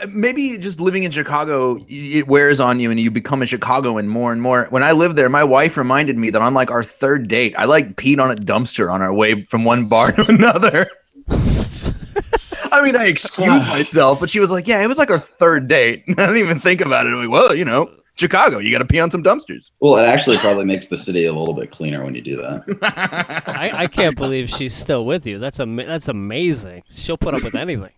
maybe 0.09 0.57
just 0.59 0.81
living 0.81 1.05
in 1.05 1.11
Chicago, 1.11 1.79
it 1.89 2.29
wears 2.29 2.61
on 2.61 2.81
you 2.81 2.91
and 2.91 3.01
you 3.01 3.11
become 3.11 3.43
a 3.43 3.47
Chicagoan 3.47 4.09
more 4.09 4.33
and 4.33 4.41
more. 4.41 4.67
When 4.71 4.83
I 4.83 4.93
lived 4.93 5.17
there, 5.17 5.29
my 5.29 5.45
wife 5.45 5.77
reminded 5.77 6.17
me 6.17 6.31
that 6.31 6.43
on 6.43 6.55
like 6.55 6.71
our 6.71 6.83
third 6.83 7.29
date, 7.29 7.55
I 7.59 7.65
like 7.65 7.97
peed 7.97 8.21
on 8.21 8.31
a 8.31 8.37
dumpster 8.37 8.93
on 8.93 9.03
our 9.03 9.13
way 9.13 9.43
from 9.45 9.65
one 9.65 9.89
bar 9.89 10.13
to 10.13 10.27
another. 10.29 10.89
I 11.29 12.83
mean, 12.83 12.97
I 12.97 13.07
excused 13.07 13.67
myself, 13.69 14.19
but 14.19 14.31
she 14.31 14.41
was 14.41 14.51
like, 14.51 14.67
"Yeah, 14.67 14.83
it 14.83 14.89
was 14.89 14.99
like 14.99 15.11
our 15.11 15.19
third 15.19 15.69
date." 15.69 16.03
I 16.09 16.13
didn't 16.15 16.39
even 16.39 16.59
think 16.59 16.81
about 16.81 17.07
it. 17.07 17.11
I'm 17.11 17.17
like, 17.17 17.31
well, 17.31 17.55
you 17.55 17.65
know, 17.65 17.89
Chicago, 18.17 18.59
you 18.59 18.73
got 18.73 18.79
to 18.79 18.85
pee 18.85 18.99
on 18.99 19.13
some 19.13 19.23
dumpsters. 19.23 19.71
Well, 19.81 19.97
it 19.97 20.05
actually 20.07 20.39
probably 20.39 20.65
makes 20.65 20.89
the 20.89 20.99
city 20.99 21.25
a 21.25 21.33
little 21.33 21.55
bit 21.55 21.71
cleaner 21.71 22.05
when 22.05 22.17
you 22.17 22.21
do 22.21 22.37
that. 22.37 23.45
I, 23.47 23.85
I 23.85 23.87
can't 23.87 24.17
believe 24.17 24.51
she's 24.51 24.75
still 24.75 25.05
with 25.05 25.25
you. 25.25 25.39
That's 25.39 25.61
am- 25.61 25.77
that's 25.77 26.09
amazing. 26.09 26.83
She'll 26.93 27.17
put 27.17 27.35
up 27.35 27.45
with 27.45 27.55
anything. 27.55 27.91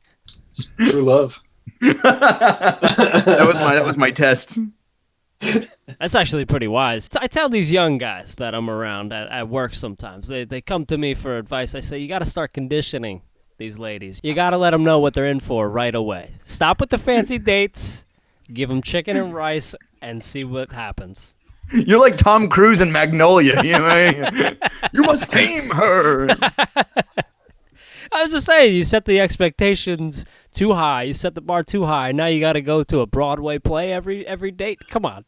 True 0.78 1.02
love 1.02 1.38
that 1.80 3.44
was 3.46 3.54
my 3.54 3.74
that 3.74 3.84
was 3.84 3.96
my 3.96 4.10
test. 4.10 4.58
That's 5.98 6.14
actually 6.14 6.46
pretty 6.46 6.68
wise. 6.68 7.08
I 7.16 7.26
tell 7.26 7.48
these 7.48 7.70
young 7.70 7.98
guys 7.98 8.36
that 8.36 8.54
I'm 8.54 8.70
around 8.70 9.12
at, 9.12 9.28
at 9.28 9.48
work 9.48 9.74
sometimes. 9.74 10.28
They 10.28 10.44
they 10.44 10.60
come 10.60 10.86
to 10.86 10.98
me 10.98 11.14
for 11.14 11.38
advice. 11.38 11.74
I 11.74 11.80
say 11.80 11.98
you 11.98 12.08
got 12.08 12.20
to 12.20 12.24
start 12.24 12.52
conditioning 12.52 13.22
these 13.58 13.78
ladies. 13.78 14.20
You 14.22 14.34
got 14.34 14.50
to 14.50 14.58
let 14.58 14.70
them 14.70 14.84
know 14.84 14.98
what 14.98 15.14
they're 15.14 15.26
in 15.26 15.40
for 15.40 15.68
right 15.68 15.94
away. 15.94 16.30
Stop 16.44 16.80
with 16.80 16.90
the 16.90 16.98
fancy 16.98 17.38
dates. 17.52 18.04
Give 18.52 18.68
them 18.68 18.80
chicken 18.80 19.16
and 19.16 19.34
rice 19.34 19.74
and 20.00 20.22
see 20.22 20.44
what 20.44 20.72
happens. 20.72 21.34
You're 21.72 21.98
like 21.98 22.16
Tom 22.16 22.48
Cruise 22.48 22.80
in 22.80 22.92
Magnolia. 22.92 23.60
You 23.64 23.72
know, 23.72 24.52
you 24.92 25.02
must 25.02 25.28
tame 25.28 25.68
her. 25.70 26.28
I 28.12 28.22
was 28.22 28.32
just 28.32 28.46
saying, 28.46 28.74
you 28.74 28.84
set 28.84 29.04
the 29.04 29.20
expectations 29.20 30.26
too 30.56 30.72
high. 30.72 31.04
You 31.04 31.12
set 31.12 31.34
the 31.34 31.40
bar 31.40 31.62
too 31.62 31.84
high. 31.84 32.12
Now 32.12 32.26
you 32.26 32.40
got 32.40 32.54
to 32.54 32.62
go 32.62 32.82
to 32.84 33.00
a 33.00 33.06
Broadway 33.06 33.58
play 33.58 33.92
every 33.92 34.26
every 34.26 34.50
date. 34.50 34.80
Come 34.88 35.04
on. 35.04 35.24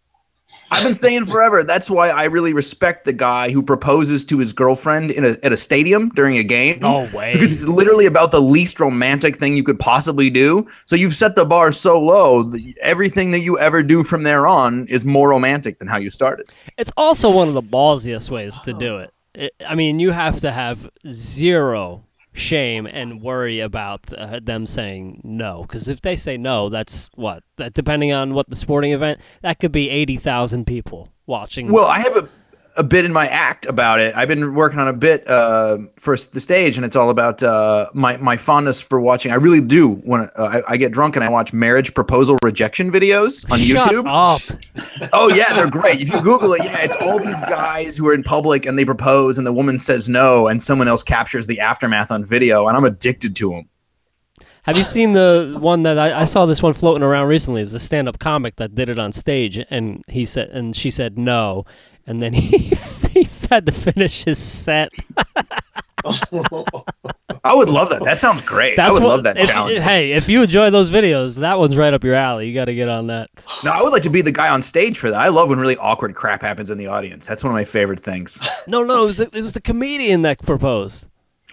I've 0.71 0.83
been 0.83 0.95
saying 0.95 1.27
forever. 1.27 1.63
That's 1.63 1.91
why 1.91 2.09
I 2.09 2.25
really 2.25 2.55
respect 2.55 3.05
the 3.05 3.13
guy 3.13 3.51
who 3.51 3.63
proposes 3.63 4.25
to 4.27 4.39
his 4.39 4.55
girlfriend 4.55 5.11
in 5.11 5.25
a, 5.25 5.37
at 5.43 5.53
a 5.53 5.59
stadium 5.59 6.09
during 6.11 6.39
a 6.39 6.43
game. 6.43 6.79
No 6.81 7.09
way. 7.15 7.35
Because 7.35 7.51
it's 7.51 7.69
literally 7.69 8.07
about 8.07 8.31
the 8.31 8.41
least 8.41 8.81
romantic 8.81 9.37
thing 9.37 9.57
you 9.57 9.63
could 9.63 9.79
possibly 9.79 10.31
do. 10.31 10.67
So 10.87 10.97
you've 10.97 11.15
set 11.15 11.37
the 11.37 11.45
bar 11.45 11.71
so 11.73 12.01
low, 12.01 12.51
everything 12.81 13.31
that 13.33 13.41
you 13.41 13.59
ever 13.59 13.83
do 13.83 14.03
from 14.03 14.23
there 14.23 14.47
on 14.47 14.87
is 14.89 15.05
more 15.05 15.29
romantic 15.29 15.79
than 15.79 15.89
how 15.89 15.99
you 15.99 16.09
started. 16.09 16.49
It's 16.79 16.93
also 16.97 17.31
one 17.31 17.49
of 17.49 17.55
the 17.55 17.63
ballsiest 17.63 18.31
ways 18.31 18.59
to 18.61 18.73
do 18.73 18.99
it. 18.99 19.13
it 19.35 19.53
I 19.67 19.75
mean, 19.75 19.99
you 19.99 20.13
have 20.13 20.41
to 20.41 20.51
have 20.51 20.89
zero 21.07 22.05
shame 22.39 22.87
and 22.87 23.21
worry 23.21 23.61
about 23.61 24.13
uh, 24.13 24.41
them 24.43 24.67
saying 24.67 25.21
no. 25.25 25.63
Because 25.63 25.89
if 25.89 26.01
they 26.01 26.17
say 26.17 26.37
no 26.37 26.69
that's 26.69 27.11
what? 27.15 27.43
That 27.57 27.75
depending 27.75 28.13
on 28.13 28.35
what 28.35 28.49
the 28.49 28.57
sporting 28.57 28.93
event 28.93 29.21
that 29.43 29.59
could 29.61 29.73
be 29.73 29.91
80,000 29.91 30.67
people 30.67 31.09
watching 31.27 31.71
well 31.71 31.87
i 31.87 31.99
have 31.99 32.17
a 32.17 32.29
a 32.79 32.85
bit 32.85 33.05
in 33.05 33.13
my 33.13 33.27
act 33.27 33.67
about 33.67 34.01
it. 34.01 34.15
I've 34.17 34.29
been 34.29 34.55
working 34.55 34.79
on 34.79 34.89
a 34.89 34.93
bit 34.93 35.29
uh, 35.29 35.79
for 35.97 36.17
the 36.17 36.41
stage, 36.41 36.79
and 36.79 36.87
it's 36.87 36.97
all 36.97 37.11
about 37.11 37.43
uh, 37.43 37.91
my 37.93 38.17
my 38.19 38.37
fondness 38.37 38.81
for 38.81 39.01
watching. 39.01 39.33
I 39.33 39.35
really 39.35 39.61
do 39.61 39.95
when 40.05 40.23
uh, 40.37 40.63
I, 40.67 40.75
I, 40.75 40.77
get 40.77 40.93
drunk 40.93 41.17
and 41.17 41.25
I 41.25 41.29
watch 41.29 41.53
marriage 41.53 41.93
proposal 41.93 42.39
rejection 42.43 42.91
videos 42.91 43.51
on 43.51 43.59
Shut 43.59 43.91
YouTube. 43.91 44.07
Up. 44.07 44.41
Oh 45.13 45.29
yeah, 45.29 45.53
they're 45.53 45.69
great. 45.69 46.01
If 46.01 46.09
you 46.09 46.21
Google 46.23 46.55
it, 46.55 46.65
yeah, 46.65 46.79
it's 46.79 46.97
all 47.01 47.19
these 47.19 47.41
guys 47.41 47.97
who 47.97 48.09
are 48.09 48.15
in 48.15 48.23
public 48.23 48.65
and 48.65 48.79
they 48.79 48.85
propose, 48.85 49.37
and 49.37 49.47
the 49.47 49.53
woman 49.53 49.79
says 49.79 50.09
no, 50.09 50.47
and 50.47 50.63
someone 50.63 50.87
else 50.89 51.03
captures 51.03 51.49
the 51.49 51.61
aftermath 51.61 52.11
on 52.13 52.25
video, 52.25 52.69
and 52.69 52.77
I'm 52.77 52.85
addicted 52.85 53.35
to 53.37 53.51
them. 53.51 53.69
Have 54.63 54.77
you 54.77 54.83
seen 54.83 55.13
the 55.13 55.57
one 55.59 55.83
that 55.85 55.99
I, 55.99 56.21
I, 56.21 56.25
saw 56.25 56.45
this 56.45 56.63
one 56.63 56.75
floating 56.75 57.03
around 57.03 57.29
recently? 57.29 57.63
It 57.63 57.65
was 57.65 57.75
a 57.75 57.79
stand-up 57.79 58.19
comic 58.19 58.57
that 58.57 58.75
did 58.75 58.91
it 58.91 58.99
on 58.99 59.13
stage, 59.13 59.59
and 59.71 60.05
he 60.09 60.27
said, 60.27 60.51
and 60.51 60.77
she 60.77 60.91
said 60.91 61.17
no, 61.17 61.65
and 62.09 62.21
then 62.21 62.33
he, 62.35 62.73
he 63.13 63.29
had 63.49 63.67
to 63.67 63.73
finish 63.73 64.25
his 64.25 64.39
set. 64.39 64.91
I 67.45 67.55
would 67.55 67.69
love 67.69 67.91
that. 67.91 68.03
That 68.05 68.19
sounds 68.19 68.41
great. 68.43 68.77
That's 68.77 68.89
I 68.89 68.93
would 68.93 69.03
what, 69.03 69.09
love 69.09 69.23
that 69.25 69.37
if, 69.37 69.49
challenge. 69.49 69.83
Hey, 69.83 70.13
if 70.13 70.29
you 70.29 70.43
enjoy 70.43 70.71
those 70.71 70.91
videos, 70.91 71.37
that 71.37 71.59
one's 71.59 71.77
right 71.77 71.93
up 71.93 72.03
your 72.03 72.15
alley. 72.15 72.49
You 72.49 72.55
got 72.55 72.67
to 72.67 72.75
get 72.75 72.89
on 72.89 73.09
that. 73.09 73.31
No, 73.63 73.71
I 73.71 73.83
would 73.83 73.93
like 73.93 74.03
to 74.05 74.11
be 74.11 74.23
the 74.23 74.33
guy 74.33 74.49
on 74.49 74.63
stage 74.63 74.99
for 74.99 75.11
that. 75.11 75.21
I 75.21 75.29
love 75.29 75.51
when 75.51 75.59
really 75.59 75.77
awkward 75.77 76.15
crap 76.15 76.41
happens 76.41 76.71
in 76.71 76.79
the 76.79 76.87
audience. 76.87 77.27
That's 77.27 77.45
one 77.45 77.53
of 77.53 77.55
my 77.55 77.65
favorite 77.65 78.01
things. 78.01 78.41
no, 78.67 78.83
no, 78.83 79.03
it 79.03 79.07
was, 79.07 79.17
the, 79.19 79.25
it 79.25 79.43
was 79.43 79.53
the 79.53 79.61
comedian 79.61 80.23
that 80.23 80.41
proposed. 80.41 81.05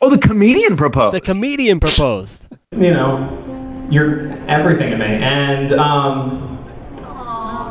Oh, 0.02 0.10
the 0.10 0.18
comedian 0.18 0.78
proposed. 0.78 1.16
The 1.16 1.22
comedian 1.22 1.80
proposed. 1.80 2.56
You 2.74 2.92
know, 2.92 3.88
you're 3.90 4.32
everything 4.48 4.92
to 4.92 4.98
me, 4.98 5.06
and 5.06 5.74
um, 5.74 6.52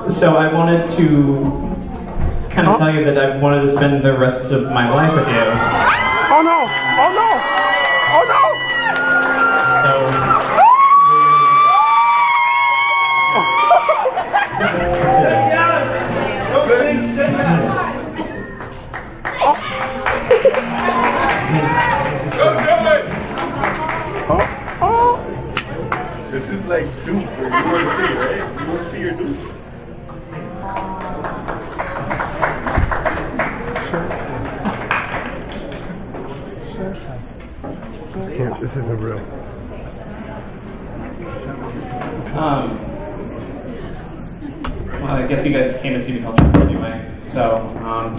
so 0.09 0.37
I 0.37 0.53
wanted 0.53 0.89
to 0.97 1.74
can 2.55 2.67
I 2.67 2.75
oh. 2.77 2.79
tell 2.79 2.95
you 2.95 3.03
that 3.07 3.19
I've 3.19 3.43
wanted 3.43 3.63
to 3.63 3.69
spend 3.69 4.05
the 4.05 4.17
rest 4.17 4.53
of 4.53 4.71
my 4.71 4.89
life 4.89 5.13
with 5.13 5.27
you? 5.27 5.35
Oh 5.35 6.41
no! 6.41 6.71
Oh 7.03 7.11
no! 7.11 7.35
Oh 8.15 8.25
no! 8.31 8.41
This 26.31 26.51
is 26.51 26.65
like 26.69 26.85
two 27.05 27.21
for 27.27 27.49
you. 27.49 28.34
This 38.65 38.77
isn't 38.77 38.99
real. 38.99 39.19
Um, 42.35 42.79
well, 45.03 45.11
I 45.11 45.27
guess 45.27 45.45
you 45.45 45.53
guys 45.53 45.77
came 45.83 45.93
to 45.93 46.01
see 46.01 46.15
me 46.15 46.21
tell 46.21 46.35
anyway, 46.63 47.15
so 47.21 47.57
um, 47.85 48.19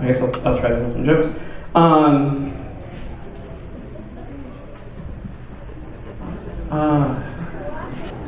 I 0.00 0.06
guess 0.08 0.22
I'll, 0.22 0.34
I'll 0.44 0.58
try 0.58 0.70
to 0.70 0.80
tell 0.80 0.90
some 0.90 1.04
jokes. 1.04 1.38
Um, 1.76 2.52
uh, 6.68 7.22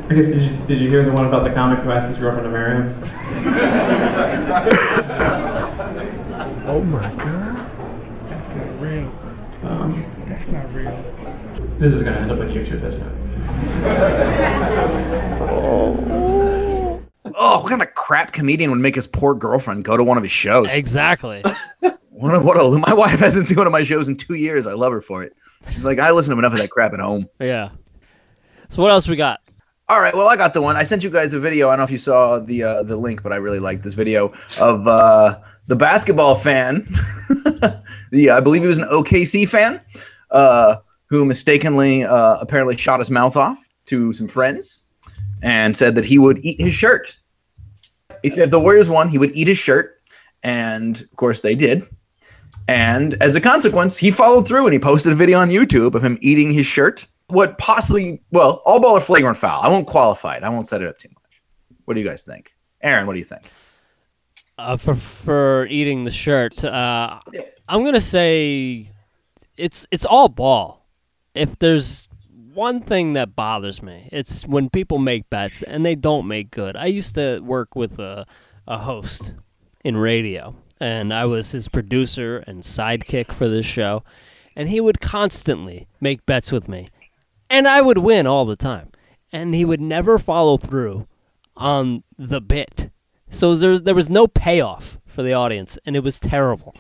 I 0.09 0.15
guess 0.15 0.33
did 0.33 0.43
you, 0.45 0.67
did 0.69 0.79
you 0.79 0.89
hear 0.89 1.05
the 1.05 1.13
one 1.13 1.27
about 1.27 1.43
the 1.43 1.51
comic 1.53 1.81
who 1.81 1.91
asked 1.91 2.07
his 2.07 2.19
girlfriend 2.19 2.47
to 2.47 2.53
marry 2.53 2.85
him? 2.85 2.95
Oh 6.67 6.83
my 6.83 7.03
god. 7.17 7.71
That's 8.27 8.57
not 8.57 8.81
real. 8.81 9.13
Um, 9.65 9.93
That's 10.35 10.51
not 10.51 10.75
real. 10.75 10.91
this 11.79 11.93
is 11.93 12.03
gonna 12.03 12.17
end 12.17 12.33
up 12.33 12.41
on 12.41 12.49
YouTube 12.49 12.81
this 12.81 13.01
time. 13.01 13.21
Oh, 17.37 17.61
what 17.61 17.71
kind 17.71 17.83
of 17.83 17.93
crap 17.95 18.33
comedian 18.33 18.71
would 18.71 18.79
make 18.79 18.95
his 18.95 19.09
poor 19.09 19.35
girlfriend 19.35 19.85
go 19.85 19.97
to 19.97 20.05
one 20.05 20.17
of 20.17 20.23
his 20.23 20.31
shows? 20.33 20.73
Exactly. 20.75 21.43
What 22.11 22.33
a, 22.33 22.39
what 22.39 22.57
a, 22.57 22.79
my 22.79 22.95
wife 22.95 23.19
hasn't 23.19 23.49
seen 23.49 23.59
one 23.59 23.67
of 23.67 23.73
my 23.73 23.83
shows 23.83 24.09
in 24.09 24.15
two 24.15 24.35
years. 24.35 24.69
I 24.69 24.73
love 24.75 24.93
her 24.93 25.01
for 25.01 25.25
it. 25.25 25.33
She's 25.73 25.85
like, 25.85 25.99
I 25.99 26.13
listen 26.13 26.33
to 26.33 26.39
enough 26.39 26.53
of 26.53 26.61
that 26.61 26.71
crap 26.71 26.93
at 26.95 27.01
home. 27.01 27.29
yeah. 27.41 27.71
So 28.69 28.81
what 28.81 28.93
else 28.93 29.09
we 29.09 29.17
got? 29.17 29.41
All 29.89 30.01
right, 30.01 30.15
well, 30.15 30.29
I 30.29 30.37
got 30.37 30.55
the 30.55 30.63
one. 30.63 30.77
I 30.77 30.85
sent 30.85 31.03
you 31.03 31.11
guys 31.11 31.35
a 31.35 31.41
video. 31.41 31.69
I 31.69 31.73
don't 31.73 31.79
know 31.79 31.85
if 31.85 31.91
you 31.91 31.99
saw 31.99 32.39
the 32.39 32.63
uh, 32.63 32.83
the 32.85 32.97
link, 32.97 33.25
but 33.25 33.33
I 33.33 33.37
really 33.37 33.59
liked 33.59 33.83
this 33.83 33.95
video 33.95 34.33
of 34.59 34.87
uh, 34.87 35.41
the 35.67 35.77
basketball 35.77 36.37
fan. 36.37 36.87
the 38.13 38.31
I 38.31 38.41
believe 38.41 38.63
he 38.63 38.69
was 38.69 38.79
an 38.79 38.89
OKC 38.89 39.49
fan 39.49 39.81
uh, 40.35 40.77
who 41.07 41.25
mistakenly 41.25 42.05
uh, 42.05 42.37
apparently 42.41 42.77
shot 42.77 43.01
his 43.01 43.11
mouth 43.11 43.37
off 43.37 43.59
to 43.87 44.13
some 44.13 44.29
friends 44.29 44.81
and 45.43 45.77
said 45.77 45.95
that 45.95 46.05
he 46.05 46.19
would 46.19 46.39
eat 46.45 46.61
his 46.61 46.75
shirt. 46.75 47.17
He 48.23 48.31
said 48.31 48.45
if 48.45 48.51
the 48.51 48.61
Warriors 48.61 48.89
won, 48.89 49.09
he 49.09 49.19
would 49.19 49.35
eat 49.35 49.49
his 49.49 49.59
shirt, 49.59 50.01
and 50.43 51.01
of 51.01 51.17
course 51.17 51.41
they 51.41 51.55
did. 51.55 51.87
And 52.67 53.15
as 53.23 53.35
a 53.35 53.41
consequence, 53.41 53.97
he 53.97 54.11
followed 54.11 54.47
through 54.47 54.67
and 54.67 54.73
he 54.73 54.79
posted 54.79 55.13
a 55.13 55.17
video 55.17 55.39
on 55.39 55.51
YouTube 55.51 55.95
of 55.95 56.03
him 56.03 56.19
eating 56.23 56.51
his 56.51 56.67
shirt. 56.67 57.07
What 57.29 57.59
possibly, 57.59 58.23
well, 58.33 58.63
all 58.65 58.81
ball 58.81 58.97
or 58.97 59.01
flagrant 59.01 59.37
foul. 59.37 59.63
I 59.63 59.69
won't 59.69 59.87
qualify 59.87 60.37
it. 60.37 60.43
I 60.43 60.49
won't 60.49 60.67
set 60.67 60.83
it 60.83 60.89
up 60.89 60.99
too 60.99 61.09
much. 61.15 61.43
What 61.85 61.95
do 61.95 62.01
you 62.01 62.07
guys 62.07 62.23
think? 62.23 62.55
Aaron, 62.83 63.07
what 63.07 63.15
do 63.15 63.19
you 63.19 63.25
think? 63.25 63.43
Uh, 64.57 64.77
for 64.77 64.95
for 64.95 65.67
eating 65.67 66.05
the 66.05 66.11
shirt, 66.11 66.65
uh, 66.65 67.19
I'm 67.69 67.85
gonna 67.85 68.01
say 68.01 68.87
it's 69.57 69.87
it's 69.91 70.05
all 70.05 70.29
ball. 70.29 70.87
If 71.35 71.59
there's 71.59 72.09
one 72.55 72.81
thing 72.81 73.15
that 73.15 73.35
bothers 73.35 73.83
me, 73.83 74.09
it's 74.13 74.47
when 74.47 74.71
people 74.71 74.99
make 74.99 75.29
bets 75.31 75.63
and 75.63 75.85
they 75.85 75.95
don't 75.95 76.29
make 76.29 76.51
good. 76.51 76.77
I 76.77 76.87
used 76.87 77.15
to 77.17 77.41
work 77.41 77.75
with 77.75 77.99
a 77.99 78.27
a 78.67 78.79
host 78.79 79.35
in 79.85 79.97
radio, 79.97 80.55
and 80.81 81.13
I 81.13 81.27
was 81.27 81.53
his 81.53 81.69
producer 81.69 82.39
and 82.47 82.63
sidekick 82.63 83.33
for 83.33 83.49
this 83.49 83.67
show, 83.67 84.03
and 84.57 84.69
he 84.69 84.81
would 84.81 85.01
constantly 85.01 85.87
make 86.01 86.25
bets 86.27 86.51
with 86.51 86.69
me, 86.69 86.89
and 87.51 87.69
I 87.69 87.83
would 87.83 87.99
win 87.99 88.27
all 88.27 88.47
the 88.47 88.57
time, 88.57 88.91
and 89.33 89.55
he 89.55 89.65
would 89.65 89.81
never 89.81 90.19
follow 90.19 90.57
through 90.57 91.07
on 91.57 92.03
the 92.19 92.41
bit. 92.41 92.91
So 93.29 93.55
there, 93.55 93.79
there 93.79 93.95
was 93.95 94.09
no 94.09 94.27
payoff 94.27 94.99
for 95.07 95.23
the 95.23 95.33
audience, 95.33 95.79
and 95.85 95.97
it 95.97 96.03
was 96.03 96.19
terrible. 96.21 96.75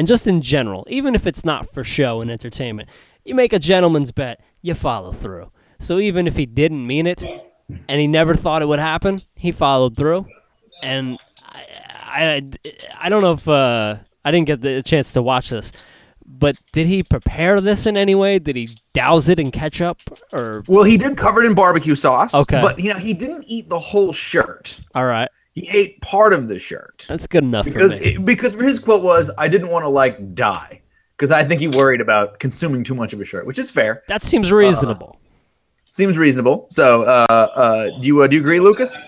And 0.00 0.08
just 0.08 0.26
in 0.26 0.40
general, 0.40 0.86
even 0.88 1.14
if 1.14 1.26
it's 1.26 1.44
not 1.44 1.74
for 1.74 1.84
show 1.84 2.22
and 2.22 2.30
entertainment, 2.30 2.88
you 3.22 3.34
make 3.34 3.52
a 3.52 3.58
gentleman's 3.58 4.10
bet, 4.10 4.40
you 4.62 4.72
follow 4.72 5.12
through. 5.12 5.52
So 5.78 5.98
even 5.98 6.26
if 6.26 6.38
he 6.38 6.46
didn't 6.46 6.86
mean 6.86 7.06
it, 7.06 7.22
and 7.86 8.00
he 8.00 8.06
never 8.06 8.34
thought 8.34 8.62
it 8.62 8.64
would 8.64 8.78
happen, 8.78 9.20
he 9.34 9.52
followed 9.52 9.98
through. 9.98 10.24
And 10.82 11.18
I, 11.44 11.66
I, 12.64 12.70
I 12.98 13.08
don't 13.10 13.20
know 13.20 13.34
if 13.34 13.46
uh, 13.46 13.96
I 14.24 14.30
didn't 14.30 14.46
get 14.46 14.62
the 14.62 14.82
chance 14.82 15.12
to 15.12 15.20
watch 15.20 15.50
this, 15.50 15.70
but 16.24 16.56
did 16.72 16.86
he 16.86 17.02
prepare 17.02 17.60
this 17.60 17.84
in 17.84 17.98
any 17.98 18.14
way? 18.14 18.38
Did 18.38 18.56
he 18.56 18.70
douse 18.94 19.28
it 19.28 19.38
in 19.38 19.50
ketchup 19.50 19.98
or? 20.32 20.64
Well, 20.66 20.84
he 20.84 20.96
did 20.96 21.18
cover 21.18 21.42
it 21.42 21.46
in 21.46 21.52
barbecue 21.52 21.94
sauce. 21.94 22.32
Okay. 22.32 22.62
But 22.62 22.80
you 22.80 22.90
know, 22.90 22.98
he 22.98 23.12
didn't 23.12 23.44
eat 23.46 23.68
the 23.68 23.78
whole 23.78 24.14
shirt. 24.14 24.80
All 24.94 25.04
right, 25.04 25.28
He 25.52 25.68
ate 25.68 26.00
part 26.00 26.32
of 26.32 26.48
the 26.48 26.58
shirt. 26.58 27.06
that's 27.08 27.26
good 27.26 27.42
enough 27.42 27.64
because 27.64 27.94
for 27.96 28.00
me. 28.00 28.14
it, 28.14 28.24
because 28.24 28.54
his 28.54 28.78
quote 28.78 29.02
was, 29.02 29.30
"I 29.36 29.48
didn't 29.48 29.70
want 29.70 29.84
to 29.84 29.88
like 29.88 30.34
die," 30.34 30.80
because 31.16 31.32
I 31.32 31.42
think 31.42 31.60
he 31.60 31.68
worried 31.68 32.00
about 32.00 32.38
consuming 32.38 32.84
too 32.84 32.94
much 32.94 33.12
of 33.12 33.20
a 33.20 33.24
shirt, 33.24 33.46
which 33.46 33.58
is 33.58 33.70
fair. 33.70 34.04
that 34.08 34.22
seems 34.22 34.52
reasonable. 34.52 35.18
Seems 35.90 36.16
reasonable. 36.16 36.66
So, 36.70 37.02
uh, 37.02 37.26
uh, 37.28 38.00
do 38.00 38.06
you 38.06 38.22
uh, 38.22 38.28
do 38.28 38.36
you 38.36 38.42
agree, 38.42 38.60
Lucas? 38.60 39.02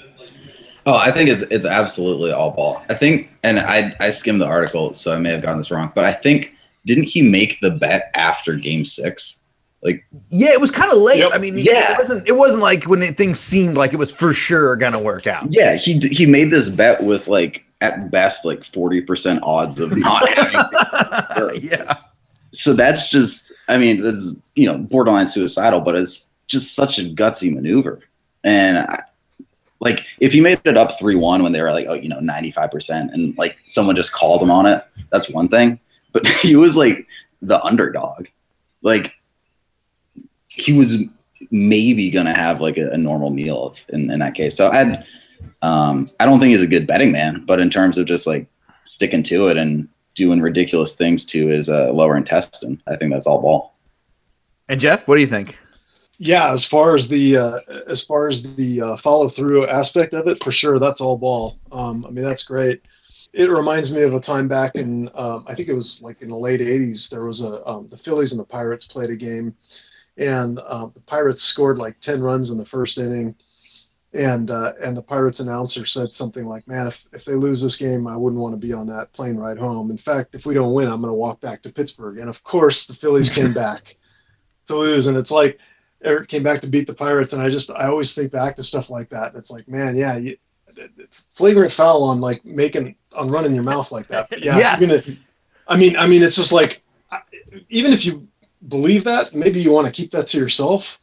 Oh, 0.85 0.97
I 0.97 1.13
think 1.13 1.31
it's 1.31 1.43
it's 1.43 1.65
absolutely 1.65 2.33
all 2.33 2.51
ball. 2.51 2.83
I 2.89 2.95
think, 2.95 3.31
and 3.45 3.61
I 3.61 3.95
I 4.01 4.11
skimmed 4.11 4.41
the 4.41 4.47
article, 4.47 4.97
so 4.97 5.15
I 5.15 5.21
may 5.21 5.31
have 5.31 5.43
gotten 5.43 5.59
this 5.59 5.71
wrong, 5.71 5.93
but 5.95 6.05
I 6.05 6.13
think 6.13 6.53
didn't 6.87 7.05
he 7.05 7.23
make 7.23 7.61
the 7.61 7.71
bet 7.71 8.11
after 8.15 8.57
Game 8.57 8.85
Six? 8.85 9.42
Like, 9.83 10.05
Yeah, 10.29 10.53
it 10.53 10.61
was 10.61 10.71
kind 10.71 10.93
of 10.93 10.99
late. 10.99 11.19
Yep. 11.19 11.31
I 11.35 11.39
mean, 11.39 11.59
Yeah. 11.59 11.93
it 11.95 11.99
wasn't. 11.99 12.29
It 12.29 12.37
wasn't 12.37 12.63
like 12.63 12.85
when 12.85 13.03
it, 13.03 13.17
things 13.17 13.41
seemed 13.41 13.77
like 13.77 13.93
it 13.93 13.97
was 13.97 14.13
for 14.13 14.33
sure 14.33 14.77
gonna 14.77 15.01
work 15.01 15.27
out. 15.27 15.47
yeah, 15.51 15.77
he 15.77 15.99
he 15.99 16.25
made 16.27 16.51
this 16.51 16.69
bet 16.69 17.03
with 17.03 17.27
like 17.29 17.65
at 17.81 18.11
best 18.11 18.45
like 18.45 18.63
forty 18.65 19.01
percent 19.01 19.41
odds 19.43 19.81
of 19.81 19.97
not 19.97 20.29
having. 20.37 21.63
yeah. 21.69 21.97
so 22.53 22.73
that's 22.75 23.11
just, 23.11 23.53
I 23.69 23.77
mean, 23.79 24.01
that's 24.03 24.37
you 24.55 24.67
know 24.67 24.79
borderline 24.79 25.27
suicidal, 25.27 25.81
but 25.81 25.97
it's 25.97 26.33
just 26.47 26.77
such 26.77 26.99
a 26.99 27.03
gutsy 27.03 27.53
maneuver. 27.53 28.01
And 28.45 28.79
I, 28.79 29.01
like, 29.81 30.05
if 30.21 30.33
he 30.33 30.41
made 30.41 30.61
it 30.65 30.77
up 30.77 30.97
three 30.97 31.17
one 31.17 31.43
when 31.43 31.51
they 31.53 31.61
were 31.63 31.73
like, 31.73 31.87
oh, 31.89 31.95
you 31.95 32.09
know, 32.09 32.21
ninety 32.21 32.53
five 32.53 32.71
percent, 32.71 33.13
and 33.13 33.37
like 33.37 33.59
someone 33.67 33.97
just 33.97 34.13
called 34.13 34.41
him 34.43 34.51
on 34.51 34.67
it, 34.67 34.85
that's 35.11 35.29
one 35.29 35.49
thing. 35.49 35.81
But 36.13 36.25
he 36.43 36.55
was 36.55 36.77
like 36.77 37.09
the 37.41 37.61
underdog, 37.65 38.29
like 38.83 39.15
he 40.55 40.73
was 40.73 40.97
maybe 41.51 42.11
gonna 42.11 42.35
have 42.35 42.61
like 42.61 42.79
a, 42.79 42.91
a 42.91 42.99
normal 42.99 43.31
meal 43.31 43.75
in, 43.89 44.11
in 44.11 44.21
that 44.21 44.35
case. 44.35 44.57
So 44.57 44.71
I, 44.71 45.05
um, 45.63 46.11
I 46.21 46.27
don't 46.27 46.41
think 46.41 46.51
he's 46.51 46.63
a 46.63 46.67
good 46.67 46.87
betting 46.87 47.13
man, 47.13 47.45
but 47.47 47.61
in 47.61 47.71
terms 47.71 47.99
of 47.99 48.07
just 48.07 48.27
like 48.27 48.47
sticking 48.85 49.23
to 49.25 49.49
it 49.49 49.57
and 49.57 49.89
doing 50.15 50.41
ridiculous 50.41 50.95
things 50.95 51.25
to 51.27 51.47
his 51.47 51.69
uh, 51.69 51.93
lower 51.93 52.17
intestine, 52.17 52.81
I 52.87 52.97
think 52.97 53.13
that's 53.13 53.27
all 53.27 53.41
ball. 53.41 53.75
And 54.69 54.81
Geoff, 54.81 55.09
what 55.09 55.17
do 55.17 55.21
you 55.21 55.27
think? 55.27 55.57
Yeah, 56.19 56.53
as 56.53 56.65
far 56.65 56.95
as 56.95 57.09
the 57.09 57.37
uh, 57.37 57.59
as 57.89 58.05
far 58.05 58.29
as 58.29 58.43
the 58.55 58.81
uh, 58.81 58.97
follow 58.99 59.29
through 59.29 59.67
aspect 59.67 60.15
of 60.15 60.29
it, 60.29 60.43
for 60.45 60.53
sure, 60.53 60.79
that's 60.79 61.01
all 61.01 61.19
ball. 61.19 61.59
Um, 61.73 62.05
I 62.07 62.11
mean, 62.11 62.25
that's 62.25 62.45
great. 62.45 62.83
It 63.33 63.51
reminds 63.51 63.93
me 63.93 64.03
of 64.03 64.15
a 64.15 64.21
time 64.21 64.47
back 64.47 64.77
in 64.77 65.11
um, 65.15 65.45
I 65.49 65.55
think 65.55 65.69
it 65.69 65.75
was 65.75 66.01
like 66.03 66.23
in 66.23 66.29
the 66.29 66.37
late 66.37 66.61
'80s. 66.61 67.11
There 67.11 67.25
was 67.25 67.43
a 67.43 67.67
um, 67.67 67.89
the 67.89 67.97
Phillies 67.99 68.33
and 68.33 68.41
the 68.41 68.49
Pirates 68.49 68.87
played 68.87 69.11
a 69.11 69.17
game, 69.17 69.57
and 70.17 70.59
um, 70.67 70.93
the 70.95 71.01
Pirates 71.01 71.43
scored 71.43 71.79
like 71.79 72.01
10 72.01 72.23
runs 72.23 72.51
in 72.51 72.59
the 72.59 72.67
first 72.67 72.99
inning, 72.99 73.35
and 74.13 74.51
uh, 74.51 74.73
and 74.83 74.97
the 74.97 75.03
Pirates 75.03 75.41
announcer 75.41 75.87
said 75.87 76.11
something 76.11 76.45
like, 76.45 76.67
"Man, 76.69 76.87
if 76.87 77.03
if 77.13 77.25
they 77.25 77.33
lose 77.35 77.63
this 77.63 77.77
game, 77.77 78.07
I 78.07 78.17
wouldn't 78.17 78.41
want 78.41 78.55
to 78.55 78.67
be 78.67 78.73
on 78.73 78.87
that 78.89 79.13
plane 79.13 79.37
ride 79.37 79.59
home. 79.59 79.91
In 79.91 79.99
fact, 79.99 80.35
if 80.35 80.45
we 80.45 80.55
don't 80.55 80.75
win, 80.75 80.89
I'm 80.89 81.01
going 81.01 81.11
to 81.11 81.15
walk 81.15 81.41
back 81.41 81.63
to 81.63 81.73
Pittsburgh." 81.73 82.19
And 82.19 82.29
of 82.29 82.43
course, 82.45 82.87
the 82.87 82.95
Phillies 82.95 83.31
came 83.31 83.53
back 83.65 83.97
to 84.67 84.77
lose, 84.77 85.07
and 85.07 85.17
it's 85.17 85.31
like 85.31 85.59
Eric 86.05 86.29
came 86.29 86.43
back 86.43 86.61
to 86.61 86.67
beat 86.67 86.87
the 86.87 86.95
Pirates, 86.95 87.33
and 87.33 87.41
I 87.41 87.49
just 87.49 87.71
I 87.71 87.87
always 87.87 88.15
think 88.15 88.33
back 88.33 88.57
to 88.57 88.63
stuff 88.63 88.91
like 88.91 89.09
that. 89.11 89.33
And 89.33 89.39
it's 89.39 89.51
like, 89.51 89.67
man, 89.67 89.97
yeah, 89.97 90.17
you, 90.17 90.37
flagrant 91.35 91.73
foul 91.73 92.03
on 92.03 92.21
like 92.21 92.45
making 92.45 92.97
on 93.15 93.29
running 93.29 93.55
your 93.55 93.65
mouth 93.65 93.91
like 93.93 94.09
that. 94.09 94.29
But 94.29 94.41
yeah, 94.45 94.59
Yes. 94.59 94.81
gonna, 94.81 95.19
I 95.69 95.77
mean, 95.77 95.97
I 95.97 96.07
mean, 96.07 96.23
it's 96.23 96.37
just 96.37 96.53
like 96.53 96.83
even 97.69 97.93
if 97.93 98.05
you 98.05 98.29
believe 98.69 99.05
that, 99.05 99.35
maybe 99.35 99.61
you 99.61 99.71
want 99.71 99.87
to 99.87 99.93
keep 99.93 100.11
that 100.13 100.29
to 100.29 100.39
yourself. 100.39 100.99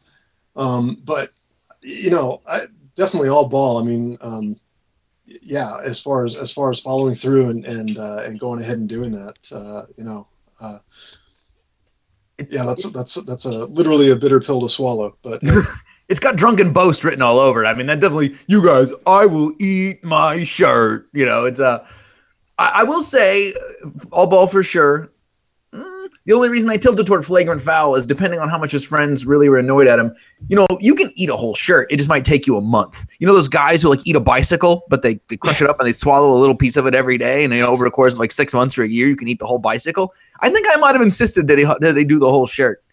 Um, 0.55 1.01
but 1.05 1.31
you 1.81 2.09
know, 2.09 2.41
I, 2.47 2.67
definitely 2.95 3.29
all 3.29 3.47
ball. 3.47 3.77
I 3.77 3.83
mean, 3.83 4.17
um, 4.21 4.59
yeah, 5.25 5.79
as 5.83 6.01
far 6.01 6.25
as 6.25 6.35
as 6.35 6.51
far 6.51 6.71
as 6.71 6.79
following 6.79 7.15
through 7.15 7.49
and 7.49 7.65
and 7.65 7.97
uh, 7.97 8.23
and 8.25 8.39
going 8.39 8.61
ahead 8.61 8.77
and 8.77 8.89
doing 8.89 9.11
that, 9.11 9.37
uh, 9.51 9.85
you 9.97 10.03
know. 10.03 10.27
Uh, 10.59 10.79
yeah, 12.49 12.65
that's 12.65 12.89
that's 12.91 13.15
that's 13.25 13.45
a 13.45 13.65
literally 13.65 14.11
a 14.11 14.15
bitter 14.15 14.39
pill 14.39 14.61
to 14.61 14.69
swallow, 14.69 15.17
but 15.21 15.41
It's 16.09 16.19
got 16.19 16.35
drunken 16.35 16.73
boast 16.73 17.03
written 17.03 17.21
all 17.21 17.37
over 17.37 17.63
it. 17.63 17.67
I 17.67 17.75
mean, 17.75 17.85
that 17.85 17.99
definitely. 17.99 18.35
You 18.47 18.65
guys, 18.65 18.91
I 19.05 19.27
will 19.27 19.53
eat 19.59 20.03
my 20.03 20.43
shirt. 20.43 21.07
You 21.13 21.25
know, 21.25 21.45
it's 21.45 21.59
Uh, 21.59 21.85
I, 22.57 22.81
I 22.81 22.83
will 22.83 23.03
say, 23.03 23.53
uh, 23.53 23.89
all 24.11 24.25
ball 24.25 24.47
for 24.47 24.63
sure. 24.63 25.11
The 26.29 26.35
only 26.35 26.49
reason 26.49 26.69
I 26.69 26.77
tilted 26.77 27.07
toward 27.07 27.25
flagrant 27.25 27.59
foul 27.59 27.95
is 27.95 28.05
depending 28.05 28.39
on 28.39 28.49
how 28.49 28.59
much 28.59 28.71
his 28.71 28.85
friends 28.85 29.25
really 29.25 29.49
were 29.49 29.57
annoyed 29.57 29.87
at 29.87 29.97
him. 29.97 30.15
You 30.47 30.57
know, 30.57 30.67
you 30.79 30.93
can 30.93 31.11
eat 31.15 31.27
a 31.27 31.35
whole 31.35 31.55
shirt. 31.55 31.91
It 31.91 31.97
just 31.97 32.07
might 32.07 32.23
take 32.23 32.45
you 32.45 32.55
a 32.55 32.61
month. 32.61 33.07
You 33.17 33.25
know 33.25 33.33
those 33.33 33.47
guys 33.47 33.81
who 33.81 33.89
like 33.89 34.05
eat 34.05 34.15
a 34.15 34.19
bicycle, 34.19 34.83
but 34.89 35.01
they, 35.01 35.19
they 35.27 35.37
crush 35.37 35.59
it 35.59 35.67
up 35.67 35.79
and 35.79 35.87
they 35.87 35.91
swallow 35.91 36.29
a 36.29 36.37
little 36.37 36.53
piece 36.53 36.77
of 36.77 36.85
it 36.85 36.93
every 36.93 37.17
day, 37.17 37.43
and 37.43 37.51
you 37.51 37.61
know, 37.61 37.69
over 37.69 37.83
the 37.83 37.89
course 37.89 38.13
of 38.13 38.19
like 38.19 38.31
six 38.31 38.53
months 38.53 38.77
or 38.77 38.83
a 38.83 38.87
year, 38.87 39.07
you 39.07 39.15
can 39.15 39.27
eat 39.27 39.39
the 39.39 39.47
whole 39.47 39.57
bicycle. 39.57 40.13
I 40.41 40.51
think 40.51 40.67
I 40.69 40.75
might 40.75 40.93
have 40.93 41.01
insisted 41.01 41.47
that, 41.47 41.57
he, 41.57 41.63
that 41.63 41.95
they 41.95 42.03
do 42.03 42.19
the 42.19 42.29
whole 42.29 42.45
shirt 42.45 42.83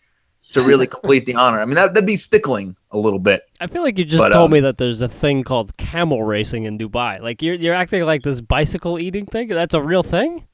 to 0.53 0.63
really 0.63 0.87
complete 0.97 1.27
the 1.27 1.35
honor. 1.35 1.61
I 1.61 1.67
mean, 1.67 1.75
that, 1.75 1.93
that'd 1.93 2.07
be 2.07 2.17
stickling 2.17 2.75
a 2.91 2.97
little 2.97 3.19
bit. 3.19 3.43
I 3.61 3.67
feel 3.67 3.83
like 3.83 3.99
you 3.99 4.07
just 4.07 4.23
But, 4.23 4.31
told 4.31 4.47
um, 4.47 4.53
me 4.53 4.61
that 4.61 4.79
there's 4.79 5.03
a 5.03 5.09
thing 5.09 5.45
called 5.45 5.77
camel 5.77 6.23
racing 6.23 6.65
in 6.65 6.79
Dubai. 6.79 7.21
Like 7.21 7.43
you're 7.43 7.57
you're 7.57 7.75
acting 7.75 8.03
like 8.05 8.23
this 8.23 8.41
bicycle 8.41 8.99
eating 8.99 9.27
thing. 9.27 9.49
That's 9.49 9.75
a 9.75 9.83
real 9.83 10.03
thing. 10.03 10.47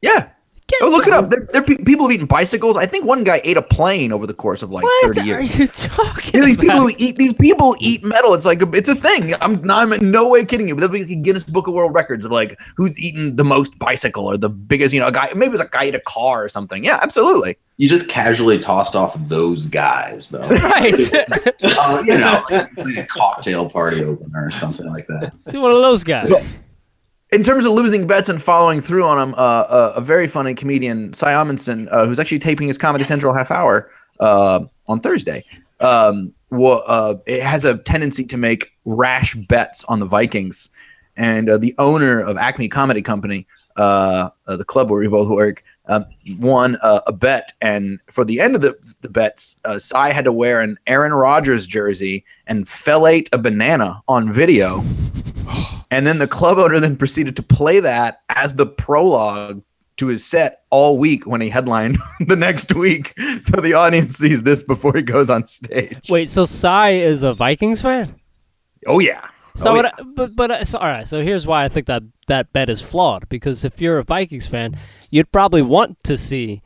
Yeah. 0.00 0.30
Oh, 0.82 0.90
look 0.90 1.06
it 1.06 1.12
up. 1.12 1.30
There, 1.30 1.46
there 1.52 1.62
people 1.62 2.06
who've 2.06 2.12
eaten 2.12 2.26
bicycles. 2.26 2.76
I 2.76 2.86
think 2.86 3.04
one 3.04 3.24
guy 3.24 3.40
ate 3.44 3.56
a 3.56 3.62
plane 3.62 4.12
over 4.12 4.26
the 4.26 4.34
course 4.34 4.62
of 4.62 4.70
like 4.70 4.84
What 4.84 5.16
30 5.16 5.20
are 5.20 5.40
years. 5.40 5.58
you 5.58 5.66
talking 5.66 6.34
You 6.34 6.40
know, 6.40 6.46
these 6.46 6.56
people 6.56 6.78
who 6.78 6.92
eat 6.98 7.16
these 7.16 7.32
people 7.32 7.76
eat 7.80 8.04
metal. 8.04 8.34
It's 8.34 8.46
like 8.46 8.62
a, 8.62 8.70
it's 8.72 8.88
a 8.88 8.94
thing. 8.94 9.34
I'm 9.40 9.68
I'm 9.70 9.92
in 9.92 10.10
no 10.10 10.28
way 10.28 10.44
kidding 10.44 10.68
you. 10.68 10.74
But 10.74 10.80
there'll 10.80 11.06
be 11.06 11.12
a 11.12 11.16
Guinness 11.16 11.44
Book 11.44 11.66
of 11.66 11.74
World 11.74 11.94
Records 11.94 12.24
of 12.24 12.32
like 12.32 12.58
who's 12.76 12.98
eaten 12.98 13.36
the 13.36 13.44
most 13.44 13.78
bicycle 13.78 14.26
or 14.26 14.36
the 14.36 14.48
biggest. 14.48 14.94
You 14.94 15.00
know, 15.00 15.08
a 15.08 15.12
guy 15.12 15.32
maybe 15.34 15.46
it 15.46 15.52
was 15.52 15.60
a 15.60 15.68
guy 15.68 15.84
ate 15.84 15.94
a 15.94 16.00
car 16.00 16.44
or 16.44 16.48
something. 16.48 16.84
Yeah, 16.84 16.98
absolutely. 17.02 17.56
You 17.76 17.88
just 17.88 18.10
casually 18.10 18.58
tossed 18.58 18.94
off 18.94 19.16
those 19.28 19.66
guys, 19.66 20.28
though. 20.28 20.46
right. 20.48 20.94
uh, 21.62 22.02
you 22.04 22.18
know, 22.18 22.44
like, 22.50 22.76
like 22.76 22.96
a 22.96 23.06
cocktail 23.06 23.70
party 23.70 24.04
opener 24.04 24.46
or 24.46 24.50
something 24.50 24.86
like 24.86 25.06
that. 25.06 25.32
One 25.46 25.72
of 25.72 25.78
those 25.78 26.04
guys. 26.04 26.30
In 27.32 27.44
terms 27.44 27.64
of 27.64 27.72
losing 27.72 28.08
bets 28.08 28.28
and 28.28 28.42
following 28.42 28.80
through 28.80 29.06
on 29.06 29.16
them, 29.16 29.34
uh, 29.34 29.36
uh, 29.36 29.92
a 29.94 30.00
very 30.00 30.26
funny 30.26 30.52
comedian, 30.52 31.14
Cy 31.14 31.32
Amundson, 31.32 31.86
uh, 31.92 32.04
who's 32.04 32.18
actually 32.18 32.40
taping 32.40 32.66
his 32.66 32.76
Comedy 32.76 33.04
Central 33.04 33.32
half 33.32 33.52
hour 33.52 33.88
uh, 34.18 34.64
on 34.88 34.98
Thursday, 34.98 35.44
um, 35.78 36.32
wa- 36.50 36.82
uh, 36.86 37.14
it 37.26 37.40
has 37.40 37.64
a 37.64 37.78
tendency 37.78 38.24
to 38.24 38.36
make 38.36 38.72
rash 38.84 39.36
bets 39.36 39.84
on 39.84 40.00
the 40.00 40.06
Vikings. 40.06 40.70
And 41.16 41.48
uh, 41.48 41.56
the 41.56 41.72
owner 41.78 42.20
of 42.20 42.36
Acme 42.36 42.68
Comedy 42.68 43.00
Company, 43.00 43.46
the 43.76 44.64
club 44.66 44.90
where 44.90 44.98
we 44.98 45.06
both 45.06 45.28
work, 45.28 45.62
um, 45.86 46.06
won 46.40 46.78
a 46.82 47.12
bet. 47.12 47.52
And 47.60 48.00
for 48.10 48.24
the 48.24 48.40
end 48.40 48.56
of 48.56 48.60
the, 48.60 48.76
the 49.02 49.08
bets, 49.08 49.60
uh, 49.64 49.78
Cy 49.78 50.10
had 50.12 50.24
to 50.24 50.32
wear 50.32 50.60
an 50.60 50.78
Aaron 50.88 51.14
Rodgers 51.14 51.68
jersey 51.68 52.24
and 52.48 52.66
fellate 52.66 53.28
a 53.32 53.38
banana 53.38 54.02
on 54.08 54.32
video. 54.32 54.82
And 55.90 56.06
then 56.06 56.18
the 56.18 56.28
club 56.28 56.58
owner 56.58 56.78
then 56.80 56.96
proceeded 56.96 57.34
to 57.36 57.42
play 57.42 57.80
that 57.80 58.22
as 58.28 58.54
the 58.54 58.66
prologue 58.66 59.62
to 59.96 60.06
his 60.06 60.24
set 60.24 60.62
all 60.70 60.96
week 60.98 61.26
when 61.26 61.40
he 61.40 61.48
headlined 61.50 61.98
the 62.26 62.36
next 62.36 62.74
week. 62.74 63.12
So 63.42 63.60
the 63.60 63.74
audience 63.74 64.16
sees 64.16 64.42
this 64.44 64.62
before 64.62 64.94
he 64.94 65.02
goes 65.02 65.28
on 65.28 65.46
stage. 65.46 66.08
Wait, 66.08 66.28
so 66.28 66.44
Cy 66.46 66.90
is 66.90 67.22
a 67.22 67.34
Vikings 67.34 67.82
fan? 67.82 68.14
Oh 68.86 68.98
yeah. 69.00 69.28
So, 69.56 69.72
Oh, 69.72 69.74
yeah. 69.82 69.90
I- 69.98 70.02
but 70.14 70.36
but 70.36 70.50
uh, 70.50 70.64
so, 70.64 70.78
all 70.78 70.86
right. 70.86 71.06
So 71.06 71.20
here's 71.22 71.46
why 71.46 71.64
I 71.64 71.68
think 71.68 71.86
that 71.88 72.02
that 72.28 72.52
bet 72.52 72.70
is 72.70 72.80
flawed. 72.80 73.28
Because 73.28 73.64
if 73.64 73.80
you're 73.80 73.98
a 73.98 74.04
Vikings 74.04 74.46
fan, 74.46 74.76
you'd 75.10 75.30
probably 75.32 75.60
want 75.60 76.02
to 76.04 76.16
see 76.16 76.62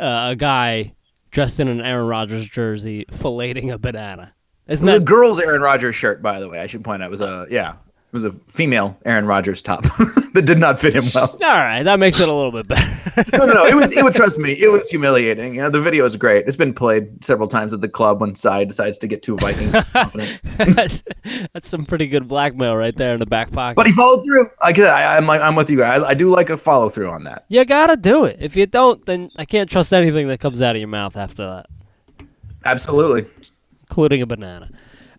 uh, 0.00 0.30
a 0.30 0.36
guy 0.36 0.94
dressed 1.30 1.60
in 1.60 1.68
an 1.68 1.80
Aaron 1.82 2.06
Rodgers 2.06 2.46
jersey 2.48 3.04
filleting 3.12 3.72
a 3.72 3.78
banana. 3.78 4.32
Isn't 4.66 4.88
It 4.88 4.92
was 4.92 5.00
a 5.02 5.04
girl's 5.04 5.38
Aaron 5.40 5.60
Rodgers 5.62 5.94
shirt, 5.94 6.20
by 6.22 6.40
the 6.40 6.48
way. 6.48 6.58
I 6.58 6.66
should 6.66 6.82
point 6.82 7.02
out 7.02 7.06
it 7.06 7.10
was 7.10 7.20
a 7.20 7.46
yeah, 7.50 7.74
it 8.12 8.16
was 8.16 8.24
a 8.24 8.32
female 8.48 8.94
Aaron 9.06 9.24
Rodgers 9.26 9.62
top 9.62 9.82
that 10.34 10.42
did 10.44 10.58
not 10.58 10.78
fit 10.78 10.94
him 10.94 11.06
well. 11.14 11.30
all 11.30 11.38
right? 11.40 11.82
That 11.82 11.98
makes 11.98 12.20
it 12.20 12.28
a 12.28 12.32
little 12.32 12.52
bit 12.52 12.68
better. 12.68 12.88
No, 13.32 13.44
no, 13.44 13.52
no. 13.52 13.66
It 13.66 13.74
was 13.74 13.94
it 13.94 14.02
would 14.02 14.14
trust 14.14 14.38
me. 14.38 14.52
It 14.52 14.68
was 14.72 14.88
humiliating. 14.90 15.54
You 15.54 15.62
know, 15.62 15.70
the 15.70 15.80
video 15.82 16.04
is 16.06 16.16
great. 16.16 16.46
It's 16.46 16.56
been 16.56 16.72
played 16.72 17.22
several 17.22 17.46
times 17.48 17.74
at 17.74 17.82
the 17.82 17.88
club 17.88 18.22
when 18.22 18.34
Cy 18.34 18.64
decides 18.64 18.96
to 18.98 19.06
get 19.06 19.22
two 19.22 19.36
Vikings. 19.36 19.74
confident. 19.92 20.40
That's 21.52 21.68
some 21.68 21.84
pretty 21.84 22.06
good 22.06 22.26
blackmail 22.28 22.74
right 22.76 22.96
there 22.96 23.12
in 23.12 23.20
the 23.20 23.26
back 23.26 23.50
pocket. 23.52 23.76
but 23.76 23.86
he 23.86 23.92
followed 23.92 24.24
through. 24.24 24.48
I, 24.62 24.72
I, 24.72 25.16
I'm 25.18 25.26
like, 25.26 25.42
I'm 25.42 25.54
with 25.56 25.68
you. 25.68 25.82
I, 25.82 26.08
I 26.08 26.14
do 26.14 26.30
like 26.30 26.48
a 26.48 26.56
follow 26.56 26.88
through 26.88 27.10
on 27.10 27.24
that. 27.24 27.44
you 27.48 27.64
gotta 27.66 27.96
do 27.96 28.24
it. 28.24 28.38
If 28.40 28.56
you 28.56 28.66
don't, 28.66 29.04
then 29.04 29.30
I 29.36 29.44
can't 29.44 29.68
trust 29.68 29.92
anything 29.92 30.28
that 30.28 30.40
comes 30.40 30.62
out 30.62 30.74
of 30.74 30.80
your 30.80 30.88
mouth 30.88 31.16
after 31.16 31.46
that, 31.46 31.66
Absolutely. 32.64 33.26
including 33.82 34.22
a 34.22 34.26
banana. 34.26 34.70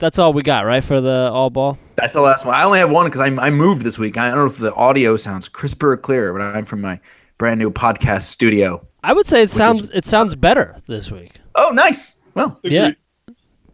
That's 0.03 0.19
all 0.19 0.33
we 0.33 0.43
got, 0.43 0.65
right, 0.65 0.83
for 0.83 0.99
the 0.99 1.29
all 1.31 1.49
ball. 1.49 1.77
That's 1.95 2.11
the 2.11 2.19
last 2.19 2.43
one. 2.45 2.53
I 2.53 2.65
only 2.65 2.77
have 2.79 2.91
one 2.91 3.05
because 3.05 3.21
I, 3.21 3.27
I 3.27 3.49
moved 3.49 3.83
this 3.83 3.97
week. 3.97 4.17
I 4.17 4.27
don't 4.27 4.37
know 4.39 4.45
if 4.47 4.57
the 4.57 4.73
audio 4.75 5.15
sounds 5.15 5.47
crisper 5.47 5.93
or 5.93 5.97
clearer, 5.97 6.33
but 6.33 6.41
I'm 6.41 6.65
from 6.65 6.81
my 6.81 6.99
brand 7.37 7.57
new 7.57 7.71
podcast 7.71 8.23
studio. 8.23 8.85
I 9.05 9.13
would 9.13 9.25
say 9.25 9.41
it 9.43 9.49
sounds 9.49 9.83
is- 9.85 9.89
it 9.91 10.03
sounds 10.03 10.35
better 10.35 10.75
this 10.87 11.09
week. 11.09 11.39
Oh, 11.55 11.69
nice. 11.69 12.25
Well, 12.35 12.59
Yeah. 12.63 12.91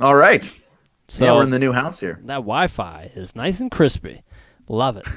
all 0.02 0.14
right. 0.14 0.54
So 1.08 1.26
yeah, 1.26 1.32
we're 1.34 1.42
in 1.46 1.50
the 1.50 1.58
new 1.58 1.72
house 1.74 2.00
here. 2.00 2.20
that 2.26 2.36
Wi-Fi 2.36 3.10
is 3.16 3.36
nice 3.36 3.60
and 3.60 3.72
crispy. 3.72 4.22
Love 4.68 4.98
it. 4.98 5.08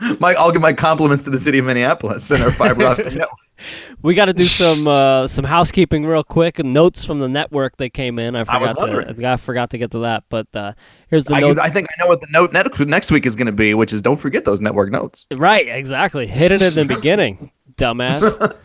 Mike, 0.20 0.36
I'll 0.38 0.50
give 0.50 0.60
my 0.60 0.72
compliments 0.72 1.22
to 1.22 1.30
the 1.30 1.38
city 1.38 1.58
of 1.58 1.66
Minneapolis 1.66 2.32
and 2.32 2.42
our 2.42 2.50
fiber 2.50 2.84
optic 2.84 3.06
network. 3.14 3.30
We 4.02 4.14
got 4.14 4.26
to 4.26 4.32
do 4.32 4.46
some 4.46 4.86
uh, 4.86 5.26
some 5.26 5.44
housekeeping 5.44 6.04
real 6.04 6.22
quick. 6.22 6.62
Notes 6.62 7.04
from 7.04 7.18
the 7.18 7.28
network 7.28 7.76
that 7.78 7.90
came 7.90 8.18
in. 8.18 8.36
I 8.36 8.40
I 8.40 8.44
forgot 8.44 8.76
wondering. 8.76 9.14
to 9.14 9.26
I 9.26 9.36
forgot 9.36 9.70
to 9.70 9.78
get 9.78 9.90
to 9.92 10.00
that, 10.00 10.24
but 10.28 10.46
uh, 10.54 10.72
here's 11.08 11.24
the 11.24 11.34
I, 11.34 11.40
note. 11.40 11.58
I 11.58 11.70
think 11.70 11.88
I 11.90 12.02
know 12.02 12.08
what 12.08 12.20
the 12.20 12.28
note 12.30 12.52
net, 12.52 12.78
next 12.80 13.10
week 13.10 13.26
is 13.26 13.36
going 13.36 13.46
to 13.46 13.52
be, 13.52 13.74
which 13.74 13.92
is 13.92 14.02
don't 14.02 14.18
forget 14.18 14.44
those 14.44 14.60
network 14.60 14.90
notes. 14.90 15.26
Right, 15.34 15.68
exactly. 15.68 16.26
Hit 16.26 16.52
it 16.52 16.62
in 16.62 16.74
the 16.74 16.84
beginning, 16.84 17.50
dumbass. 17.76 18.56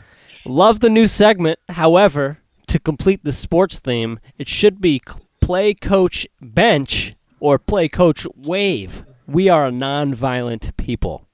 Love 0.46 0.80
the 0.80 0.90
new 0.90 1.08
segment. 1.08 1.60
However, 1.70 2.40
to 2.68 2.80
complete 2.80 3.24
the 3.24 3.34
sports 3.34 3.80
theme, 3.80 4.20
it 4.38 4.48
should 4.48 4.82
be 4.82 5.02
play 5.40 5.74
coach 5.74 6.28
bench 6.42 7.14
or 7.40 7.58
play 7.60 7.88
coach 7.88 8.26
wave. 8.36 9.06
We 9.28 9.50
are 9.50 9.66
a 9.66 9.72
non-violent 9.72 10.76
people. 10.78 11.28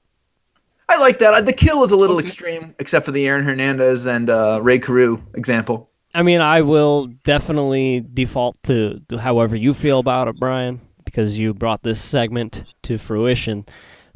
I 0.88 0.96
like 0.96 1.18
that. 1.18 1.44
The 1.44 1.52
kill 1.52 1.84
is 1.84 1.92
a 1.92 1.96
little 1.96 2.18
extreme, 2.18 2.74
except 2.78 3.04
for 3.04 3.12
the 3.12 3.26
Aaron 3.26 3.44
Hernandez 3.44 4.06
and 4.06 4.30
uh, 4.30 4.60
Rae 4.62 4.78
Carruth 4.78 5.20
example. 5.34 5.90
I 6.14 6.22
mean, 6.22 6.40
I 6.40 6.62
will 6.62 7.06
definitely 7.24 8.04
default 8.14 8.60
to, 8.64 8.98
to 9.08 9.18
however 9.18 9.54
you 9.54 9.74
feel 9.74 9.98
about 9.98 10.28
it, 10.28 10.38
Bryan, 10.40 10.80
because 11.04 11.38
you 11.38 11.52
brought 11.52 11.82
this 11.82 12.00
segment 12.00 12.64
to 12.84 12.96
fruition. 12.96 13.66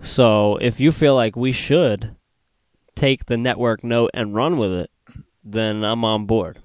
So 0.00 0.56
if 0.56 0.80
you 0.80 0.90
feel 0.92 1.14
like 1.14 1.36
we 1.36 1.52
should 1.52 2.16
take 2.96 3.26
the 3.26 3.36
network 3.36 3.84
note 3.84 4.10
and 4.14 4.34
run 4.34 4.56
with 4.56 4.72
it, 4.72 4.90
then 5.44 5.84
I'm 5.84 6.04
on 6.04 6.24
board. 6.24 6.58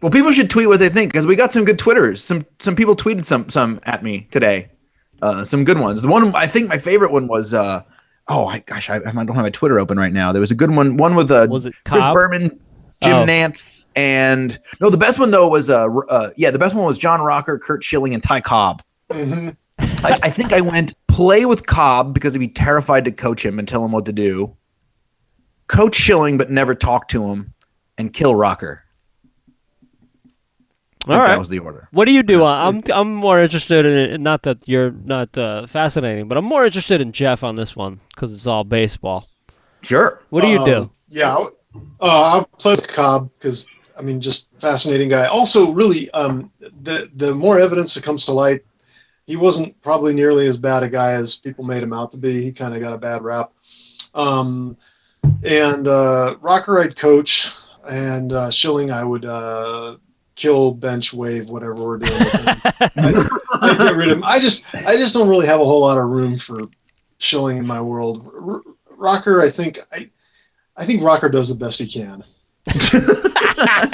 Well, 0.00 0.12
people 0.12 0.30
should 0.30 0.48
tweet 0.50 0.68
what 0.68 0.78
they 0.78 0.88
think 0.88 1.12
because 1.12 1.26
we 1.26 1.34
got 1.34 1.52
some 1.52 1.64
good 1.64 1.78
Twitters. 1.78 2.22
Some 2.22 2.46
some 2.60 2.76
people 2.76 2.94
tweeted 2.94 3.24
some 3.24 3.48
some 3.48 3.80
at 3.82 4.04
me 4.04 4.28
today. 4.30 4.70
Uh, 5.20 5.44
some 5.44 5.64
good 5.64 5.80
ones. 5.80 6.02
The 6.02 6.08
one 6.08 6.32
I 6.36 6.46
think 6.46 6.68
my 6.68 6.78
favorite 6.78 7.10
one 7.10 7.26
was. 7.26 7.52
Uh, 7.52 7.82
oh, 8.28 8.46
I, 8.46 8.60
gosh, 8.60 8.90
I, 8.90 8.96
I 8.96 9.00
don't 9.00 9.28
have 9.28 9.36
my 9.36 9.50
Twitter 9.50 9.78
open 9.78 9.98
right 9.98 10.12
now. 10.12 10.32
There 10.32 10.40
was 10.40 10.50
a 10.50 10.54
good 10.54 10.70
one. 10.70 10.96
One 10.96 11.14
with 11.14 11.30
uh, 11.30 11.46
Was 11.50 11.66
it 11.66 11.74
Chris 11.84 12.02
Cobb? 12.04 12.14
Berman, 12.14 12.48
Jim 13.02 13.12
Oh. 13.12 13.24
Nantz, 13.26 13.86
and 13.96 14.58
no, 14.80 14.90
the 14.90 14.96
best 14.96 15.18
one 15.18 15.30
though 15.30 15.48
was 15.48 15.70
uh, 15.70 15.86
uh 16.08 16.30
yeah, 16.36 16.50
the 16.50 16.58
best 16.58 16.74
one 16.74 16.84
was 16.84 16.98
John 16.98 17.20
Rocker, 17.20 17.58
Curt 17.58 17.82
Schilling, 17.84 18.14
and 18.14 18.22
Ty 18.22 18.40
Cobb. 18.40 18.82
hmm 19.10 19.50
I, 19.80 20.16
I 20.24 20.30
think 20.30 20.52
I 20.52 20.60
went 20.60 20.94
play 21.06 21.44
with 21.44 21.66
Cobb 21.66 22.12
because 22.12 22.34
he'd 22.34 22.40
be 22.40 22.48
terrified 22.48 23.04
to 23.04 23.12
coach 23.12 23.44
him 23.44 23.58
and 23.58 23.66
tell 23.68 23.84
him 23.84 23.92
what 23.92 24.04
to 24.06 24.12
do. 24.12 24.54
Coach 25.68 25.94
Schilling, 25.94 26.36
but 26.36 26.50
never 26.50 26.74
talk 26.74 27.08
to 27.08 27.24
him, 27.30 27.54
and 27.96 28.12
kill 28.12 28.34
Rocker. 28.34 28.82
I 31.08 31.12
think 31.12 31.20
right. 31.20 31.28
that 31.28 31.38
was 31.38 31.48
the 31.48 31.58
order. 31.58 31.88
What 31.92 32.04
do 32.04 32.12
you 32.12 32.22
do? 32.22 32.44
I'm 32.44 32.82
I'm 32.92 33.14
more 33.14 33.40
interested 33.40 33.86
in 33.86 33.92
it. 33.92 34.20
Not 34.20 34.42
that 34.42 34.68
you're 34.68 34.90
not 34.90 35.36
uh, 35.38 35.66
fascinating, 35.66 36.28
but 36.28 36.36
I'm 36.36 36.44
more 36.44 36.64
interested 36.66 37.00
in 37.00 37.12
Geoff 37.12 37.42
on 37.44 37.56
this 37.56 37.74
one 37.74 38.00
because 38.14 38.32
it's 38.32 38.46
all 38.46 38.64
baseball. 38.64 39.28
Sure. 39.82 40.20
What 40.30 40.42
do 40.42 40.48
you 40.48 40.64
do? 40.64 40.76
Um, 40.76 40.90
Yeah, 41.08 41.30
I'll- 41.30 41.52
uh, 42.00 42.04
I'll 42.04 42.44
play 42.58 42.74
with 42.74 42.88
Cobb 42.88 43.30
because 43.38 43.66
I 43.98 44.02
mean, 44.02 44.20
just 44.20 44.48
fascinating 44.60 45.08
guy. 45.08 45.26
Also, 45.26 45.72
really, 45.72 46.10
um, 46.12 46.50
the 46.82 47.10
the 47.16 47.34
more 47.34 47.58
evidence 47.58 47.94
that 47.94 48.04
comes 48.04 48.24
to 48.26 48.32
light, 48.32 48.60
he 49.26 49.36
wasn't 49.36 49.80
probably 49.82 50.14
nearly 50.14 50.46
as 50.46 50.56
bad 50.56 50.82
a 50.82 50.88
guy 50.88 51.12
as 51.12 51.36
people 51.36 51.64
made 51.64 51.82
him 51.82 51.92
out 51.92 52.12
to 52.12 52.16
be. 52.16 52.42
He 52.42 52.52
kind 52.52 52.74
of 52.74 52.80
got 52.80 52.94
a 52.94 52.98
bad 52.98 53.22
rap. 53.22 53.52
Um, 54.14 54.76
and 55.42 55.88
uh, 55.88 56.36
Rocker, 56.40 56.80
I'd 56.80 56.96
coach, 56.96 57.50
and 57.88 58.32
uh, 58.32 58.50
Schilling, 58.50 58.90
I 58.90 59.02
would 59.02 59.24
uh, 59.24 59.96
kill, 60.38 60.72
bench, 60.72 61.12
wave, 61.12 61.48
whatever 61.48 61.74
we're 61.74 61.98
doing. 61.98 62.18
With 62.18 62.32
him. 62.32 62.56
I'd, 62.96 63.14
I'd 63.60 63.78
get 63.78 63.96
rid 63.96 64.08
of 64.08 64.16
him. 64.18 64.24
I 64.24 64.38
just, 64.40 64.64
I 64.74 64.96
just 64.96 65.12
don't 65.12 65.28
really 65.28 65.46
have 65.46 65.60
a 65.60 65.64
whole 65.64 65.80
lot 65.82 65.98
of 65.98 66.04
room 66.08 66.38
for 66.38 66.60
Schilling 67.18 67.58
in 67.58 67.66
my 67.66 67.80
world. 67.80 68.30
R- 68.34 68.62
Rocker, 68.96 69.42
I 69.42 69.50
think, 69.50 69.78
I, 69.92 70.08
I 70.76 70.86
think 70.86 71.02
Rocker 71.02 71.28
does 71.28 71.48
the 71.48 71.54
best 71.56 71.78
he 71.80 71.88
can. 71.88 72.24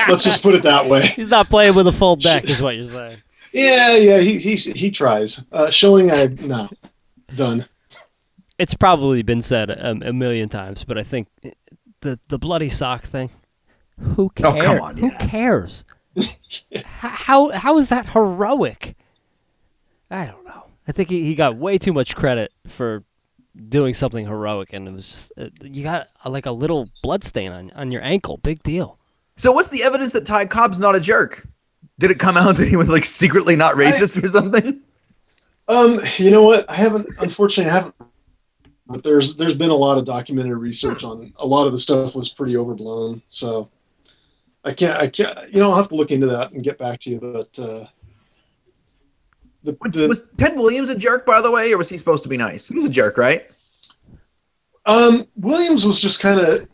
Let's 0.09 0.24
just 0.24 0.42
put 0.42 0.55
it 0.55 0.62
that 0.64 0.86
way. 0.86 1.09
He's 1.09 1.28
not 1.28 1.49
playing 1.49 1.74
with 1.74 1.86
a 1.86 1.92
full 1.92 2.16
deck, 2.16 2.45
is 2.45 2.61
what 2.61 2.76
you're 2.76 2.86
saying. 2.86 3.18
Yeah, 3.53 3.95
yeah, 3.97 4.18
he 4.18 4.38
he 4.38 4.57
he 4.57 4.90
tries. 4.90 5.45
Uh, 5.53 5.70
Schilling, 5.70 6.11
I 6.11 6.26
no, 6.42 6.68
done. 7.36 7.66
It's 8.59 8.74
probably 8.74 9.22
been 9.22 9.42
said 9.42 9.70
a, 9.70 9.90
a 10.09 10.12
million 10.12 10.49
times, 10.49 10.82
but 10.84 10.99
I 10.99 11.05
think 11.05 11.28
the 12.01 12.18
the 12.28 12.38
bloody 12.38 12.68
sock 12.68 13.05
thing. 13.05 13.30
Who 14.01 14.24
Oh, 14.24 14.28
cares? 14.53 14.64
come 14.66 14.80
on, 14.80 14.97
Who 14.97 15.11
cares? 15.12 15.84
H- 16.17 16.85
how 16.85 17.51
how 17.51 17.79
is 17.79 17.89
that 17.89 18.09
heroic? 18.09 18.97
I 20.11 20.27
don't 20.27 20.45
know. 20.45 20.65
I 20.87 20.93
think 20.93 21.11
he, 21.11 21.25
he 21.25 21.35
got 21.35 21.57
way 21.57 21.79
too 21.79 21.93
much 21.93 22.15
credit 22.15 22.53
for 22.69 23.03
doing 23.69 23.95
something 23.95 24.27
heroic, 24.27 24.73
and 24.73 24.87
it 24.89 24.93
was 24.93 25.09
just 25.09 25.33
uh, 25.39 25.49
you 25.62 25.83
got 25.83 26.09
uh, 26.25 26.31
like 26.31 26.47
a 26.47 26.53
little 26.53 26.89
blood 27.03 27.25
stain 27.25 27.53
on 27.53 27.71
on 27.73 27.91
your 27.91 28.03
ankle. 28.03 28.39
Big 28.39 28.62
deal. 28.62 28.99
So 29.37 29.51
what's 29.53 29.71
the 29.71 29.83
evidence 29.83 30.12
that 30.12 30.27
Ty 30.27 30.47
Cobb's 30.47 30.79
not 30.79 30.95
a 30.95 31.01
jerk? 31.01 31.47
Did 31.99 32.11
it 32.11 32.19
come 32.19 32.37
out 32.37 32.57
that 32.57 32.69
he 32.69 32.77
was 32.77 32.89
like 32.89 33.05
secretly 33.05 33.57
not 33.57 33.75
racist 33.75 34.23
or 34.23 34.29
something? 34.29 34.81
Um, 35.69 36.01
you 36.19 36.31
know 36.31 36.43
what? 36.43 36.69
I 36.69 36.75
haven't. 36.75 37.09
Unfortunately, 37.19 37.71
I 37.71 37.75
haven't. 37.75 37.95
But 38.87 39.03
there's 39.03 39.37
there's 39.37 39.55
been 39.55 39.71
a 39.71 39.77
lot 39.77 39.97
of 39.97 40.05
documented 40.05 40.57
research 40.57 41.05
on 41.05 41.33
a 41.39 41.47
lot 41.47 41.67
of 41.67 41.73
the 41.73 41.79
stuff 41.79 42.15
was 42.15 42.29
pretty 42.29 42.57
overblown. 42.57 43.23
So 43.31 43.71
I 44.65 44.73
can't. 44.73 44.97
I 44.97 45.09
can't. 45.09 45.53
You 45.53 45.61
know, 45.61 45.71
I'll 45.71 45.77
have 45.77 45.89
to 45.89 45.95
look 45.95 46.11
into 46.11 46.27
that 46.27 46.53
and 46.53 46.62
get 46.62 46.79
back 46.79 47.01
to 47.01 47.11
you. 47.11 47.21
But 47.21 47.59
uh, 47.59 47.87
the, 49.62 49.77
Was, 49.81 49.93
the 49.93 50.09
was 50.09 50.23
Ted 50.39 50.57
Williams 50.57 50.91
a 50.91 50.95
jerk, 50.95 51.27
by 51.27 51.41
the 51.41 51.51
way, 51.51 51.73
or 51.73 51.79
was 51.79 51.89
he 51.89 51.99
supposed 51.99 52.23
to 52.23 52.29
be 52.29 52.37
nice? 52.37 52.69
He 52.69 52.75
was 52.75 52.85
a 52.85 52.91
jerk, 52.91 53.19
right? 53.19 53.51
um 54.87 55.27
Williams 55.37 55.87
was 55.87 55.99
just 55.99 56.21
kind 56.21 56.39
of 56.39 56.69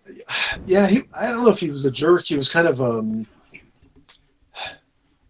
yeah. 0.66 0.88
He 0.88 1.02
I 1.14 1.30
don't 1.30 1.44
know 1.44 1.50
if 1.50 1.60
he 1.60 1.70
was 1.70 1.84
a 1.84 1.92
jerk. 1.92 2.24
He 2.24 2.36
was 2.36 2.48
kind 2.48 2.66
of 2.66 2.80
um 2.80 3.26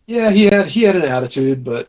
yeah. 0.07 0.31
He 0.31 0.45
had 0.45 0.67
he 0.69 0.83
had 0.83 0.97
an 0.97 1.03
attitude, 1.03 1.63
but 1.63 1.89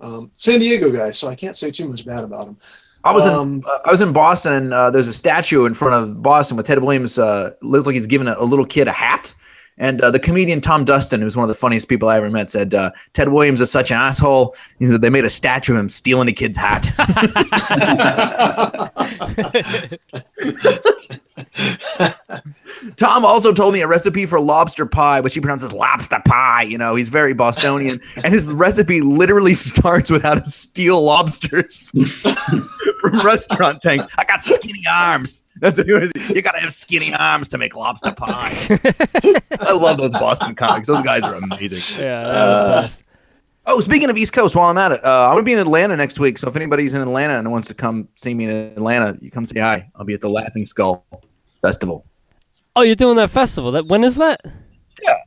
um, 0.00 0.30
San 0.36 0.58
Diego 0.58 0.90
guy, 0.90 1.10
so 1.12 1.28
I 1.28 1.36
can't 1.36 1.56
say 1.56 1.70
too 1.70 1.88
much 1.88 2.04
bad 2.04 2.24
about 2.24 2.48
him. 2.48 2.56
I 3.04 3.12
was 3.12 3.26
in 3.26 3.32
Um, 3.32 3.62
uh, 3.66 3.78
I 3.84 3.90
was 3.90 4.00
in 4.00 4.12
Boston, 4.12 4.52
and 4.52 4.74
uh, 4.74 4.90
there's 4.90 5.08
a 5.08 5.12
statue 5.12 5.64
in 5.64 5.74
front 5.74 5.94
of 5.94 6.22
Boston 6.22 6.56
with 6.56 6.66
Ted 6.66 6.82
Williams. 6.82 7.18
Uh, 7.18 7.52
looks 7.60 7.86
like 7.86 7.94
he's 7.94 8.06
giving 8.06 8.28
a, 8.28 8.34
a 8.38 8.44
little 8.44 8.64
kid 8.64 8.88
a 8.88 8.92
hat. 8.92 9.34
And 9.82 10.00
uh, 10.00 10.12
the 10.12 10.20
comedian 10.20 10.60
Tom 10.60 10.84
Dustin, 10.84 11.20
who's 11.20 11.36
one 11.36 11.42
of 11.42 11.48
the 11.48 11.56
funniest 11.56 11.88
people 11.88 12.08
I 12.08 12.16
ever 12.16 12.30
met, 12.30 12.52
said 12.52 12.72
uh, 12.72 12.92
Ted 13.14 13.30
Williams 13.30 13.60
is 13.60 13.68
such 13.68 13.90
an 13.90 13.96
asshole. 13.96 14.54
He 14.78 14.86
said 14.86 15.02
they 15.02 15.10
made 15.10 15.24
a 15.24 15.30
statue 15.30 15.72
of 15.72 15.80
him 15.80 15.88
stealing 15.88 16.28
a 16.28 16.32
kid's 16.32 16.56
hat. 16.56 16.88
Tom 22.96 23.24
also 23.24 23.52
told 23.52 23.74
me 23.74 23.80
a 23.80 23.88
recipe 23.88 24.24
for 24.24 24.38
lobster 24.38 24.86
pie, 24.86 25.20
which 25.20 25.34
he 25.34 25.40
pronounces 25.40 25.72
lobster 25.72 26.22
pie. 26.26 26.62
You 26.62 26.78
know, 26.78 26.94
he's 26.94 27.08
very 27.08 27.32
Bostonian, 27.32 28.00
and 28.22 28.32
his 28.32 28.52
recipe 28.52 29.00
literally 29.00 29.54
starts 29.54 30.12
with 30.12 30.22
how 30.22 30.34
to 30.34 30.46
steal 30.46 31.02
lobsters 31.02 31.90
from 33.00 33.26
restaurant 33.26 33.82
tanks. 33.82 34.06
I 34.16 34.24
got 34.24 34.42
skinny 34.42 34.84
arms. 34.88 35.42
That's 35.62 35.78
what. 35.78 35.86
You 36.34 36.42
gotta 36.42 36.58
have 36.58 36.72
skinny 36.72 37.14
arms 37.14 37.48
to 37.50 37.56
make 37.56 37.76
lobster 37.76 38.12
pie. 38.12 38.52
I 39.60 39.70
love 39.70 39.96
those 39.96 40.10
Boston 40.10 40.56
comics. 40.56 40.88
Those 40.88 41.04
guys 41.04 41.22
are 41.22 41.36
amazing. 41.36 41.82
Yeah, 41.96 42.24
that 42.24 42.46
was 42.46 42.66
the 42.66 42.82
best. 42.82 43.04
Oh, 43.66 43.78
speaking 43.78 44.10
of 44.10 44.18
East 44.18 44.32
Coast, 44.32 44.56
while 44.56 44.68
I'm 44.68 44.76
at 44.76 44.90
it, 44.90 45.04
uh, 45.04 45.28
I'm 45.28 45.34
gonna 45.34 45.44
be 45.44 45.52
in 45.52 45.60
Atlanta 45.60 45.96
next 45.96 46.18
week. 46.18 46.36
So 46.38 46.48
if 46.48 46.56
anybody's 46.56 46.94
in 46.94 47.00
Atlanta 47.00 47.38
and 47.38 47.52
wants 47.52 47.68
to 47.68 47.74
come 47.74 48.08
see 48.16 48.34
me 48.34 48.44
in 48.44 48.50
Atlanta, 48.50 49.16
you 49.20 49.30
come 49.30 49.46
say 49.46 49.60
hi. 49.60 49.88
I'll 49.94 50.04
be 50.04 50.14
at 50.14 50.20
the 50.20 50.28
Laughing 50.28 50.66
Skull 50.66 51.06
Festival. 51.60 52.04
Oh, 52.74 52.82
you're 52.82 52.96
doing 52.96 53.16
that 53.18 53.30
festival. 53.30 53.70
That 53.70 53.86
when 53.86 54.02
is 54.02 54.16
that? 54.16 54.40
Yeah, 55.00 55.18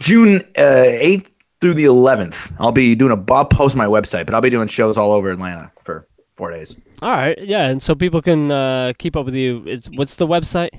June 0.00 0.40
uh, 0.56 0.86
8th 0.86 1.30
through 1.60 1.74
the 1.74 1.84
11th. 1.84 2.52
I'll 2.58 2.72
be 2.72 2.96
doing 2.96 3.12
a. 3.12 3.32
I'll 3.32 3.44
post 3.44 3.76
my 3.76 3.86
website, 3.86 4.26
but 4.26 4.34
I'll 4.34 4.40
be 4.40 4.50
doing 4.50 4.66
shows 4.66 4.98
all 4.98 5.12
over 5.12 5.30
Atlanta 5.30 5.70
for 5.84 6.08
four 6.34 6.50
days. 6.50 6.74
All 7.02 7.10
right, 7.10 7.36
yeah, 7.42 7.68
and 7.68 7.82
so 7.82 7.96
people 7.96 8.22
can 8.22 8.52
uh, 8.52 8.92
keep 8.96 9.16
up 9.16 9.26
with 9.26 9.34
you. 9.34 9.64
It's 9.66 9.88
what's 9.90 10.14
the 10.14 10.26
website? 10.26 10.70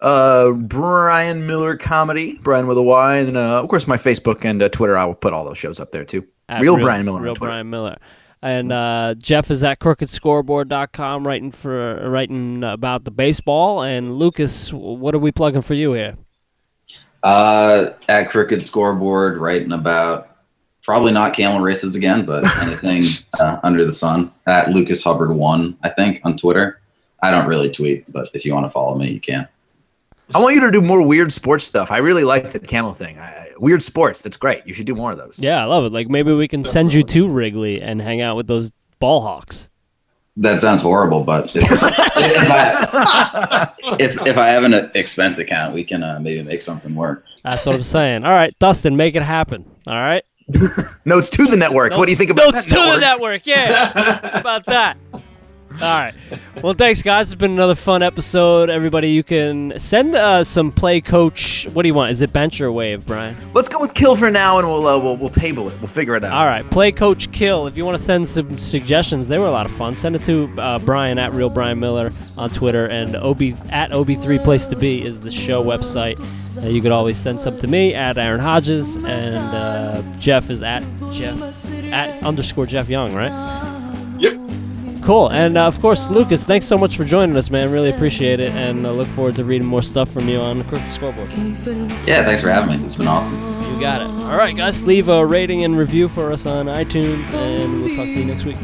Uh, 0.00 0.52
Bryan 0.52 1.48
Miller 1.48 1.76
comedy, 1.76 2.38
Bryan 2.38 2.68
with 2.68 2.78
a 2.78 2.82
Y, 2.82 3.16
and 3.18 3.28
then 3.28 3.36
uh, 3.36 3.60
of 3.60 3.68
course 3.68 3.88
my 3.88 3.96
Facebook 3.96 4.44
and 4.44 4.62
uh, 4.62 4.68
Twitter. 4.68 4.96
I 4.96 5.04
will 5.04 5.16
put 5.16 5.32
all 5.32 5.44
those 5.44 5.58
shows 5.58 5.80
up 5.80 5.90
there 5.90 6.04
too. 6.04 6.24
At 6.48 6.62
Real 6.62 6.78
Bryan 6.78 7.04
Miller 7.04 7.20
Real 7.20 7.34
Twitter. 7.34 7.50
Bryan 7.50 7.70
Miller. 7.70 7.96
And 8.40 8.70
uh, 8.70 9.14
Geoff 9.14 9.50
is 9.50 9.64
at 9.64 9.80
crookedscoreboard.com 9.80 11.26
writing 11.26 11.50
for 11.50 12.08
writing 12.08 12.62
about 12.62 13.04
the 13.04 13.10
baseball. 13.10 13.82
And 13.82 14.16
Lucas, 14.18 14.72
what 14.72 15.14
are 15.14 15.18
we 15.18 15.32
plugging 15.32 15.62
for 15.62 15.74
you 15.74 15.94
here? 15.94 16.14
Uh, 17.24 17.94
at 18.10 18.28
Crooked 18.28 18.62
Scoreboard, 18.62 19.38
writing 19.38 19.72
about 19.72 20.33
probably 20.84 21.12
not 21.12 21.34
camel 21.34 21.60
races 21.60 21.96
again, 21.96 22.24
but 22.24 22.44
anything 22.62 23.06
uh, 23.40 23.58
under 23.62 23.84
the 23.84 23.92
sun. 23.92 24.30
At 24.46 24.70
Lucas 24.70 25.02
Hubbard 25.02 25.32
one, 25.32 25.76
I 25.82 25.88
think, 25.88 26.20
on 26.24 26.36
Twitter. 26.36 26.80
I 27.22 27.30
don't 27.30 27.48
really 27.48 27.70
tweet, 27.70 28.10
but 28.12 28.28
if 28.34 28.44
you 28.44 28.52
want 28.52 28.66
to 28.66 28.70
follow 28.70 28.96
me, 28.96 29.10
you 29.10 29.20
can. 29.20 29.48
I 30.34 30.38
want 30.38 30.54
you 30.54 30.60
to 30.60 30.70
do 30.70 30.80
more 30.80 31.02
weird 31.02 31.32
sports 31.32 31.64
stuff. 31.64 31.90
I 31.90 31.98
really 31.98 32.24
like 32.24 32.52
the 32.52 32.58
camel 32.58 32.92
thing. 32.92 33.18
I, 33.18 33.50
weird 33.58 33.82
sports. 33.82 34.22
That's 34.22 34.36
great. 34.36 34.66
You 34.66 34.74
should 34.74 34.86
do 34.86 34.94
more 34.94 35.10
of 35.12 35.18
those. 35.18 35.38
Yeah, 35.38 35.62
I 35.62 35.64
love 35.64 35.84
it. 35.84 35.92
Like 35.92 36.08
maybe 36.08 36.32
we 36.32 36.48
can 36.48 36.64
send 36.64 36.92
you 36.92 37.02
to 37.02 37.28
Wrigley 37.28 37.80
and 37.80 38.00
hang 38.00 38.20
out 38.20 38.36
with 38.36 38.46
those 38.46 38.72
ball 39.00 39.20
hawks. 39.20 39.70
That 40.36 40.60
sounds 40.60 40.82
horrible, 40.82 41.22
but 41.22 41.54
if, 41.54 41.62
if, 41.70 41.80
I, 41.82 43.72
if, 44.00 44.26
if 44.26 44.36
I 44.36 44.48
have 44.48 44.64
an 44.64 44.90
expense 44.96 45.38
account, 45.38 45.74
we 45.74 45.84
can 45.84 46.02
uh, 46.02 46.18
maybe 46.20 46.42
make 46.42 46.60
something 46.60 46.94
work. 46.94 47.24
That's 47.44 47.64
what 47.66 47.76
I'm 47.76 47.82
saying. 47.84 48.24
All 48.24 48.32
right, 48.32 48.52
Dustin, 48.58 48.96
make 48.96 49.14
it 49.14 49.22
happen. 49.22 49.64
All 49.86 49.94
right. 49.94 50.24
Notes 51.04 51.30
to 51.30 51.44
the 51.46 51.56
network. 51.56 51.92
what 51.92 52.06
do 52.06 52.12
you 52.12 52.16
think 52.16 52.30
about 52.30 52.52
Notes 52.54 52.64
that 52.64 52.68
to 52.70 52.74
network? 52.76 52.94
the 52.94 53.00
network? 53.00 53.46
Yeah. 53.46 54.40
About 54.40 54.66
that. 54.66 54.96
All 55.74 55.80
right. 55.80 56.14
Well, 56.62 56.74
thanks, 56.74 57.02
guys. 57.02 57.32
It's 57.32 57.38
been 57.38 57.50
another 57.50 57.74
fun 57.74 58.02
episode. 58.02 58.70
Everybody, 58.70 59.10
you 59.10 59.24
can 59.24 59.76
send 59.76 60.14
uh, 60.14 60.44
some 60.44 60.70
play 60.70 61.00
coach. 61.00 61.66
What 61.72 61.82
do 61.82 61.88
you 61.88 61.94
want? 61.94 62.12
Is 62.12 62.22
it 62.22 62.32
bench 62.32 62.60
or 62.60 62.70
wave, 62.70 63.04
Bryan? 63.04 63.36
Let's 63.54 63.68
go 63.68 63.80
with 63.80 63.92
kill 63.92 64.14
for 64.14 64.30
now, 64.30 64.58
and 64.58 64.68
we'll 64.68 64.86
uh, 64.86 64.98
we'll, 64.98 65.16
we'll 65.16 65.28
table 65.28 65.68
it. 65.68 65.78
We'll 65.80 65.88
figure 65.88 66.14
it 66.14 66.22
out. 66.22 66.32
All 66.32 66.46
right. 66.46 66.68
Play 66.70 66.92
coach 66.92 67.30
kill. 67.32 67.66
If 67.66 67.76
you 67.76 67.84
want 67.84 67.98
to 67.98 68.02
send 68.02 68.28
some 68.28 68.56
suggestions, 68.56 69.26
they 69.26 69.38
were 69.38 69.46
a 69.46 69.50
lot 69.50 69.66
of 69.66 69.72
fun. 69.72 69.94
Send 69.96 70.14
it 70.14 70.24
to 70.24 70.48
uh, 70.60 70.78
Bryan 70.78 71.18
at 71.18 71.32
real 71.32 71.50
Bryan 71.50 71.80
Miller 71.80 72.12
on 72.38 72.50
Twitter 72.50 72.86
and 72.86 73.16
ob 73.16 73.42
at 73.70 73.90
ob3 73.90 74.42
place 74.44 74.68
to 74.68 74.76
be 74.76 75.04
is 75.04 75.20
the 75.20 75.30
show 75.30 75.62
website. 75.62 76.20
Uh, 76.62 76.68
you 76.68 76.80
could 76.80 76.92
always 76.92 77.16
send 77.16 77.40
some 77.40 77.58
to 77.58 77.66
me 77.66 77.94
at 77.94 78.16
Aaron 78.16 78.40
Hodges 78.40 78.96
and 78.96 79.34
uh, 79.36 80.02
Geoff 80.18 80.50
is 80.50 80.62
at 80.62 80.82
Geoff 81.12 81.68
at 81.92 82.22
underscore 82.22 82.66
Geoff 82.66 82.88
Young, 82.88 83.12
right? 83.12 83.73
Cool. 85.04 85.30
And 85.32 85.58
uh, 85.58 85.66
of 85.66 85.78
course, 85.80 86.08
Lucas, 86.08 86.44
thanks 86.44 86.64
so 86.64 86.78
much 86.78 86.96
for 86.96 87.04
joining 87.04 87.36
us, 87.36 87.50
man. 87.50 87.70
Really 87.70 87.90
appreciate 87.90 88.40
it, 88.40 88.52
and 88.52 88.86
uh, 88.86 88.90
look 88.90 89.06
forward 89.08 89.36
to 89.36 89.44
reading 89.44 89.66
more 89.66 89.82
stuff 89.82 90.10
from 90.10 90.28
you 90.30 90.40
on 90.40 90.58
the 90.58 90.64
Crooked 90.64 90.90
Scoreboard. 90.90 91.30
Yeah, 92.06 92.24
thanks 92.24 92.40
for 92.40 92.48
having 92.48 92.78
me. 92.78 92.82
It's 92.82 92.96
been 92.96 93.06
awesome. 93.06 93.34
You 93.70 93.80
got 93.80 94.00
it. 94.00 94.06
All 94.06 94.38
right, 94.38 94.56
guys, 94.56 94.84
leave 94.86 95.10
a 95.10 95.24
rating 95.26 95.62
and 95.62 95.76
review 95.76 96.08
for 96.08 96.32
us 96.32 96.46
on 96.46 96.66
iTunes, 96.66 97.32
and 97.34 97.82
we'll 97.82 97.94
talk 97.94 98.06
to 98.06 98.12
you 98.12 98.24
next 98.24 98.44
week. 98.44 98.56